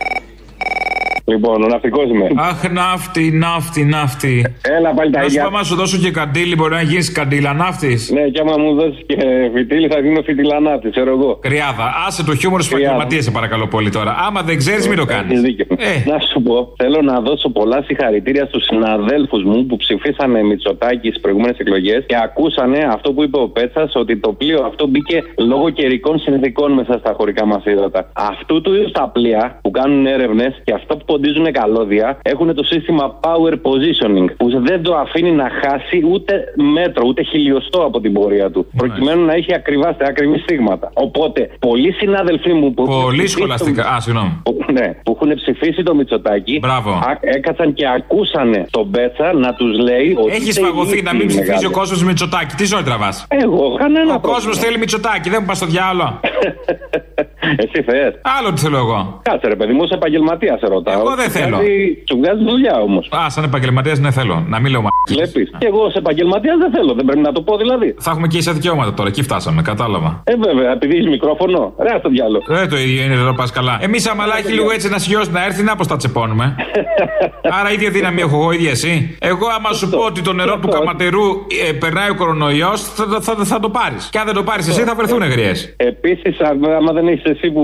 Λοιπόν, 1.25 1.63
ο 1.63 1.67
ναυτικός 1.67 2.05
είμαι. 2.09 2.27
Αχ, 2.35 2.71
ναύτη, 2.71 3.31
ναύτη, 3.31 3.83
ναύτη. 3.85 4.45
Έλα 4.77 4.93
πάλι 4.93 5.11
τα 5.11 5.17
Να 5.19 5.23
σου 5.23 5.29
ίδια. 5.29 5.41
πω, 5.41 5.47
άμα 5.47 5.63
σου 5.63 5.75
δώσω 5.75 5.97
και 5.97 6.11
καντήλι, 6.11 6.55
μπορεί 6.55 6.73
να 6.73 6.81
γίνεις 6.81 7.11
καντήλα 7.11 7.53
ναύτης. 7.53 8.11
Ναι, 8.11 8.21
και 8.21 8.39
άμα 8.39 8.57
μου 8.57 8.73
δώσεις 8.73 9.01
και 9.05 9.15
φιτίλι, 9.53 9.87
θα 9.87 10.01
δίνω 10.01 10.21
φιτιλανάτη, 10.21 10.89
ξέρω 10.89 11.09
εγώ. 11.11 11.37
Κρυάδα. 11.41 11.93
Άσε 12.07 12.23
το 12.23 12.35
χιούμορ 12.35 12.61
στου 12.61 12.75
επαγγελματίε, 12.77 13.21
σε 13.21 13.31
παρακαλώ 13.31 13.67
πολύ 13.67 13.89
τώρα. 13.89 14.15
Άμα 14.27 14.41
δεν 14.41 14.57
ξέρεις, 14.57 14.87
μην 14.87 14.97
το 14.97 15.05
κάνει. 15.05 15.27
Έχεις 15.31 15.41
δίκιο. 15.41 15.65
Να 16.05 16.19
σου 16.19 16.41
πω, 16.41 16.73
θέλω 16.77 17.01
να 17.01 17.19
δώσω 17.19 17.49
πολλά 17.49 17.83
συγχαρητήρια 17.85 18.45
στους 18.45 18.63
συναδέλφους 18.63 19.43
μου 19.43 19.65
που 19.65 19.77
ψηφίσανε 19.77 20.43
Μητσοτάκη 20.43 21.07
στις 21.09 21.19
προηγούμενες 21.21 21.57
εκλογές 21.57 22.03
και 22.07 22.15
ακούσανε 22.23 22.87
αυτό 22.91 23.11
που 23.13 23.23
είπε 23.23 23.37
ο 23.39 23.47
Πέτσας 23.49 23.91
ότι 23.95 24.17
το 24.17 24.33
πλοίο 24.33 24.63
αυτό 24.65 24.87
μπήκε 24.87 25.23
λόγω 25.37 25.69
καιρικών 25.69 26.19
συνθηκών 26.19 26.71
μέσα 26.71 26.97
στα 26.99 27.13
χωρικά 27.17 27.45
μας 27.45 27.63
ύδατα. 27.65 28.09
Αυτού 28.13 28.61
του 28.61 28.73
είδους 28.73 28.91
τα 28.91 29.09
πλοία 29.13 29.59
που 29.61 29.71
κάνουν 29.71 30.05
έρευνες 30.05 30.61
και 30.63 30.73
αυτά 30.73 30.97
που 30.97 31.05
ποντίζουν 31.13 31.47
καλώδια 31.51 32.07
έχουν 32.21 32.55
το 32.55 32.63
σύστημα 32.63 33.05
power 33.25 33.53
positioning 33.67 34.27
που 34.37 34.47
δεν 34.67 34.81
το 34.83 34.91
αφήνει 34.95 35.31
να 35.31 35.47
χάσει 35.61 35.97
ούτε 36.11 36.33
μέτρο, 36.75 37.03
ούτε 37.07 37.23
χιλιοστό 37.23 37.79
από 37.89 37.99
την 37.99 38.13
πορεία 38.13 38.51
του. 38.51 38.61
Προκειμένου 38.77 39.25
να 39.25 39.33
έχει 39.33 39.53
ακριβά, 39.53 39.89
ακριβή 40.11 40.37
στίγματα. 40.37 40.89
Οπότε, 40.93 41.49
πολλοί 41.59 41.91
συνάδελφοί 41.91 42.53
μου 42.53 42.73
που. 42.73 42.83
Πολύ 42.85 43.27
σχολαστικά. 43.27 43.83
Α, 43.93 43.99
συγγνώμη. 43.99 44.41
που, 44.43 44.57
ναι, 44.71 44.87
που 45.03 45.11
έχουν 45.21 45.35
ψηφίσει 45.35 45.83
το 45.83 45.95
Μητσοτάκι. 45.95 46.59
Μπράβο. 46.61 46.89
α- 46.91 47.17
έκατσαν 47.21 47.73
και 47.73 47.85
ακούσανε 47.87 48.65
τον 48.71 48.91
Πέτσα 48.91 49.33
να 49.33 49.53
τους 49.53 49.77
λέει 49.79 50.15
ότι. 50.19 50.31
Έχει 50.31 50.47
είστε 50.47 50.61
φαγωθεί 50.61 50.81
ηλίθιοι, 50.87 51.01
να 51.05 51.13
μην 51.13 51.27
ψηφίζει 51.27 51.49
μεγάλε. 51.51 51.67
ο 51.67 51.71
κόσμος 51.79 52.03
Μητσοτάκη. 52.03 52.55
Τι 52.55 52.65
ζωή 52.65 52.83
τραβάς; 52.83 53.25
Εγώ, 53.29 53.75
κανένα 53.77 54.13
Ο 54.15 54.19
κόσμος 54.19 54.41
πρόβλημα. 54.43 54.63
θέλει 54.65 54.77
Μητσοτάκη, 54.77 55.29
δεν 55.29 55.37
μου 55.41 55.47
πας 55.47 55.57
στο 55.57 55.65
διάλογο. 55.65 56.19
Εσύ 57.63 57.81
θες. 57.87 58.13
Άλλο 58.37 58.53
τι 58.53 58.61
θέλω 58.61 58.77
εγώ. 58.77 59.19
Κάτσε 59.21 59.47
ρε 59.47 59.55
παιδί 59.55 59.73
μου, 59.73 59.83
είσαι 59.83 59.93
επαγγελματίας 59.93 60.59
σε 60.59 60.67
ρωτάω. 60.67 60.99
Εγώ 60.99 61.02
δεν 61.15 61.25
Σου 61.25 61.31
θέλω. 61.37 61.55
βγάζει- 61.55 61.97
Σου 62.09 62.17
βγάζει 62.17 62.43
δουλειά 62.43 62.75
όμως. 62.81 63.07
Α, 63.17 63.29
σαν 63.29 63.43
επαγγελματίας 63.43 63.99
ναι 63.99 64.11
θέλω. 64.11 64.45
Να 64.47 64.59
μην 64.59 64.71
λέω 64.71 64.81
μα. 64.81 64.89
Βλέπεις. 65.09 65.51
Και 65.57 65.67
εγώ 65.67 65.89
σε 65.89 65.97
επαγγελματίας 65.97 66.57
δεν 66.57 66.71
θέλω, 66.71 66.93
δεν 66.93 67.05
πρέπει 67.05 67.21
να 67.21 67.31
το 67.31 67.41
πω 67.41 67.57
δηλαδή. 67.57 67.95
Θα 67.99 68.11
έχουμε 68.11 68.27
και 68.27 68.37
ίσα 68.37 68.51
δικαιώματα 68.53 68.93
τώρα, 68.93 69.09
εκεί 69.09 69.21
φτάσαμε, 69.23 69.61
κατάλαβα. 69.61 70.21
Ε, 70.25 70.35
βέβαια, 70.35 70.71
επειδή 70.71 70.95
έχει 70.97 71.07
μικρόφωνο. 71.09 71.73
Ρε, 71.79 71.95
στο 71.99 72.09
διάλογο. 72.09 72.43
Ε, 72.61 72.67
το 72.67 72.77
ίδιο 72.77 73.03
είναι 73.03 73.13
εδώ 73.13 73.33
πας 73.33 73.51
καλά. 73.51 73.77
Εμείς 73.81 74.07
άμα 74.09 74.23
έχει 74.37 74.51
λίγο 74.51 74.71
έτσι 74.71 74.89
να 74.89 74.97
σιώσει 74.97 75.31
να 75.31 75.45
έρθει, 75.45 75.63
να 75.63 75.75
πώς 75.75 75.87
τα 75.87 75.95
τσεπώνουμε. 75.97 76.55
Άρα 77.59 77.71
ίδια 77.71 77.89
δύναμη 77.89 78.21
έχω 78.21 78.35
εγώ, 78.35 78.51
ίδια 78.51 78.69
εσύ. 78.71 79.17
Εγώ 79.21 79.47
άμα 79.57 79.73
σου 79.73 79.89
πω 79.89 79.99
ότι 80.05 80.21
το 80.21 80.33
νερό 80.33 80.57
του 80.61 80.67
καματερού 80.67 81.23
ε, 81.69 81.71
περνάει 81.71 82.09
ο 82.09 82.15
κορονοϊός, 82.15 82.81
θα, 82.81 83.05
θα, 83.21 83.21
θα, 83.35 83.43
θα 83.45 83.59
το 83.59 83.69
πάρεις. 83.69 84.09
Και 84.11 84.19
αν 84.19 84.25
δεν 84.25 84.33
το 84.35 84.43
πάρεις 84.43 84.67
εσύ, 84.67 84.81
θα 84.81 84.95
βρεθούν 84.95 85.23
γριές. 85.23 85.73
Επίσης, 85.77 86.37
άμα 86.77 86.91
δεν 86.93 87.07
έχει 87.07 87.21
εσύ 87.25 87.51
που 87.51 87.63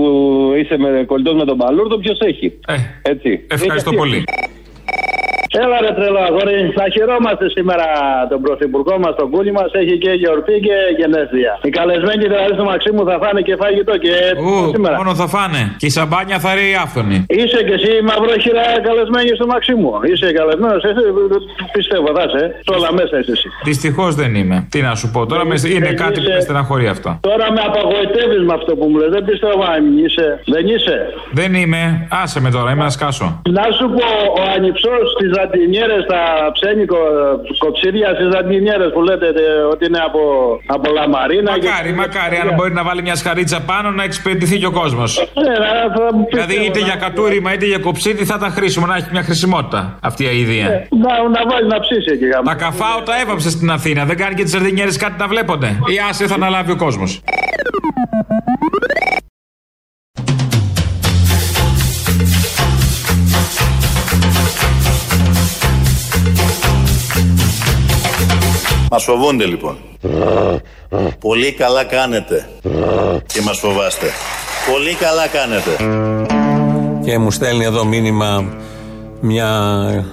είσαι 0.60 0.76
με 0.78 1.04
κολλητός 1.06 1.34
με 1.34 1.44
τον 1.44 1.56
Παλούρδο, 1.56 1.96
ποιος 1.98 2.18
έχει; 2.20 2.52
Έτσι. 3.02 3.29
Ε, 3.32 3.54
Ευχαριστώ 3.54 3.90
Έχει 3.90 3.98
πολύ. 3.98 4.24
Έλα 5.64 5.76
ρε 5.84 5.92
τρελό 5.98 6.20
αγόρι, 6.28 6.58
θα 6.78 6.84
χαιρόμαστε 6.94 7.44
σήμερα 7.56 7.86
τον 8.30 8.40
πρωθυπουργό 8.44 8.94
μας, 9.04 9.12
τον 9.20 9.28
κούλι 9.32 9.52
μας. 9.58 9.68
Έχει 9.80 9.98
και 10.04 10.10
γιορτή 10.20 10.56
και 10.66 10.76
γενέθλια. 11.00 11.52
Οι 11.66 11.70
καλεσμένοι 11.78 12.24
δηλαδή 12.32 12.52
στο 12.58 12.64
Μαξίμου 12.70 13.02
θα 13.10 13.16
φάνε 13.22 13.40
και 13.48 13.54
φαγητό 13.62 13.94
και 14.04 14.12
Ου, 14.44 14.70
σήμερα. 14.74 14.94
μόνο 15.00 15.12
θα 15.20 15.26
φάνε. 15.34 15.62
Και 15.80 15.86
η 15.90 15.92
σαμπάνια 15.98 16.38
θα 16.44 16.50
ρέει 16.58 16.74
άφθονη. 16.84 17.16
Είσαι 17.40 17.60
και 17.68 17.74
εσύ 17.78 17.90
μαυρόχειρα 18.08 18.64
καλεσμένη 18.88 19.30
στο 19.38 19.46
Μαξίμου. 19.52 19.90
Είσαι 20.10 20.26
καλεσμένος, 20.38 20.80
εσύ 20.90 21.02
πιστεύω 21.76 22.08
θα 22.16 22.22
είσαι. 22.28 22.42
Σε 22.66 22.70
όλα 22.76 22.90
μέσα 22.98 23.14
είσαι 23.20 23.32
εσύ. 23.36 23.48
Δυστυχώς 23.68 24.10
δεν 24.20 24.30
είμαι. 24.40 24.56
Τι 24.72 24.78
να 24.88 24.92
σου 25.00 25.06
πω 25.14 25.20
τώρα, 25.30 25.44
με- 25.50 25.60
είναι 25.76 25.90
κάτι 26.02 26.18
που 26.24 26.30
με 26.36 26.40
στεναχωρεί 26.46 26.86
αυτό. 26.94 27.10
Τώρα 27.28 27.46
με 27.54 27.60
απαγοητεύει 27.68 28.38
με 28.48 28.54
αυτό 28.58 28.70
που 28.78 28.84
μου 28.90 28.96
λες. 29.00 29.10
Δεν 29.16 29.24
πιστεύω 29.30 29.62
αν 29.74 29.82
είσαι. 30.04 30.26
Δεν 30.54 30.64
είσαι. 30.74 30.96
Δεν 31.38 31.50
είμαι. 31.60 31.82
Άσε 32.22 32.38
με 32.44 32.50
τώρα, 32.56 32.68
είμαι 32.72 32.80
ένα 32.86 32.94
σκάσο. 32.98 33.26
Να 33.58 33.64
σου 33.78 33.86
πω, 33.96 34.06
ο 34.40 34.42
ανυψός 34.56 35.02
στι 35.14 35.26
ζαντινιέρε, 35.40 36.02
τα 36.12 36.22
ψένικο 36.52 36.96
κοψίδια 37.58 38.08
στι 38.14 38.24
ζαντινιέρε 38.34 38.86
που 38.88 39.00
λέτε 39.02 39.26
ε, 39.26 39.62
ότι 39.72 39.84
είναι 39.88 39.98
από, 40.08 40.22
από 40.66 40.92
λαμαρίνα. 40.92 41.50
Μακάρι, 41.50 41.92
μακάρι, 41.92 42.36
αν 42.36 42.54
μπορεί 42.56 42.72
να 42.72 42.84
βάλει 42.88 43.02
μια 43.02 43.14
σχαρίτσα 43.14 43.60
πάνω 43.60 43.90
να 43.90 44.02
εξυπηρετηθεί 44.02 44.58
και 44.58 44.66
ο 44.66 44.70
κόσμο. 44.70 45.04
Ναι, 45.44 45.54
να, 45.64 45.70
θα 45.94 46.04
Δηλαδή 46.30 46.54
είτε 46.66 46.78
για 46.78 46.96
κατούριμα 47.04 47.52
είτε 47.54 47.66
για 47.66 47.78
κοψίδι 47.78 48.24
θα 48.24 48.34
ήταν 48.38 48.50
χρήσιμο 48.52 48.86
να 48.86 48.96
έχει 48.96 49.08
μια 49.12 49.22
χρησιμότητα 49.22 49.98
αυτή 50.00 50.24
η 50.24 50.38
ιδέα. 50.40 50.66
Να, 51.04 51.12
να 51.36 51.40
βάλει 51.50 51.66
να 51.68 51.80
ψήσει 51.80 52.10
εκεί. 52.12 52.26
γάμο. 52.26 52.42
Τα 52.44 52.54
καφάω 52.54 53.00
τα 53.02 53.20
έβαψε 53.20 53.50
στην 53.50 53.70
Αθήνα. 53.70 54.04
Δεν 54.04 54.16
κάνει 54.16 54.34
και 54.34 54.42
τι 54.42 54.50
σαρδινιέρε 54.50 54.92
κάτι 55.04 55.14
να 55.18 55.26
βλέπονται. 55.26 55.66
Ή 55.66 55.96
άσε 56.10 56.26
θα 56.26 56.34
αναλάβει 56.34 56.72
ο 56.72 56.76
κόσμο. 56.76 57.04
Μας 68.92 69.04
φοβούνται 69.04 69.44
λοιπόν. 69.46 69.76
Πολύ 71.18 71.52
καλά 71.52 71.84
κάνετε. 71.84 72.48
Και 73.26 73.40
μας 73.40 73.58
φοβάστε. 73.58 74.06
Πολύ 74.72 74.94
καλά 74.94 75.26
κάνετε. 75.26 75.70
Και 77.04 77.18
μου 77.18 77.30
στέλνει 77.30 77.64
εδώ 77.64 77.84
μήνυμα 77.84 78.44
μια 79.20 79.48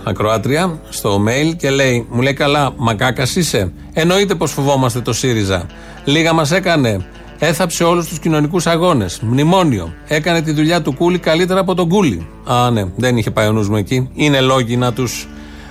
ακροάτρια 0.03 0.79
στο 0.89 1.23
mail 1.27 1.55
και 1.57 1.69
λέει: 1.69 2.07
Μου 2.09 2.21
λέει 2.21 2.33
καλά, 2.33 2.73
μακάκας 2.77 3.35
είσαι. 3.35 3.71
Εννοείται 3.93 4.35
πως 4.35 4.51
φοβόμαστε 4.51 5.01
το 5.01 5.13
ΣΥΡΙΖΑ. 5.13 5.65
Λίγα 6.05 6.33
μας 6.33 6.51
έκανε. 6.51 7.05
Έθαψε 7.39 7.83
όλους 7.83 8.07
τους 8.07 8.19
κοινωνικούς 8.19 8.67
αγώνες. 8.67 9.19
Μνημόνιο. 9.21 9.93
Έκανε 10.07 10.41
τη 10.41 10.51
δουλειά 10.51 10.81
του 10.81 10.93
Κούλι 10.93 11.19
καλύτερα 11.19 11.59
από 11.59 11.75
τον 11.75 11.89
Κούλι. 11.89 12.27
Α, 12.45 12.71
ναι, 12.71 12.85
δεν 12.95 13.17
είχε 13.17 13.31
πάει 13.31 13.47
ο 13.47 13.51
νους 13.51 13.69
μου 13.69 13.75
εκεί. 13.75 14.09
Είναι 14.13 14.41
λόγοι 14.41 14.77
να 14.77 14.93
τους 14.93 15.27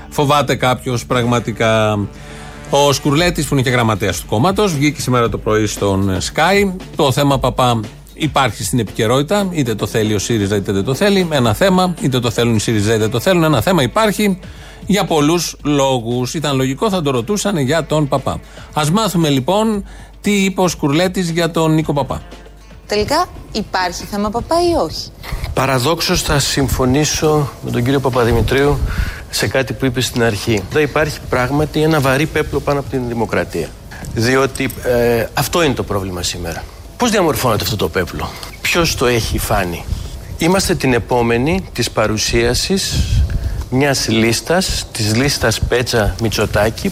φοβάται 0.09 0.54
κάποιος 0.54 1.07
πραγματικά. 1.07 1.98
Ο 2.71 2.93
Σκουρλέτης, 2.93 3.47
που 3.47 3.55
είναι 3.55 3.62
και 3.62 3.71
γραμματέας 3.71 4.21
του 4.21 4.27
κόμματος, 4.27 4.75
βγήκε 4.75 5.01
σήμερα 5.01 5.29
το 5.29 5.39
πρωί 5.39 5.67
στον 5.67 6.19
Sky. 6.19 6.73
Το 6.97 7.12
θέμα 7.12 7.39
Παπά 7.39 7.81
υπάρχει 8.14 8.64
στην 8.64 8.79
επικαιρότητα. 8.79 9.49
Είτε 9.51 9.75
το 9.75 9.87
θέλει 9.87 10.14
ο 10.14 10.19
ΣΥΡΙΖΑ 10.19 10.57
είτε 10.57 10.73
δεν 10.73 10.85
το 10.85 10.95
θέλει. 10.95 11.29
Ένα 11.31 11.55
θέμα. 11.55 11.95
Είτε 12.01 12.21
το 12.21 12.31
θέλουν 12.31 12.55
οι 12.55 12.61
ΣΥΡΙΖΑ 12.61 12.95
είτε 12.95 13.09
το 13.09 13.21
θέλουν. 13.21 13.45
Ένα 13.45 13.61
θέμα 13.61 13.83
υπάρχει 13.83 14.39
για 14.87 15.05
πολλούς 15.05 15.57
λόγους. 15.62 16.35
Ήταν 16.35 16.57
λογικό, 16.57 16.91
θα 16.91 17.03
το 17.03 17.11
ρωτούσαν 17.11 17.59
για 17.59 17.87
τον 17.87 18.09
Παπά. 18.09 18.41
Α 18.73 18.83
μάθουμε 18.93 19.29
λοιπόν 19.29 19.85
τι 20.21 20.45
είπε 20.45 20.61
ο 20.61 20.69
Σκουρλέτης 20.69 21.31
για 21.31 21.51
τον 21.51 21.75
Νίκο 21.75 21.93
Παπά. 21.93 22.23
Τελικά 22.87 23.27
υπάρχει 23.53 24.05
θέμα 24.05 24.31
παπά 24.31 24.57
ή 24.71 24.75
όχι; 24.85 25.11
Παραδόξως 25.55 26.23
θα 26.23 26.39
συμφωνήσω 26.39 27.49
με 27.62 27.71
τον 27.71 27.85
κύριο 27.85 28.01
Παπαδημητρίου 28.01 28.79
σε 29.37 29.49
κάτι 29.49 29.72
που 29.72 29.84
είπες 29.84 30.07
στην 30.07 30.22
αρχή. 30.22 30.62
Δεν 30.70 30.82
υπάρχει 30.82 31.18
πράγματι 31.28 31.82
ένα 31.82 32.01
βαρύ 32.01 32.26
πέπλο 32.26 32.61
πάνω 32.61 32.80
από 32.80 32.91
την 32.91 33.09
δημοκρατία. 33.09 33.68
Διότι 34.14 34.70
ε, 34.84 35.26
αυτό 35.34 35.62
είναι 35.62 35.74
το 35.74 35.82
πρόβλημα 35.82 36.22
σήμερα. 36.22 36.62
Πώς 36.97 37.11
διαμορφώνεται 37.11 37.62
αυτό 37.62 37.76
το 37.76 37.89
πέπλο, 37.89 38.30
ποιος 38.61 38.95
το 38.97 39.07
έχει 39.07 39.39
φάνει; 39.39 39.84
Είμαστε 40.39 40.74
την 40.74 40.93
επόμενη 40.93 41.64
της 41.72 41.91
παρουσίασης 41.91 43.05
μιας 43.70 44.09
λίστας, 44.09 44.87
της 44.93 45.14
λίστας 45.14 45.61
Πέτσα 45.61 46.14
Μητσοτάκη. 46.20 46.91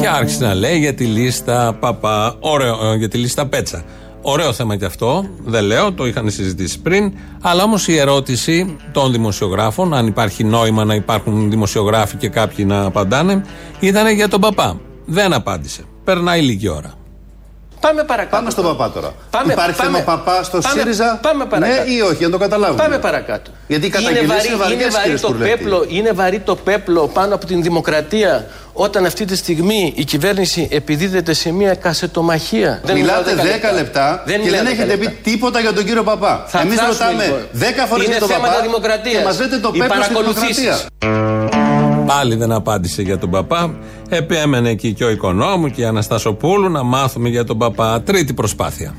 Και 0.00 0.08
άρχισε 0.08 0.44
να 0.44 0.54
λέει 0.54 0.78
για 0.78 0.94
τη 0.94 1.04
λίστα 1.04 1.76
Παπα. 1.80 2.36
Ωραίο, 2.40 2.92
ε, 2.92 2.96
για 2.96 3.08
τη 3.08 3.18
λίστα 3.18 3.46
Πέτσα. 3.46 3.84
Ωραίο 4.26 4.52
θέμα 4.52 4.76
και 4.76 4.84
αυτό, 4.84 5.24
δεν 5.44 5.64
λέω, 5.64 5.92
το 5.92 6.06
είχαν 6.06 6.30
συζητήσει 6.30 6.80
πριν. 6.80 7.12
Αλλά 7.40 7.62
όμως 7.62 7.88
η 7.88 7.96
ερώτηση 7.96 8.76
των 8.92 9.12
δημοσιογράφων, 9.12 9.94
αν 9.94 10.06
υπάρχει 10.06 10.44
νόημα 10.44 10.84
να 10.84 10.94
υπάρχουν 10.94 11.50
δημοσιογράφοι 11.50 12.16
και 12.16 12.28
κάποιοι 12.28 12.64
να 12.68 12.84
απαντάνε, 12.84 13.44
ήταν 13.80 14.14
για 14.14 14.28
τον 14.28 14.40
παπά. 14.40 14.80
Δεν 15.04 15.32
απάντησε. 15.32 15.82
Περνάει 16.04 16.40
λίγη 16.40 16.68
ώρα. 16.68 17.03
Πάμε 17.86 18.02
παρακάτω. 18.04 18.36
Πάμε 18.36 18.50
στον 18.50 18.64
παπά 18.64 18.90
τώρα. 18.90 19.14
Πάμε, 19.30 19.52
Υπάρχει 19.52 19.76
πάμε, 19.76 19.90
θέμα 19.92 20.04
παπά 20.04 20.42
στο 20.42 20.58
πάμε, 20.58 20.80
ΣΥΡΙΖΑ; 20.80 21.18
Πάμε 21.22 21.44
παρακάτω. 21.46 21.82
Ναι 21.84 21.92
ή 21.92 22.00
όχι, 22.00 22.22
να 22.22 22.30
το 22.30 22.38
καταλάβουμε. 22.38 22.82
Πάμε 22.82 22.98
παρακάτω. 22.98 23.50
Γιατί 23.66 23.86
οι 23.86 23.90
είναι 23.98 24.06
καταγγελίες 24.08 24.28
βαρύ, 24.36 24.46
είναι 24.48 24.56
βαριές, 24.56 24.80
είναι, 24.82 24.90
βαρύ 24.92 25.02
κύριε 25.04 25.18
το 25.20 25.26
Σκουρλέτη. 25.26 25.50
πέπλο, 25.50 25.84
είναι 25.88 26.12
βαρύ 26.12 26.38
το 26.38 26.56
πέπλο 26.56 27.06
πάνω 27.08 27.34
από 27.34 27.46
την 27.46 27.62
δημοκρατία 27.62 28.46
όταν 28.72 29.04
αυτή 29.06 29.24
τη 29.24 29.36
στιγμή 29.36 29.92
η 29.96 30.04
κυβέρνηση 30.04 30.68
επιδίδεται 30.70 31.32
σε 31.32 31.52
μια 31.52 31.74
κασετομαχία. 31.74 32.80
Μιλάτε 32.92 33.30
μιλάω 33.30 33.44
10 33.72 33.74
λεπτά 33.74 34.22
και 34.26 34.38
μιλάω 34.38 34.62
δεν 34.62 34.72
10 34.72 34.72
έχετε 34.72 34.96
πει 34.96 35.04
λεπτά. 35.04 35.20
τίποτα 35.22 35.60
για 35.60 35.72
τον 35.72 35.84
κύριο 35.84 36.02
Παπά. 36.02 36.44
Θα 36.46 36.60
Εμείς 36.60 36.74
φτάσουμε, 36.74 36.92
ρωτάμε 36.98 37.24
λοιπόν. 37.24 37.40
10 37.84 37.86
φορές 37.88 38.04
Είναι 38.04 38.12
για 38.16 38.20
τον 38.20 38.28
θέματα 38.28 38.52
Παπά 38.52 38.62
δημοκρατίας. 38.62 39.16
και 39.18 39.24
μας 39.24 39.38
λέτε 39.40 39.58
το 39.58 39.70
Οι 39.74 39.78
πέπλο 39.78 40.02
στην 40.02 40.14
παρακολουθήσεις. 40.14 40.56
δημοκρατία. 41.00 41.63
Πάλι 42.06 42.34
δεν 42.34 42.52
απάντησε 42.52 43.02
για 43.02 43.18
τον 43.18 43.30
παπά. 43.30 43.74
Επέμενε 44.08 44.70
εκεί 44.70 44.92
και 44.92 45.04
ο 45.04 45.10
οικονόμου 45.10 45.70
και 45.70 45.80
η 45.80 45.84
Αναστασοπούλου 45.84 46.70
να 46.70 46.82
μάθουμε 46.82 47.28
για 47.28 47.44
τον 47.44 47.58
παπά. 47.58 48.02
Τρίτη 48.02 48.32
προσπάθεια. 48.34 48.94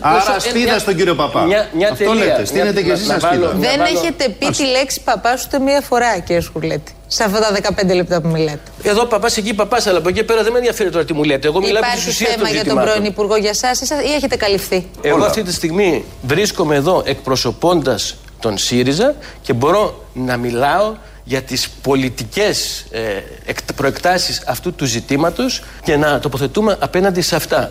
Άρα 0.00 0.16
Όσο- 0.16 0.40
σπίδα 0.48 0.58
μια- 0.70 0.78
στον 0.78 0.96
κύριο 0.96 1.14
Παπά. 1.14 1.42
μια- 1.44 1.68
μια 1.76 1.88
Αυτό 1.92 2.04
τελεία. 2.04 2.24
λέτε. 2.24 2.36
Μια- 2.36 2.46
Στείνετε 2.46 2.80
και 2.82 2.86
να- 2.86 2.92
εσείς 2.92 3.08
να 3.08 3.14
ασπίδα. 3.14 3.34
βάλω- 3.46 3.50
Δεν 3.60 3.78
βάλω- 3.78 3.96
έχετε 4.02 4.28
πει 4.38 4.46
τη 4.50 4.64
λέξη 4.66 5.00
παπά 5.04 5.38
ούτε 5.46 5.58
μία 5.58 5.80
φορά, 5.80 6.18
κύριε 6.18 6.40
Σκουρλέτη. 6.40 6.92
Σε 7.06 7.24
αυτά 7.24 7.38
τα 7.40 7.52
15 7.52 7.94
λεπτά 7.94 8.20
που 8.20 8.28
μιλάτε. 8.28 8.58
Εδώ 8.82 9.04
παπάς, 9.04 9.36
εκεί 9.36 9.54
παπάς, 9.54 9.86
αλλά 9.86 9.98
από 9.98 10.08
εκεί 10.08 10.18
και 10.18 10.24
πέρα 10.24 10.42
δεν 10.42 10.52
με 10.52 10.58
ενδιαφέρει 10.58 10.90
τώρα 10.90 11.04
τι 11.04 11.12
μου 11.12 11.24
λέτε. 11.24 11.46
Εγώ 11.48 11.60
μιλάω 11.60 11.76
επί 11.76 11.86
τη 11.86 11.90
Υπάρχει 11.92 12.08
ουσία 12.08 12.26
θέμα 12.26 12.38
των 12.42 12.46
για 12.46 12.56
τον 12.56 12.64
ζητημάτων. 12.64 12.92
πρώην 12.94 13.10
Υπουργό 13.10 13.36
για 13.36 13.50
εσάς 13.50 13.80
ή 13.80 14.12
έχετε 14.16 14.36
καλυφθεί; 14.36 14.86
Εγώ 15.02 15.24
αυτή 15.24 15.42
τη 15.42 15.52
στιγμή 15.52 16.04
βρίσκομαι 16.22 16.74
εδώ 16.76 17.02
εκπροσωπώντας 17.04 18.16
τον 18.40 18.58
ΣΥΡΙΖΑ 18.58 19.14
και 19.42 19.52
μπορώ 19.52 20.04
να 20.12 20.36
μιλάω 20.36 20.92
για 21.24 21.42
τις 21.42 21.68
πολιτικές 21.68 22.86
ε, 22.90 23.00
εκ- 23.44 23.72
προεκτάσεις 23.76 24.42
αυτού 24.46 24.74
του 24.74 24.84
ζητήματος 24.84 25.62
και 25.84 25.96
να 25.96 26.18
τοποθετούμε 26.20 26.76
απέναντι 26.80 27.20
σε 27.20 27.36
αυτά. 27.36 27.70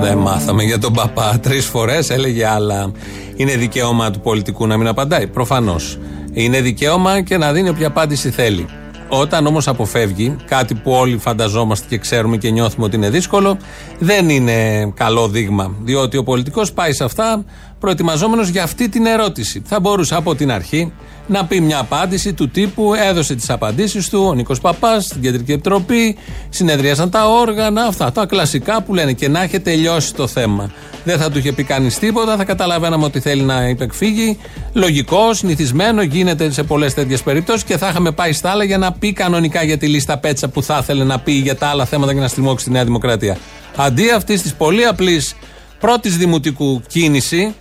Δεν 0.00 0.18
μάθαμε 0.18 0.62
για 0.62 0.78
τον 0.78 0.92
παπά. 0.92 1.38
Τρεις 1.42 1.64
φορές 1.66 2.10
έλεγε 2.10 2.46
άλλα. 2.46 2.92
Είναι 3.36 3.56
δικαίωμα 3.56 4.10
του 4.10 4.20
πολιτικού 4.20 4.66
να 4.66 4.76
μην 4.76 4.86
απαντάει. 4.86 5.26
Προφανώς. 5.26 5.98
Είναι 6.32 6.60
δικαίωμα 6.60 7.20
και 7.20 7.36
να 7.36 7.52
δίνει 7.52 7.68
όποια 7.68 7.86
απάντηση 7.86 8.30
θέλει. 8.30 8.66
Όταν 9.08 9.46
όμως 9.46 9.68
αποφεύγει 9.68 10.36
κάτι 10.46 10.74
που 10.74 10.90
όλοι 10.92 11.18
φανταζόμαστε 11.18 11.86
και 11.88 11.98
ξέρουμε 11.98 12.36
και 12.36 12.50
νιώθουμε 12.50 12.84
ότι 12.86 12.96
είναι 12.96 13.10
δύσκολο, 13.10 13.56
δεν 13.98 14.28
είναι 14.28 14.90
καλό 14.94 15.28
δείγμα. 15.28 15.74
Διότι 15.82 16.16
ο 16.16 16.22
πολιτικός 16.22 16.72
πάει 16.72 16.92
σε 16.92 17.04
αυτά 17.04 17.44
προετοιμαζόμενος 17.80 18.48
για 18.48 18.62
αυτή 18.62 18.88
την 18.88 19.06
ερώτηση. 19.06 19.62
Θα 19.64 19.80
μπορούσε 19.80 20.14
από 20.14 20.34
την 20.34 20.52
αρχή 20.52 20.92
να 21.26 21.44
πει 21.44 21.60
μια 21.60 21.78
απάντηση 21.78 22.32
του 22.32 22.48
τύπου 22.48 22.94
έδωσε 22.94 23.34
τις 23.34 23.50
απαντήσεις 23.50 24.08
του 24.08 24.24
ο 24.28 24.34
Νίκος 24.34 24.60
Παπάς 24.60 25.04
στην 25.04 25.22
Κεντρική 25.22 25.52
Επιτροπή, 25.52 26.16
συνεδρίασαν 26.48 27.10
τα 27.10 27.28
όργανα, 27.28 27.82
αυτά 27.82 28.12
τα 28.12 28.26
κλασικά 28.26 28.82
που 28.82 28.94
λένε 28.94 29.12
και 29.12 29.28
να 29.28 29.42
έχει 29.42 29.60
τελειώσει 29.60 30.14
το 30.14 30.26
θέμα. 30.26 30.70
Δεν 31.04 31.18
θα 31.18 31.30
του 31.30 31.38
είχε 31.38 31.52
πει 31.52 31.64
κανείς 31.64 31.98
τίποτα, 31.98 32.36
θα 32.36 32.44
καταλαβαίναμε 32.44 33.04
ότι 33.04 33.20
θέλει 33.20 33.42
να 33.42 33.68
υπεκφύγει. 33.68 34.38
Λογικός, 34.72 35.38
συνηθισμένο, 35.38 36.02
γίνεται 36.02 36.50
σε 36.50 36.62
πολλές 36.62 36.94
τέτοιες 36.94 37.22
περιπτώσεις 37.22 37.64
και 37.64 37.76
θα 37.76 37.88
είχαμε 37.88 38.10
πάει 38.10 38.32
στα 38.32 38.50
άλλα 38.50 38.64
για 38.64 38.78
να 38.78 38.92
πει 38.92 39.12
κανονικά 39.12 39.62
για 39.62 39.78
τη 39.78 39.86
λίστα 39.86 40.18
πέτσα 40.18 40.48
που 40.48 40.62
θα 40.62 40.78
ήθελε 40.82 41.04
να 41.04 41.18
πει 41.18 41.32
για 41.32 41.56
τα 41.56 41.66
άλλα 41.66 41.84
θέματα 41.84 42.14
και 42.14 42.20
να 42.20 42.28
στριμώξει 42.28 42.64
τη 42.64 42.70
Νέα 42.70 42.84
Δημοκρατία. 42.84 43.36
Αντί 43.76 44.10
αυτής 44.10 44.42
της 44.42 44.54
πολύ 44.54 44.84
απλής 44.84 45.34
πρώτης 45.80 46.16
δημοτικού 46.16 46.82
κίνηση, 46.88 47.54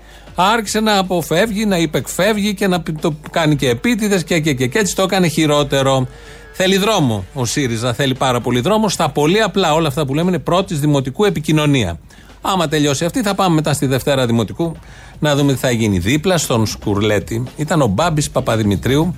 άρχισε 0.49 0.79
να 0.79 0.97
αποφεύγει, 0.97 1.65
να 1.65 1.77
υπεκφεύγει 1.77 2.53
και 2.53 2.67
να 2.67 2.83
το 3.01 3.15
κάνει 3.31 3.55
και 3.55 3.69
επίτηδες 3.69 4.23
και, 4.23 4.39
και, 4.39 4.53
και, 4.53 4.67
και 4.67 4.79
έτσι 4.79 4.95
το 4.95 5.01
έκανε 5.01 5.27
χειρότερο. 5.27 6.07
Θέλει 6.53 6.77
δρόμο 6.77 7.25
ο 7.33 7.45
ΣΥΡΙΖΑ, 7.45 7.93
θέλει 7.93 8.15
πάρα 8.15 8.41
πολύ 8.41 8.59
δρόμο. 8.59 8.89
Στα 8.89 9.09
πολύ 9.09 9.41
απλά 9.41 9.73
όλα 9.73 9.87
αυτά 9.87 10.05
που 10.05 10.13
λέμε 10.13 10.29
είναι 10.29 10.39
πρώτης 10.39 10.79
δημοτικού 10.79 11.25
επικοινωνία. 11.25 11.99
Άμα 12.41 12.67
τελειώσει 12.67 13.05
αυτή, 13.05 13.21
θα 13.21 13.35
πάμε 13.35 13.55
μετά 13.55 13.73
στη 13.73 13.85
Δευτέρα 13.85 14.25
Δημοτικού 14.25 14.75
να 15.19 15.35
δούμε 15.35 15.53
τι 15.53 15.59
θα 15.59 15.71
γίνει. 15.71 15.99
Δίπλα 15.99 16.37
στον 16.37 16.65
Σκουρλέτη 16.65 17.43
ήταν 17.57 17.81
ο 17.81 17.87
Μπάμπης 17.87 18.29
Παπαδημητρίου. 18.29 19.15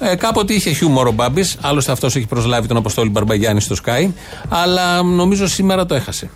Ε, 0.00 0.14
κάποτε 0.14 0.54
είχε 0.54 0.70
χιούμορ 0.70 1.06
ο 1.06 1.12
Μπάμπης, 1.12 1.56
άλλωστε 1.60 1.92
αυτός 1.92 2.16
έχει 2.16 2.26
προσλάβει 2.26 2.68
τον 2.68 2.76
Αποστόλη 2.76 3.10
Μπαρμπαγιάννη 3.10 3.60
στο 3.60 3.76
Sky, 3.84 4.10
αλλά 4.48 5.02
νομίζω 5.02 5.46
σήμερα 5.46 5.86
το 5.86 5.94
έχασε. 5.94 6.30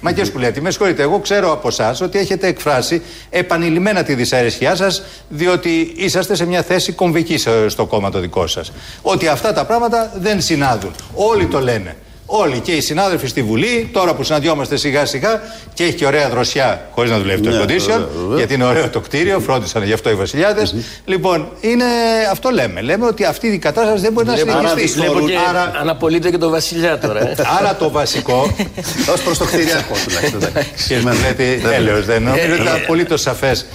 Μα 0.00 0.10
κύριε 0.10 0.24
Σκουλέτη, 0.24 0.60
με 0.60 0.70
συγχωρείτε, 0.70 1.02
εγώ 1.02 1.18
ξέρω 1.18 1.52
από 1.52 1.68
εσάς 1.68 2.00
ότι 2.00 2.18
έχετε 2.18 2.46
εκφράσει 2.46 3.02
επανειλημμένα 3.30 4.02
τη 4.02 4.14
δυσαρέσκειά 4.14 4.74
σας, 4.74 5.02
διότι 5.28 5.92
είσαστε 5.96 6.34
σε 6.34 6.46
μια 6.46 6.62
θέση 6.62 6.92
κομβικής 6.92 7.40
σε- 7.42 7.68
στο 7.68 7.86
κόμμα 7.86 8.10
το 8.10 8.18
δικό 8.20 8.46
σας. 8.46 8.72
Ότι 9.02 9.28
αυτά 9.28 9.52
τα 9.52 9.64
πράγματα 9.64 10.12
δεν 10.16 10.40
συνάδουν. 10.40 10.90
Όλοι 11.14 11.46
το 11.46 11.60
λένε. 11.60 11.96
Όλοι 12.30 12.58
και 12.58 12.72
οι 12.72 12.80
συνάδελφοι 12.80 13.26
στη 13.26 13.42
Βουλή, 13.42 13.88
τώρα 13.92 14.14
που 14.14 14.22
συναντιόμαστε 14.22 14.76
σιγά 14.76 15.06
σιγά 15.06 15.40
και 15.74 15.84
έχει 15.84 15.94
και 15.94 16.06
ωραία 16.06 16.28
δροσιά, 16.28 16.88
χωρίς 16.94 17.10
να 17.10 17.18
δουλεύει 17.18 17.40
το 17.42 17.50
Ναι, 17.50 17.56
air 17.58 17.60
condition, 17.62 17.78
βέβαια, 17.86 18.06
βέβαια. 18.20 18.36
γιατί 18.36 18.54
είναι 18.54 18.64
ωραίο 18.64 18.88
το 18.88 19.00
κτίριο, 19.00 19.40
φρόντισαν 19.40 19.82
γι' 19.82 19.92
αυτό 19.92 20.10
οι 20.10 20.14
βασιλιάδες. 20.14 20.74
Λοιπόν, 21.04 21.48
είναι, 21.60 21.84
αυτό 22.30 22.50
λέμε. 22.50 22.80
Λέμε 22.80 23.06
ότι 23.06 23.24
αυτή 23.24 23.46
η 23.46 23.58
κατάσταση 23.58 24.00
δεν 24.02 24.12
μπορεί 24.12 24.26
να 24.26 24.34
Βλέπω- 24.34 24.68
συνεχιστεί. 24.68 25.00
Βλέπω 25.00 25.20
και 25.20 25.34
Άρα, 25.48 25.72
αναπολύτε 25.80 26.30
και 26.30 26.38
τον 26.38 26.50
βασιλιά 26.50 26.98
τώρα. 26.98 27.20
ε. 27.20 27.34
Άρα 27.60 27.74
το 27.76 27.90
βασικό, 27.90 28.54
ως 29.14 29.22
προς 29.22 29.38
το 29.38 29.44
κτηριακό 29.44 29.94
τουλάχιστον. 30.06 30.40
Κύριε 30.88 31.02
Μανλέτη, 31.02 31.60
έλεος 31.74 32.04
δεν 32.06 32.22
νομίζω 32.22 32.52
ότι 32.52 32.62
ήταν 32.62 32.74
απολύτως 32.82 33.20
σαφές 33.20 33.66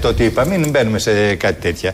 το 0.00 0.08
ότι 0.08 0.24
είπα. 0.24 0.44
Μην 0.46 0.70
μπαίνουμε 0.70 0.98
σε 0.98 1.34
κάτι 1.34 1.60
τέτοια. 1.60 1.92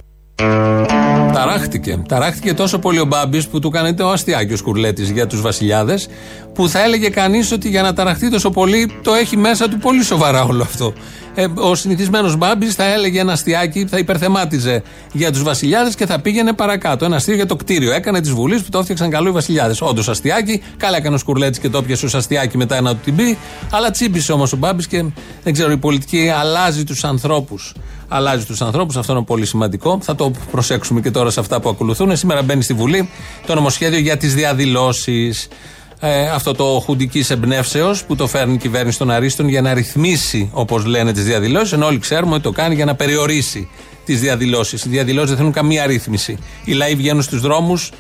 Ταράχτηκε. 1.59 2.03
Ταράχτηκε 2.09 2.55
τόσο 2.55 2.79
πολύ 2.79 3.01
ο 3.01 3.05
Μπάμπης 3.05 3.47
που 3.49 3.59
του 3.59 3.69
έκανε 3.75 3.95
το 3.95 4.09
αστιάκι 4.09 4.53
ο 4.53 4.57
Σκουρλέτης 4.57 5.11
για 5.11 5.27
τους 5.27 5.41
βασιλιάδες, 5.41 6.09
που 6.55 6.69
θα 6.69 6.83
έλεγε 6.83 7.09
κανείς 7.09 7.53
ότι 7.53 7.69
για 7.69 7.83
να 7.83 7.93
ταραχτεί 7.93 8.31
τόσο 8.31 8.51
πολύ 8.51 8.91
το 9.03 9.15
έχει 9.15 9.37
μέσα 9.37 9.69
του 9.69 9.79
πολύ 9.79 10.05
σοβαρά 10.05 10.43
όλο 10.45 10.63
αυτό. 10.63 10.93
Ε, 11.35 11.47
ο 11.55 11.75
συνηθισμένος 11.75 12.37
Μπάμπης 12.37 12.75
θα 12.75 12.85
έλεγε 12.85 13.21
ένα 13.21 13.33
αστιάκι, 13.33 13.87
θα 13.87 13.99
υπερθεμάτιζε 13.99 14.83
για 15.13 15.33
τους 15.33 15.43
βασιλιάδες 15.43 15.95
και 15.95 16.07
θα 16.07 16.21
πήγαινε 16.21 16.53
παρακάτω. 16.53 17.05
Ένα 17.05 17.17
αστείο 17.17 17.35
για 17.35 17.47
το 17.47 17.57
κτίριο. 17.57 17.93
Έκανε 17.93 18.21
τη 18.21 18.33
Βουλής 18.33 18.63
που 18.63 18.71
το 18.71 18.79
έφτιαξαν 18.79 19.11
καλό 19.11 19.29
οι 19.29 19.33
βασιλιάδες. 19.33 19.81
Όντως 19.81 20.09
αστιάκι, 20.09 20.63
καλά 20.77 20.97
έκανε 20.97 21.15
ο 21.15 21.19
Σκουρλέτης 21.19 21.59
και 21.59 21.69
το 21.69 21.83
πιασε 21.83 22.07
ως 22.07 22.15
αστιάκι 22.15 22.57
μετά 22.57 22.77
ένα 22.77 22.91
του 22.91 23.01
την 23.05 23.17
πει. 23.17 23.39
Αλλά 23.71 23.91
τσίμπησε 23.91 24.33
όμως 24.33 24.53
ο 24.53 24.57
Μπάμπης 24.57 24.87
και 24.87 25.05
δεν 25.43 25.53
ξέρω, 25.53 25.71
η 25.71 25.77
πολιτική 25.77 26.29
αλλάζει 26.29 26.85
τους 26.85 27.05
ανθρώπους. 27.05 27.75
Αλλάζει 28.09 28.45
τους 28.45 28.63
ανθρώπους, 28.63 28.97
αυτό 28.97 29.13
είναι 29.13 29.23
πολύ 29.23 29.47
σημαντικό. 29.47 29.99
Θα 30.03 30.15
το 30.15 30.31
προσέξουμε 30.51 31.01
και 31.01 31.11
τώρα 31.11 31.31
σε 31.31 31.41
αυτά 31.49 31.61
που 31.61 31.69
ακολουθούν. 31.69 32.17
Σήμερα 32.17 32.43
μπαίνει 32.43 32.63
στη 32.63 32.75
Βουλή 32.75 33.09
το 33.47 33.55
νομοσχέδιο 33.55 33.99
για 33.99 34.17
τις 34.17 34.35
διαδηλώσεις. 34.35 35.49
Ε, 36.01 36.29
αυτό 36.29 36.53
το 36.53 36.83
χουντικής 36.85 37.31
εμπνεύσεως 37.31 38.05
που 38.05 38.17
το 38.17 38.27
φέρνει 38.27 38.55
η 38.55 38.57
κυβέρνηση 38.57 38.99
των 38.99 39.11
Αρίστων 39.11 39.49
για 39.49 39.63
να 39.63 39.75
ρυθμίσει, 39.75 40.51
όπως 40.53 40.85
λένε, 40.85 41.13
τις 41.13 41.25
διαδηλώσεις. 41.25 41.73
Ενώ 41.73 41.87
όλοι 41.87 41.99
ξέρουμε 41.99 42.35
ότι 42.35 42.43
το 42.43 42.51
κάνει 42.51 42.75
για 42.75 42.85
να 42.85 42.95
περιορίσει 42.95 43.69
τις 44.05 44.21
διαδηλώσεις. 44.21 44.85
Οι 44.85 44.89
διαδηλώσεις 44.89 45.29
δεν 45.29 45.37
θέλουν 45.37 45.53
καμία 45.53 45.87
ρύθμιση. 45.87 46.39
Οι 46.65 46.73
λαοί 46.73 46.95
βγαίνουν 46.95 47.23
στους 47.23 47.41
δρόμους 47.41 47.93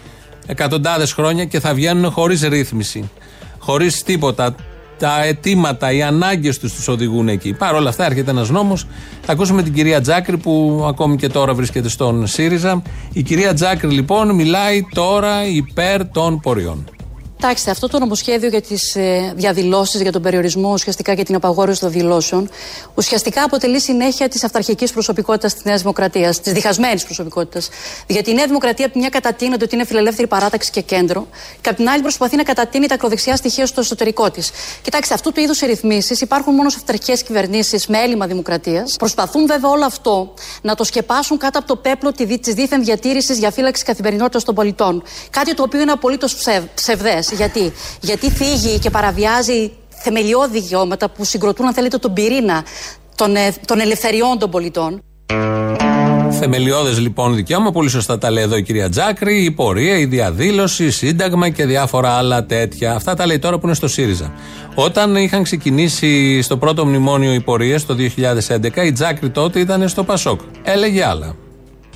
εκατοντάδες 0.46 1.12
χρόνια 1.12 1.44
και 1.44 1.60
θα 1.60 1.74
βγαίνουν 1.74 2.10
χωρίς 2.10 2.42
ρύθμιση. 2.42 3.10
Χωρίς 3.58 4.02
τίποτα. 4.02 4.54
Τα 4.98 5.24
αιτήματα, 5.24 5.92
οι 5.92 6.02
ανάγκες 6.02 6.58
τους 6.58 6.74
τους 6.74 6.88
οδηγούν 6.88 7.28
εκεί. 7.28 7.52
Παρ' 7.52 7.74
όλα 7.74 7.88
αυτά, 7.88 8.04
έρχεται 8.04 8.30
ένας 8.30 8.50
νόμος. 8.50 8.86
Θα 9.22 9.32
ακούσουμε 9.32 9.62
την 9.62 9.72
κυρία 9.72 10.00
Τζάκρη 10.00 10.36
που 10.36 10.84
ακόμη 10.88 11.16
και 11.16 11.28
τώρα 11.28 11.54
βρίσκεται 11.54 11.88
στον 11.88 12.26
ΣΥΡΙΖΑ. 12.26 12.82
Η 13.12 13.22
κυρία 13.22 13.54
Τζάκρη 13.54 13.90
λοιπόν 13.90 14.34
μιλάει 14.34 14.82
τώρα 14.94 15.46
υπέρ 15.46 16.08
των 16.08 16.40
ποριών. 16.40 16.97
Κοιτάξτε, 17.40 17.70
αυτό 17.70 17.88
το 17.88 17.98
νομοσχέδιο 17.98 18.48
για 18.48 18.60
τις 18.60 18.94
ε, 18.96 19.32
διαδηλώσεις, 19.36 20.00
για 20.00 20.12
τον 20.12 20.22
περιορισμό, 20.22 20.72
ουσιαστικά 20.72 21.12
για 21.12 21.24
την 21.24 21.34
απαγόρευση 21.34 21.80
των 21.80 21.90
δηλώσεων, 21.90 22.50
ουσιαστικά 22.94 23.42
αποτελεί 23.42 23.80
συνέχεια 23.80 24.28
της 24.28 24.44
αυταρχικής 24.44 24.92
προσωπικότητας 24.92 25.54
της 25.54 25.64
Νέας 25.64 25.80
Δημοκρατίας, 25.80 26.40
της 26.40 26.52
διχασμένης 26.52 27.04
προσωπικότητας. 27.04 27.68
Γιατί 28.06 28.30
η 28.30 28.34
Νέα 28.34 28.46
Δημοκρατία 28.46 28.84
από 28.84 28.94
τη 28.94 29.00
μια 29.00 29.08
κατατείνεται 29.08 29.64
ότι 29.64 29.74
είναι 29.74 29.84
φιλελεύθερη 29.84 30.26
παράταξη 30.26 30.70
και 30.70 30.80
κέντρο, 30.80 31.26
και 31.60 31.68
από 31.68 31.78
την 31.78 31.88
άλλη 31.88 32.02
προσπαθεί 32.02 32.36
να 32.36 32.42
κατατείνει 32.42 32.86
τα 32.86 32.94
ακροδεξιά 32.94 33.36
στοιχεία 33.36 33.66
στο 33.66 33.80
εσωτερικό 33.80 34.30
της. 34.30 34.50
Κοιτάξτε, 34.82 35.14
αυτού 35.14 35.32
του 35.32 35.40
είδους 35.40 35.60
οι 35.60 35.66
ρυθμίσεις 35.66 36.20
υπάρχουν 36.20 36.54
μόνο 36.54 36.68
σε 36.68 36.76
αυταρχικές 36.78 37.22
κυβερνήσεις 37.22 37.86
με 37.86 37.98
έλλειμμα 37.98 38.26
δημοκρατίας. 38.26 38.96
Προσπαθούν 38.98 39.46
βέβαια 39.46 39.70
όλο 39.70 39.84
αυτό 39.84 40.34
να 40.62 40.74
το 40.74 40.84
σκεπάσουν 40.84 41.38
κάτω 41.38 41.58
από 41.58 41.68
το 41.68 41.76
πέπλο 41.76 42.12
τη 42.12 42.52
δίθεν 42.52 42.84
διατήρησης 42.84 43.38
για 43.38 43.50
φύλαξη 43.50 43.84
καθημερινότητας 43.84 44.44
των 44.44 44.54
πολιτών. 44.54 45.02
Κάτι 45.30 45.54
το 45.54 45.62
οποίο 45.62 45.80
είναι 45.80 45.92
απολύτως 45.92 46.36
ψευδές. 46.74 47.27
Γιατί; 47.34 47.72
Γιατί 48.00 48.30
θίγει 48.30 48.78
και 48.78 48.90
παραβιάζει 48.90 49.72
θεμελιώδη 49.88 50.60
δικαιώματα 50.60 51.10
που 51.10 51.24
συγκροτούν, 51.24 51.66
αν 51.66 51.74
θέλετε, 51.74 51.98
τον 51.98 52.12
πυρήνα 52.12 52.64
των, 53.14 53.36
ε, 53.36 53.54
των 53.64 53.80
ελευθεριών 53.80 54.38
των 54.38 54.50
πολιτών. 54.50 55.02
Θεμελιώδες 56.30 56.98
λοιπόν 56.98 57.34
δικαίωμα, 57.34 57.70
πολύ 57.70 57.88
σωστά 57.88 58.18
τα 58.18 58.30
λέει 58.30 58.44
εδώ 58.44 58.56
η 58.56 58.62
κυρία 58.62 58.88
Τζάκρη, 58.88 59.44
η 59.44 59.50
πορεία, 59.50 59.98
η 59.98 60.04
διαδήλωση, 60.04 60.84
η 60.84 60.90
σύνταγμα 60.90 61.48
και 61.48 61.66
διάφορα 61.66 62.10
άλλα 62.10 62.44
τέτοια. 62.44 62.94
Αυτά 62.94 63.14
τα 63.14 63.26
λέει 63.26 63.38
τώρα 63.38 63.58
που 63.58 63.66
είναι 63.66 63.74
στο 63.74 63.88
ΣΥΡΙΖΑ. 63.88 64.32
Όταν 64.74 65.16
είχαν 65.16 65.42
ξεκινήσει 65.42 66.42
στο 66.42 66.56
πρώτο 66.56 66.86
μνημόνιο 66.86 67.34
οι 67.34 67.40
πορείες 67.40 67.86
το 67.86 67.94
2011, 67.94 68.84
η 68.84 68.92
Τζάκρη 68.92 69.30
τότε 69.30 69.60
ήταν 69.60 69.88
στο 69.88 70.04
Πασόκ. 70.04 70.40
Έλεγε 70.62 71.04
άλλα 71.04 71.36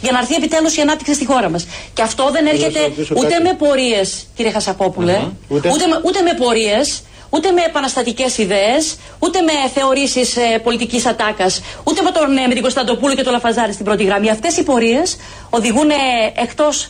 για 0.02 0.12
να 0.12 0.18
έρθει 0.18 0.34
επιτέλους 0.34 0.76
η 0.76 0.80
ανάπτυξη 0.80 1.14
στη 1.14 1.26
χώρα 1.26 1.48
μας. 1.50 1.66
Και 1.94 2.02
αυτό 2.02 2.30
δεν 2.32 2.46
έρχεται 2.46 2.80
ούτε 3.16 3.38
με 3.42 3.54
πορείες, 3.58 4.26
κύριε 4.36 4.50
Χασαπόπουλε, 4.52 5.18
ούτε... 5.48 5.68
με, 5.68 6.00
ούτε 6.04 6.20
με 6.22 6.34
πορείες, 6.38 7.02
ούτε 7.30 7.50
με 7.52 7.60
επαναστατικές 7.66 8.38
ιδέες, 8.38 8.96
ούτε 9.18 9.40
με 9.40 9.52
θεωρήσεις 9.74 10.36
ε, 10.36 10.58
πολιτικής 10.62 11.06
ατάκας, 11.06 11.60
ούτε 11.84 12.02
με, 12.02 12.10
τον, 12.10 12.36
ε, 12.36 12.46
με 12.46 12.52
την 12.52 12.62
Κωνσταντοπούλου 12.62 13.14
και 13.14 13.22
τον 13.22 13.32
Λαφαζάρη 13.32 13.72
στην 13.72 13.84
πρώτη 13.84 14.04
γραμμή. 14.04 14.30
Αυτές 14.30 14.56
οι 14.56 14.62
πορείες 14.62 15.16
οδηγούν 15.50 15.90
ε, 15.90 15.94
εκτός 16.42 16.88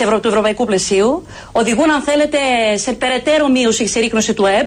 Ευρω... 0.00 0.20
του 0.20 0.28
ευρωπαϊκού 0.28 0.64
πλαισίου, 0.64 1.26
οδηγούν, 1.52 1.90
αν 1.90 2.00
θέλετε, 2.02 2.38
σε 2.74 2.92
περαιτέρω 2.92 3.48
μείωση 3.48 3.82
και 3.82 3.88
συρρήκνωση 3.88 4.34
του 4.34 4.46
ΕΠ. 4.46 4.66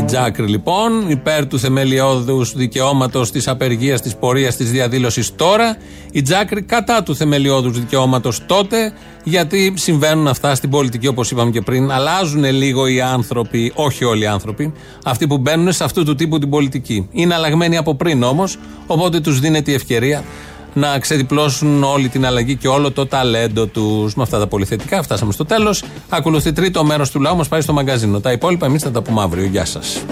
Η 0.00 0.02
Τζάκρη 0.02 0.46
λοιπόν, 0.46 1.10
υπέρ 1.10 1.46
τους 1.46 1.60
θεμελιώδους 1.60 2.54
δικαιώματος 2.54 3.30
της 3.30 3.48
απεργίας, 3.48 4.00
της 4.00 4.16
πορείας, 4.16 4.56
της 4.56 4.70
διαδήλωσης 4.70 5.34
τώρα. 5.36 5.76
Η 6.12 6.22
Τζάκρη 6.22 6.62
κατά 6.62 7.02
του 7.02 7.16
θεμελιώδους 7.16 7.78
δικαιώματος 7.78 8.46
τότε, 8.46 8.92
γιατί 9.24 9.72
συμβαίνουν 9.76 10.28
αυτά 10.28 10.54
στην 10.54 10.70
πολιτική 10.70 11.06
όπως 11.06 11.30
είπαμε 11.30 11.50
και 11.50 11.60
πριν. 11.60 11.90
Αλλάζουν 11.90 12.44
λίγο 12.44 12.86
οι 12.86 13.00
άνθρωποι, 13.00 13.72
όχι 13.74 14.04
όλοι 14.04 14.22
οι 14.22 14.26
άνθρωποι, 14.26 14.72
αυτοί 15.04 15.26
που 15.26 15.38
μπαίνουν 15.38 15.72
σε 15.72 15.84
αυτού 15.84 16.04
του 16.04 16.14
τύπου 16.14 16.38
την 16.38 16.50
πολιτική. 16.50 17.08
Είναι 17.12 17.34
αλλαγμένοι 17.34 17.76
από 17.76 17.94
πριν 17.94 18.22
όμως, 18.22 18.58
οπότε 18.86 19.20
τους 19.20 19.40
δίνεται 19.40 19.70
η 19.70 19.74
ευκαιρία 19.74 20.24
να 20.72 20.98
ξεδιπλώσουν 20.98 21.82
όλη 21.82 22.08
την 22.08 22.26
αλλαγή 22.26 22.56
και 22.56 22.68
όλο 22.68 22.90
το 22.90 23.06
ταλέντο 23.06 23.66
τους. 23.66 24.14
Με 24.14 24.22
αυτά 24.22 24.38
τα 24.38 24.46
πολυθετικά 24.46 25.02
φτάσαμε 25.02 25.32
στο 25.32 25.44
τέλος. 25.44 25.84
Ακολουθεί 26.08 26.52
τρίτο 26.52 26.84
μέρος 26.84 27.10
του 27.10 27.20
λαού, 27.20 27.36
μας 27.36 27.48
πάει 27.48 27.60
στο 27.60 27.72
μαγκαζίνο. 27.72 28.20
Τα 28.20 28.32
υπόλοιπα 28.32 28.66
εμείς 28.66 28.82
θα 28.82 28.90
τα 28.90 29.02
πούμε 29.02 29.22
αύριο. 29.22 29.44
Γεια 29.44 29.64
σας. 29.64 30.02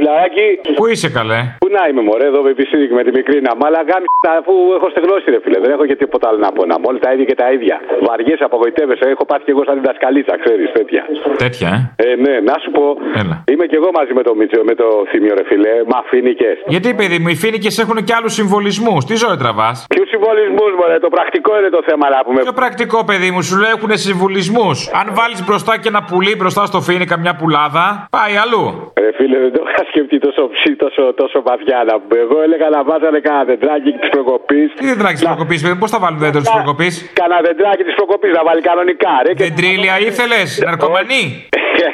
Έλα, 0.00 0.12
ρε 0.12 0.28
φιλαράκι. 0.30 0.48
Πού 0.78 0.86
είσαι 0.92 1.08
καλέ; 1.18 1.40
Πού 1.62 1.68
να 1.76 1.82
είμαι, 1.88 2.02
μωρέ, 2.08 2.26
εδώ 2.32 2.40
με 2.46 2.52
με 2.98 3.02
τη 3.06 3.10
μικρή 3.18 3.36
να 3.48 3.52
μάλα 3.60 3.80
γάμι 3.88 4.06
αφού 4.38 4.54
έχω 4.76 4.86
στεγνώσει, 4.92 5.26
ρε 5.34 5.40
φίλε. 5.44 5.58
Δεν 5.64 5.70
έχω 5.76 5.84
και 5.90 5.96
τίποτα 6.02 6.26
άλλο 6.28 6.38
να 6.46 6.50
πω. 6.56 6.62
Να 6.72 6.76
μόλι 6.84 6.98
τα 7.04 7.10
ίδια 7.14 7.26
και 7.30 7.38
τα 7.42 7.48
ίδια. 7.56 7.76
Βαριέ, 8.06 8.36
απογοητεύεσαι. 8.48 9.06
Έχω 9.14 9.24
πάθει 9.30 9.44
και 9.46 9.52
εγώ 9.56 9.62
σαν 9.68 9.74
διδασκαλίτσα, 9.80 10.34
ξέρεις 10.44 10.68
τέτοια. 10.78 11.02
Τέτοια, 11.44 11.70
ε; 11.96 12.10
ε 12.10 12.14
ναι, 12.24 12.34
να 12.50 12.54
σου 12.62 12.70
πω. 12.76 12.84
Έλα. 13.20 13.36
Είμαι 13.52 13.66
και 13.70 13.76
εγώ 13.80 13.88
μαζί 13.98 14.12
με 14.18 14.22
το 14.28 14.32
Μίτσο, 14.38 14.60
με 14.70 14.74
το 14.80 14.86
θύμιο, 15.10 15.34
ρε 15.40 15.44
φίλε. 15.50 15.72
Μα 15.92 15.98
φίνικε. 16.10 16.50
Γιατί, 16.74 16.88
παιδί 16.98 17.18
μου, 17.22 17.28
οι 17.34 17.36
φίνικε 17.44 17.70
έχουν 17.82 17.98
και 18.06 18.14
άλλους 18.18 18.32
συμβολισμούς. 18.40 19.00
Τι 19.08 19.14
ζωή 19.22 19.36
τραβάς; 19.42 19.76
Ποιους 19.94 20.08
συμβολισμούς, 20.14 20.70
μωρέ, 20.78 20.98
το 21.06 21.10
πρακτικό 21.16 21.52
είναι 21.58 21.70
το 21.76 21.82
θέμα 21.88 22.04
να 22.14 22.18
πούμε. 22.24 22.40
Ποιο 22.46 22.52
πρακτικό, 22.62 22.98
παιδί 23.08 23.30
μου, 23.34 23.42
σου 23.48 23.56
λέει 23.62 23.72
έχουν 23.76 23.90
συμβολισμούς. 24.06 24.76
Αν 25.00 25.06
βάλεις 25.18 25.40
μπροστά 25.46 25.72
και 25.80 25.88
ένα 25.92 26.02
πουλί 26.08 26.32
μπροστά 26.38 26.62
στο 26.70 26.80
φίνικα 26.86 27.14
μια 27.24 27.34
πουλάδα, 27.40 27.84
πάει 28.16 28.34
αλλού. 28.44 28.64
Ρε 29.04 29.10
φίλε, 29.16 29.38
δεν 29.44 29.52
το 29.56 29.62
είχα 29.66 29.82
σκεφτεί 29.92 30.16
τόσο 30.26 30.42
ψή, 30.54 30.70
τόσο, 30.82 31.02
τόσο 31.20 31.38
βαθιά 31.48 31.78
να 31.88 31.94
πούμε. 32.00 32.16
Εγώ 32.24 32.36
έλεγα 32.46 32.68
να 32.76 32.80
βάζανε 32.88 33.18
κανένα 33.26 33.44
δεντράκι 33.50 33.90
της 34.00 34.08
προκοπής. 34.14 34.68
Τι 34.80 34.86
δεντράκι 34.92 35.16
της 35.20 35.26
προκοπής, 35.30 35.58
παιδί, 35.62 35.76
πώς 35.82 35.90
θα 35.94 35.98
βάλουν 36.02 36.18
δέντρο 36.24 36.40
της 36.44 36.52
προκοπής; 36.56 36.94
Κανένα 37.20 37.40
δεντράκι 37.48 37.82
της 37.88 37.94
προκοπής 38.00 38.32
να 38.38 38.42
βάλει 38.48 38.62
κανονικά, 38.70 39.12
ρε. 39.24 39.32
Δεντρίλια 39.44 39.94
ήθελες, 40.08 40.48
ναρκωμανή; 40.66 41.24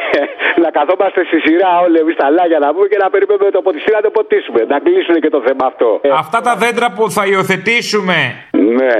να 0.65 0.71
καθόμαστε 0.79 1.21
στη 1.29 1.39
σειρά 1.47 1.71
όλοι 1.85 1.99
εμείς 2.03 2.17
τα 2.23 2.27
λάγια 2.37 2.59
να 2.65 2.69
πούμε 2.75 2.87
και 2.93 2.99
να 3.05 3.09
περιμένουμε 3.15 3.51
το 3.59 3.63
ποτιστή 3.67 3.91
να 3.99 4.03
το 4.07 4.11
ποτίσουμε. 4.19 4.61
Να 4.73 4.79
κλείσουν 4.85 5.17
και 5.25 5.31
το 5.37 5.41
θέμα 5.47 5.65
αυτό. 5.71 5.89
Αυτά 6.25 6.39
τα 6.47 6.55
δέντρα 6.63 6.89
που 6.97 7.05
θα 7.17 7.23
υιοθετήσουμε. 7.31 8.19
Ναι. 8.79 8.95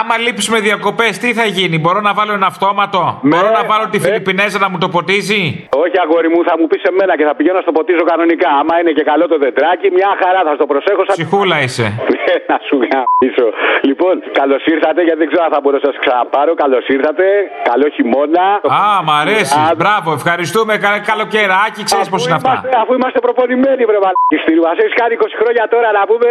Άμα 0.00 0.14
λείψουμε 0.24 0.58
διακοπές, 0.68 1.12
τι 1.22 1.28
θα 1.38 1.46
γίνει, 1.56 1.76
μπορώ 1.82 2.00
να 2.08 2.12
βάλω 2.18 2.32
ένα 2.38 2.46
αυτόματο; 2.54 3.02
Ναι. 3.22 3.28
Μπορώ 3.30 3.48
να 3.58 3.62
βάλω 3.70 3.84
τη 3.92 3.98
Φιλιππινέζα 4.04 4.58
να 4.64 4.68
μου 4.70 4.78
το 4.84 4.88
ποτίζει; 4.88 5.42
Όχι, 5.84 5.96
αγόρι 6.04 6.28
μου, 6.32 6.40
θα 6.48 6.54
μου 6.58 6.66
πεις 6.70 6.82
εμένα 6.90 7.12
και 7.18 7.24
θα 7.28 7.34
πηγαίνω 7.36 7.56
να 7.56 7.62
στο 7.66 7.72
ποτίζω 7.72 8.02
κανονικά. 8.10 8.23
Άμα 8.60 8.74
είναι 8.80 8.92
και 8.98 9.04
καλό 9.10 9.24
το 9.32 9.38
δεντράκι, 9.44 9.86
μια 9.98 10.10
χαρά 10.20 10.40
θα 10.46 10.52
στο 10.58 10.66
προσέχω. 10.72 11.02
Σαν... 11.06 11.14
Ψυχούλα 11.18 11.56
είσαι. 11.64 11.86
Ναι, 12.24 12.36
να 12.52 12.58
σου 12.68 12.76
γαμίσω. 12.90 13.48
Λοιπόν, 13.88 14.14
καλώς 14.40 14.62
ήρθατε, 14.74 15.00
γιατί 15.06 15.18
δεν 15.22 15.28
ξέρω 15.30 15.44
αν 15.48 15.52
θα 15.56 15.60
μπορώ 15.62 15.76
να 15.80 15.84
σας 15.88 15.96
ξαναπάρω. 16.02 16.52
Καλώς 16.62 16.84
ήρθατε. 16.96 17.26
Καλό 17.70 17.86
χειμώνα. 17.94 18.46
Α, 18.80 18.84
μ' 19.06 19.14
αρέσει. 19.22 19.58
Μπράβο, 19.80 20.08
ευχαριστούμε. 20.18 20.72
Καλοκαιράκι, 21.10 21.80
ξέρεις 21.88 22.08
πώς 22.12 22.20
είναι 22.24 22.36
αυτά. 22.40 22.54
Αφού 22.82 22.92
είμαστε 22.98 23.18
προπονημένοι, 23.26 23.82
βρε 23.90 23.98
Μαλκιστήρι. 24.04 24.60
Μα 24.66 24.72
έχεις 24.82 24.96
κάνει 25.00 25.12
20 25.20 25.40
χρόνια 25.40 25.64
τώρα 25.74 25.88
να 25.98 26.02
πούμε 26.10 26.28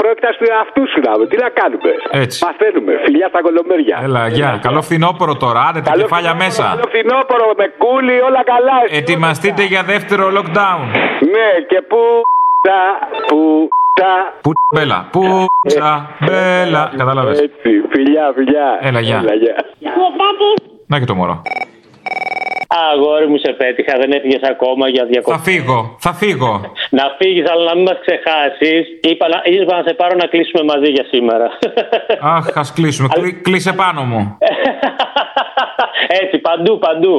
πρόκειται 0.00 0.30
του 0.38 0.46
εαυτού 0.52 0.82
σου 0.92 0.98
να 1.06 1.12
Τι 1.30 1.36
να 1.44 1.48
κάνουμε. 1.60 1.90
Έτσι. 2.24 2.36
Μαθαίνουμε. 2.46 2.92
Φιλιά 3.04 3.26
στα 3.32 3.40
κολομέρια. 3.46 3.96
Έλα, 4.06 4.22
γεια. 4.36 4.50
Καλό 4.66 4.80
φθινόπωρο 4.86 5.34
τώρα. 5.44 5.60
Άντε 5.68 5.80
τα 5.88 5.92
κεφάλια 6.00 6.34
μέσα. 6.44 6.64
Καλό 6.72 6.86
φθινόπωρο 6.92 7.46
με 7.60 7.66
κούλι, 7.82 8.16
όλα 8.28 8.42
καλά. 8.52 8.76
Ετοιμαστείτε 9.00 9.62
για 9.72 9.82
δεύτερο 9.92 10.24
lockdown. 10.36 10.80
Ναι, 11.20 11.64
και 11.68 11.82
πού. 11.82 11.98
Πού. 13.26 13.68
Πού 14.40 14.52
μπέλα, 14.74 15.08
πού 15.12 15.46
μπέλα. 16.26 16.92
Κατάλαβες. 16.96 17.40
Έτσι, 17.40 17.82
φιλιά, 17.90 18.32
φιλιά. 18.36 18.78
Έλα, 18.80 19.00
γεια. 19.00 19.24
Να 20.86 20.98
και 20.98 21.04
το 21.04 21.14
μωρό. 21.14 21.42
Αγόρι 22.78 23.26
μου 23.28 23.38
σε 23.44 23.52
πέτυχα, 23.52 23.98
δεν 23.98 24.12
έφυγες 24.12 24.42
ακόμα 24.42 24.88
για 24.88 25.04
διακοπή. 25.04 25.36
Θα 25.36 25.42
φύγω, 25.42 25.96
θα 25.98 26.12
φύγω. 26.12 26.60
να 26.90 27.04
φύγεις, 27.18 27.50
αλλά 27.50 27.64
να 27.64 27.74
μην 27.74 27.84
μας 27.88 27.98
ξεχάσεις. 28.04 28.82
Είπα, 29.10 29.28
να, 29.28 29.38
είπα 29.44 29.76
να 29.76 29.82
σε 29.86 29.94
πάρω 29.94 30.14
να 30.22 30.26
κλείσουμε 30.26 30.62
μαζί 30.72 30.90
για 30.90 31.04
σήμερα. 31.12 31.46
Αχ, 32.36 32.46
ας 32.54 32.72
κλείσουμε. 32.72 33.08
Κλείσε 33.42 33.72
πάνω 33.72 34.02
μου. 34.02 34.22
Έτσι, 36.22 36.36
παντού, 36.48 36.72
παντού. 36.86 37.14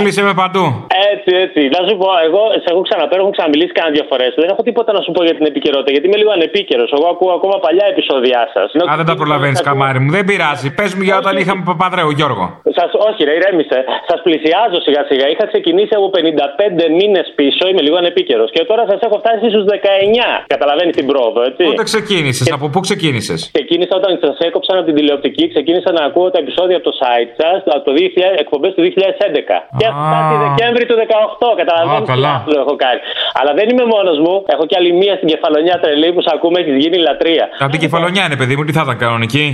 Κλείσε 0.00 0.22
με 0.28 0.34
παντού. 0.40 0.64
Έτσι, 1.12 1.30
έτσι. 1.44 1.60
Να 1.76 1.80
σου 1.86 1.94
πω, 2.00 2.08
εγώ 2.28 2.42
σε 2.62 2.68
έχω 2.72 2.82
ξαναπέρω, 2.88 3.20
έχω 3.24 3.32
ξαναμιλήσει 3.36 3.72
κανένα 3.78 3.94
δύο 3.96 4.04
φορές. 4.10 4.30
Δεν 4.42 4.48
έχω 4.52 4.62
τίποτα 4.68 4.90
να 4.96 5.00
σου 5.04 5.10
πω 5.14 5.20
για 5.28 5.34
την 5.38 5.46
επικαιρότητα, 5.50 5.90
γιατί 5.94 6.06
είμαι 6.08 6.18
λίγο 6.22 6.30
ανεπίκαιρος. 6.38 6.88
Εγώ 6.96 7.06
ακούω 7.14 7.32
ακόμα 7.38 7.56
παλιά 7.64 7.86
επεισόδια 7.92 8.40
σας. 8.54 8.68
Α, 8.90 8.96
δεν 9.00 9.06
τα 9.10 9.14
προλαβαίνεις, 9.20 9.60
καμάρι 9.68 9.98
μου. 10.02 10.10
Δεν 10.16 10.24
πειράζει. 10.28 10.68
Πες 10.78 10.90
μου 10.94 11.02
για 11.08 11.16
όταν 11.22 11.34
είχαμε 11.40 11.62
Παπαδρέου, 11.70 12.10
Γιώργο. 12.18 12.44
Σας, 12.78 12.90
όχι, 13.08 13.20
ρε, 13.28 13.32
ηρέμησε. 13.38 13.78
Σας 14.08 14.18
πλησιάζω 14.26 14.78
σιγά 14.86 14.95
σιγά. 15.10 15.26
Είχα 15.32 15.44
ξεκινήσει 15.52 15.92
από 15.98 16.08
55 16.16 16.88
μήνες 16.98 17.26
πίσω, 17.38 17.62
είμαι 17.70 17.82
λίγο 17.86 17.96
ανεπίκαιρος. 18.02 18.48
Και 18.54 18.62
τώρα 18.70 18.82
σας 18.90 19.00
έχω 19.06 19.16
φτάσει 19.22 19.46
στους 19.52 19.64
19. 19.64 20.32
Καταλαβαίνεις 20.54 20.94
την 21.00 21.06
πρόοδο, 21.10 21.40
έτσι. 21.48 21.62
Πότε 21.70 21.84
ξεκίνησες, 21.92 22.46
και... 22.46 22.54
από 22.58 22.66
πού 22.72 22.78
ξεκίνησες; 22.86 23.40
Ξεκίνησα 23.56 23.94
όταν 24.00 24.12
σας 24.24 24.36
έκοψαν 24.48 24.74
από 24.78 24.86
την 24.90 24.96
τηλεοπτική, 24.98 25.44
ξεκίνησα 25.54 25.90
να 25.98 26.02
ακούω 26.08 26.28
τα 26.34 26.38
επεισόδια 26.44 26.76
από 26.78 26.86
το 26.90 26.94
site 27.02 27.30
σας, 27.40 27.58
από 27.76 27.84
το 27.88 27.92
2000, 27.98 28.42
εκπομπές 28.44 28.72
του 28.76 28.82
2011. 28.82 29.56
Και 29.80 29.86
φτάσει 30.06 30.34
Δεκέμβρη 30.44 30.84
του 30.88 30.96
2018. 31.00 31.60
Καταλαβαίνετε 31.60 32.12
τι 32.44 32.50
το 32.54 32.58
έχω 32.64 32.74
κάνει. 32.84 33.00
Αλλά 33.38 33.52
δεν 33.58 33.66
είμαι 33.70 33.84
μόνος 33.94 34.18
μου. 34.24 34.34
Έχω 34.54 34.64
κι 34.70 34.76
άλλη 34.78 34.92
μία 35.00 35.14
στην 35.18 35.28
κεφαλονιά 35.32 35.74
τρελή 35.82 36.08
που 36.14 36.22
σα 36.26 36.30
ακούμε, 36.36 36.56
έχει 36.62 36.72
γίνει 36.82 36.96
λατρεία. 37.08 37.44
Από 37.64 37.72
την 37.74 37.80
κεφαλονιά 37.84 38.22
είναι, 38.26 38.36
παιδί 38.40 38.54
μου, 38.56 38.64
τι 38.64 38.72
θα 38.72 38.82
ήταν 38.86 38.96
κανονική; 39.04 39.44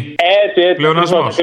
Έτσι, 0.44 0.60
έτσι. 0.68 0.80
Πλεονασμός. 0.80 1.36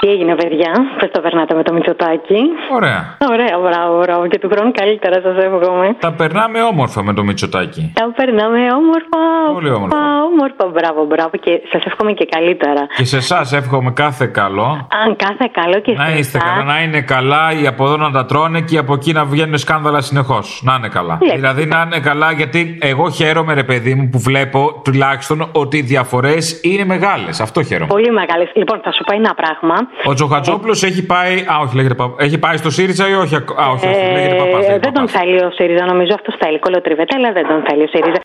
Τι 0.00 0.08
έγινε, 0.08 0.34
παιδιά, 0.34 0.72
πώς 0.98 1.10
το 1.10 1.20
περνάτε 1.20 1.54
με 1.54 1.62
το 1.62 1.72
Μητσοτάκι; 1.72 2.40
Ωραία. 2.74 3.16
Ωραία, 3.32 3.58
μπράβο, 3.64 3.98
μπράβο. 4.02 4.26
Και 4.26 4.38
του 4.38 4.48
χρόνου 4.52 4.72
καλύτερα, 4.72 5.20
σας 5.22 5.36
εύχομαι. 5.44 5.96
Τα 5.98 6.12
περνάμε 6.12 6.62
όμορφα 6.62 7.02
με 7.02 7.12
το 7.14 7.22
Μητσοτάκι. 7.24 7.92
Τα 7.94 8.12
περνάμε 8.16 8.58
όμορφα. 8.58 9.18
Πολύ 9.52 9.70
όμορφα. 9.70 9.96
Όμορφα, 10.32 10.66
μπράβο, 10.72 11.04
μπράβο. 11.04 11.30
Και 11.44 11.60
σας 11.72 11.84
εύχομαι 11.84 12.12
και 12.12 12.26
καλύτερα. 12.30 12.86
Και 12.96 13.04
σε 13.04 13.16
εσάς 13.16 13.52
εύχομαι 13.52 13.90
κάθε 13.90 14.26
καλό. 14.26 14.88
Αν 15.04 15.16
κάθε 15.16 15.50
καλό 15.52 15.80
και 15.80 15.92
να 15.92 16.04
σε 16.06 16.18
είστε 16.18 16.38
εσάς. 16.38 16.50
καλά, 16.50 16.64
να 16.64 16.82
είναι 16.82 17.00
καλά, 17.00 17.52
οι 17.60 17.66
από 17.66 17.84
εδώ 17.84 17.96
να 17.96 18.10
τα 18.10 18.24
τρώνε 18.24 18.60
και 18.60 18.78
από 18.78 18.92
εκεί 18.94 19.12
να 19.12 19.24
βγαίνουν 19.24 19.58
σκάνδαλα 19.58 20.00
συνεχώς. 20.00 20.60
Να 20.64 20.74
είναι 20.74 20.88
καλά. 20.88 21.18
Λέτε. 21.22 21.34
Δηλαδή 21.34 21.66
να 21.66 21.82
είναι 21.86 22.00
καλά, 22.00 22.32
γιατί 22.32 22.78
εγώ 22.80 23.10
χαίρομαι, 23.10 23.54
ρε 23.54 23.64
παιδί 23.64 23.94
μου, 23.94 24.08
που 24.08 24.18
βλέπω 24.18 24.80
τουλάχιστον 24.84 25.48
ότι 25.52 25.76
οι 25.76 25.82
διαφορές 25.82 26.60
είναι 26.62 26.84
μεγάλες. 26.84 27.40
Αυτό 27.40 27.62
χαίρομαι. 27.62 27.86
Πολύ 27.86 28.10
μεγάλες. 28.10 28.50
Λοιπόν, 28.54 28.80
θα 28.84 28.92
σου 28.92 29.04
πω 29.04 29.14
ένα 29.14 29.34
πράγμα. 29.34 29.83
Ο 30.04 30.14
Τζοχατζόπουλος 30.14 30.82
έχει 30.82 31.06
πάει. 31.06 31.38
Α, 31.38 31.58
όχι, 31.62 31.76
λέγεται 31.76 31.94
παπά. 31.94 32.24
Έχει 32.24 32.38
πάει 32.38 32.56
στο 32.56 32.70
ΣΥΡΙΖΑ 32.70 33.08
ή 33.08 33.14
όχι. 33.14 33.34
Α, 33.34 33.42
όχι, 33.72 33.86
όχι 33.86 34.12
λέγεται 34.12 34.34
παπάς. 34.34 34.66
Ε, 34.66 34.78
δεν 34.78 34.92
τον 34.92 35.08
θέλει 35.08 35.44
ο 35.44 35.50
ΣΥΡΙΖΑ, 35.50 35.84
νομίζω 35.84 36.14
αυτό 36.14 36.34
θέλει. 36.38 36.58
Κολοτριβέτα, 36.58 37.16
αλλά 37.16 37.32
δεν 37.32 37.46
τον 37.46 37.62
θέλει 37.68 37.82
ο 37.82 37.86
ΣΥΡΙΖΑ. 37.86 38.20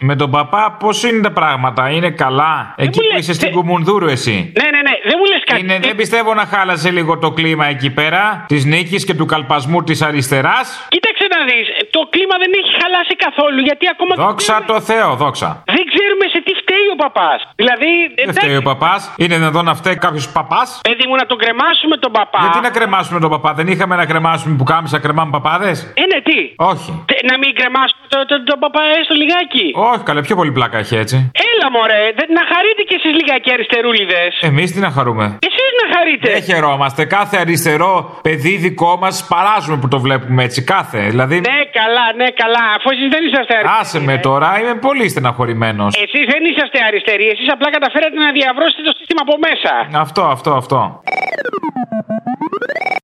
Με 0.00 0.16
τον 0.16 0.30
παπά, 0.30 0.76
πώς 0.80 1.02
είναι 1.02 1.20
τα 1.20 1.32
πράγματα, 1.32 1.90
είναι 1.90 2.10
καλά; 2.10 2.74
Εκεί 2.76 2.98
που 2.98 3.18
είσαι 3.18 3.32
στην 3.32 3.50
Κουμουνδούρου, 3.50 4.06
εσύ. 4.06 4.52
Ναι, 4.60 4.68
ναι, 4.74 4.80
ναι, 4.86 4.94
δεν 5.08 5.16
μου 5.18 5.26
λες 5.32 5.42
κάτι. 5.44 5.60
Είναι, 5.60 5.78
δεν 5.82 5.96
πιστεύω 5.96 6.34
να 6.34 6.44
χάλασε 6.52 6.90
λίγο 6.90 7.18
το 7.18 7.30
κλίμα 7.30 7.66
εκεί 7.66 7.90
πέρα 7.90 8.44
της 8.48 8.64
νίκης 8.64 9.04
και 9.04 9.14
του 9.14 9.26
καλπασμού 9.26 9.82
της 9.82 10.02
αριστεράς. 10.02 10.86
Κοίταξε 10.88 11.26
να 11.34 11.40
δεις, 11.48 11.66
το 11.90 12.00
κλίμα 12.10 12.36
δεν 12.42 12.50
έχει 12.60 12.72
χαλάσει 12.80 13.14
καθόλου 13.26 13.60
γιατί 13.68 13.84
ακόμα. 13.94 14.12
Δόξα 14.26 14.64
τω 14.66 14.80
Θεώ, 14.80 15.14
δόξα. 15.22 15.62
Δεν 15.76 15.84
ξέρουμε 15.92 16.24
σε 16.34 16.40
τι 16.46 16.52
φταίει 16.66 16.86
ο 16.94 16.96
παπάς. 17.04 17.38
Δηλαδή. 17.62 17.90
Δεν 18.24 18.34
φταίει 18.34 18.56
ο 18.56 18.62
παπάς. 18.70 19.00
Είναι 19.22 19.34
εδώ 19.34 19.62
να 19.70 19.74
φταίει 19.80 19.96
κάποιος 20.06 20.26
παπάς; 20.36 20.68
Παιδί 20.88 21.04
μου, 21.08 21.14
να 21.22 21.26
τον 21.30 21.38
κρεμάσουμε 21.42 21.96
τον 22.04 22.12
παπά. 22.18 22.38
Γιατί 22.44 22.60
να 22.68 22.70
κρεμάσουμε 22.76 23.18
τον 23.24 23.30
παπά, 23.34 23.50
δεν 23.58 23.66
είχαμε 23.72 23.94
να 23.96 24.06
κρεμάσουμε 24.10 24.52
που 24.58 24.64
κάμισα 24.72 24.98
κρεμάμε 25.04 25.30
παπάδες; 25.36 25.76
Ε, 26.02 26.04
ναι, 26.12 26.18
τι; 26.28 26.38
Όχι. 26.72 26.90
Τε- 27.08 27.24
Να 27.30 27.34
μην 27.42 27.50
κρεμάσουμε 27.58 28.04
τον 28.12 28.22
το, 28.30 28.34
το 28.50 28.54
παπά 28.64 28.82
έστω 28.98 29.14
λιγάκι. 29.22 29.66
Όχι, 29.90 30.02
καλά, 30.08 30.20
πιο 30.28 30.36
πολύ 30.40 30.52
πλάκα 30.58 30.76
έχει 30.78 30.96
έτσι. 31.04 31.16
Έλα 31.50 31.66
μωρέ, 31.74 32.02
δε- 32.18 32.30
να 32.38 32.42
χαρείτε 32.52 32.82
κι 32.88 32.94
εσείς 32.98 33.12
λιγάκι 33.20 33.48
αριστερούλιδες. 33.56 34.32
Εμείς 34.50 34.68
τι 34.72 34.78
να 34.86 34.90
χαρούμε; 34.96 35.24
Εσείς 35.48 35.70
να 35.80 35.86
χαρείτε. 35.94 36.26
Δεν 36.36 36.42
χαιρόμαστε. 36.50 37.00
Κάθε 37.04 37.36
αριστερό 37.44 37.92
παιδί 38.22 38.54
δικό 38.56 38.92
μας 39.02 39.26
παράζουμε 39.32 39.76
που 39.82 39.88
το 39.88 39.98
βλέπουμε 40.06 40.42
έτσι. 40.48 40.60
Κάθε. 40.74 40.98
Δηλαδή. 41.12 41.34
Ναι, 41.50 41.58
καλά, 41.80 42.06
ναι, 42.20 42.28
καλά. 42.42 42.64
Αφού 42.76 42.88
εσείς 42.94 43.08
δεν 43.14 43.22
είσαστε 43.26 43.52
αριστεροί. 43.58 43.78
Άσε 43.80 44.00
με 44.00 44.16
τώρα, 44.18 44.48
είμαι 44.60 44.74
πολύ 44.74 45.08
στεναχωρημένος. 45.08 45.90
Εσείς 46.04 46.24
δεν 46.32 46.42
είσαστε 46.56 46.78
αριστεροί. 46.88 47.26
Εσείς 47.28 47.48
απλά 47.52 47.70
καταφέρατε 47.70 48.16
να 48.24 48.32
διαβρώσετε 48.32 48.82
το 48.82 48.92
σύστημα 48.98 49.22
από 49.26 49.34
μέσα. 49.46 50.00
Αυτό, 50.04 50.22
αυτό, 50.36 50.50
αυτό. 50.62 51.02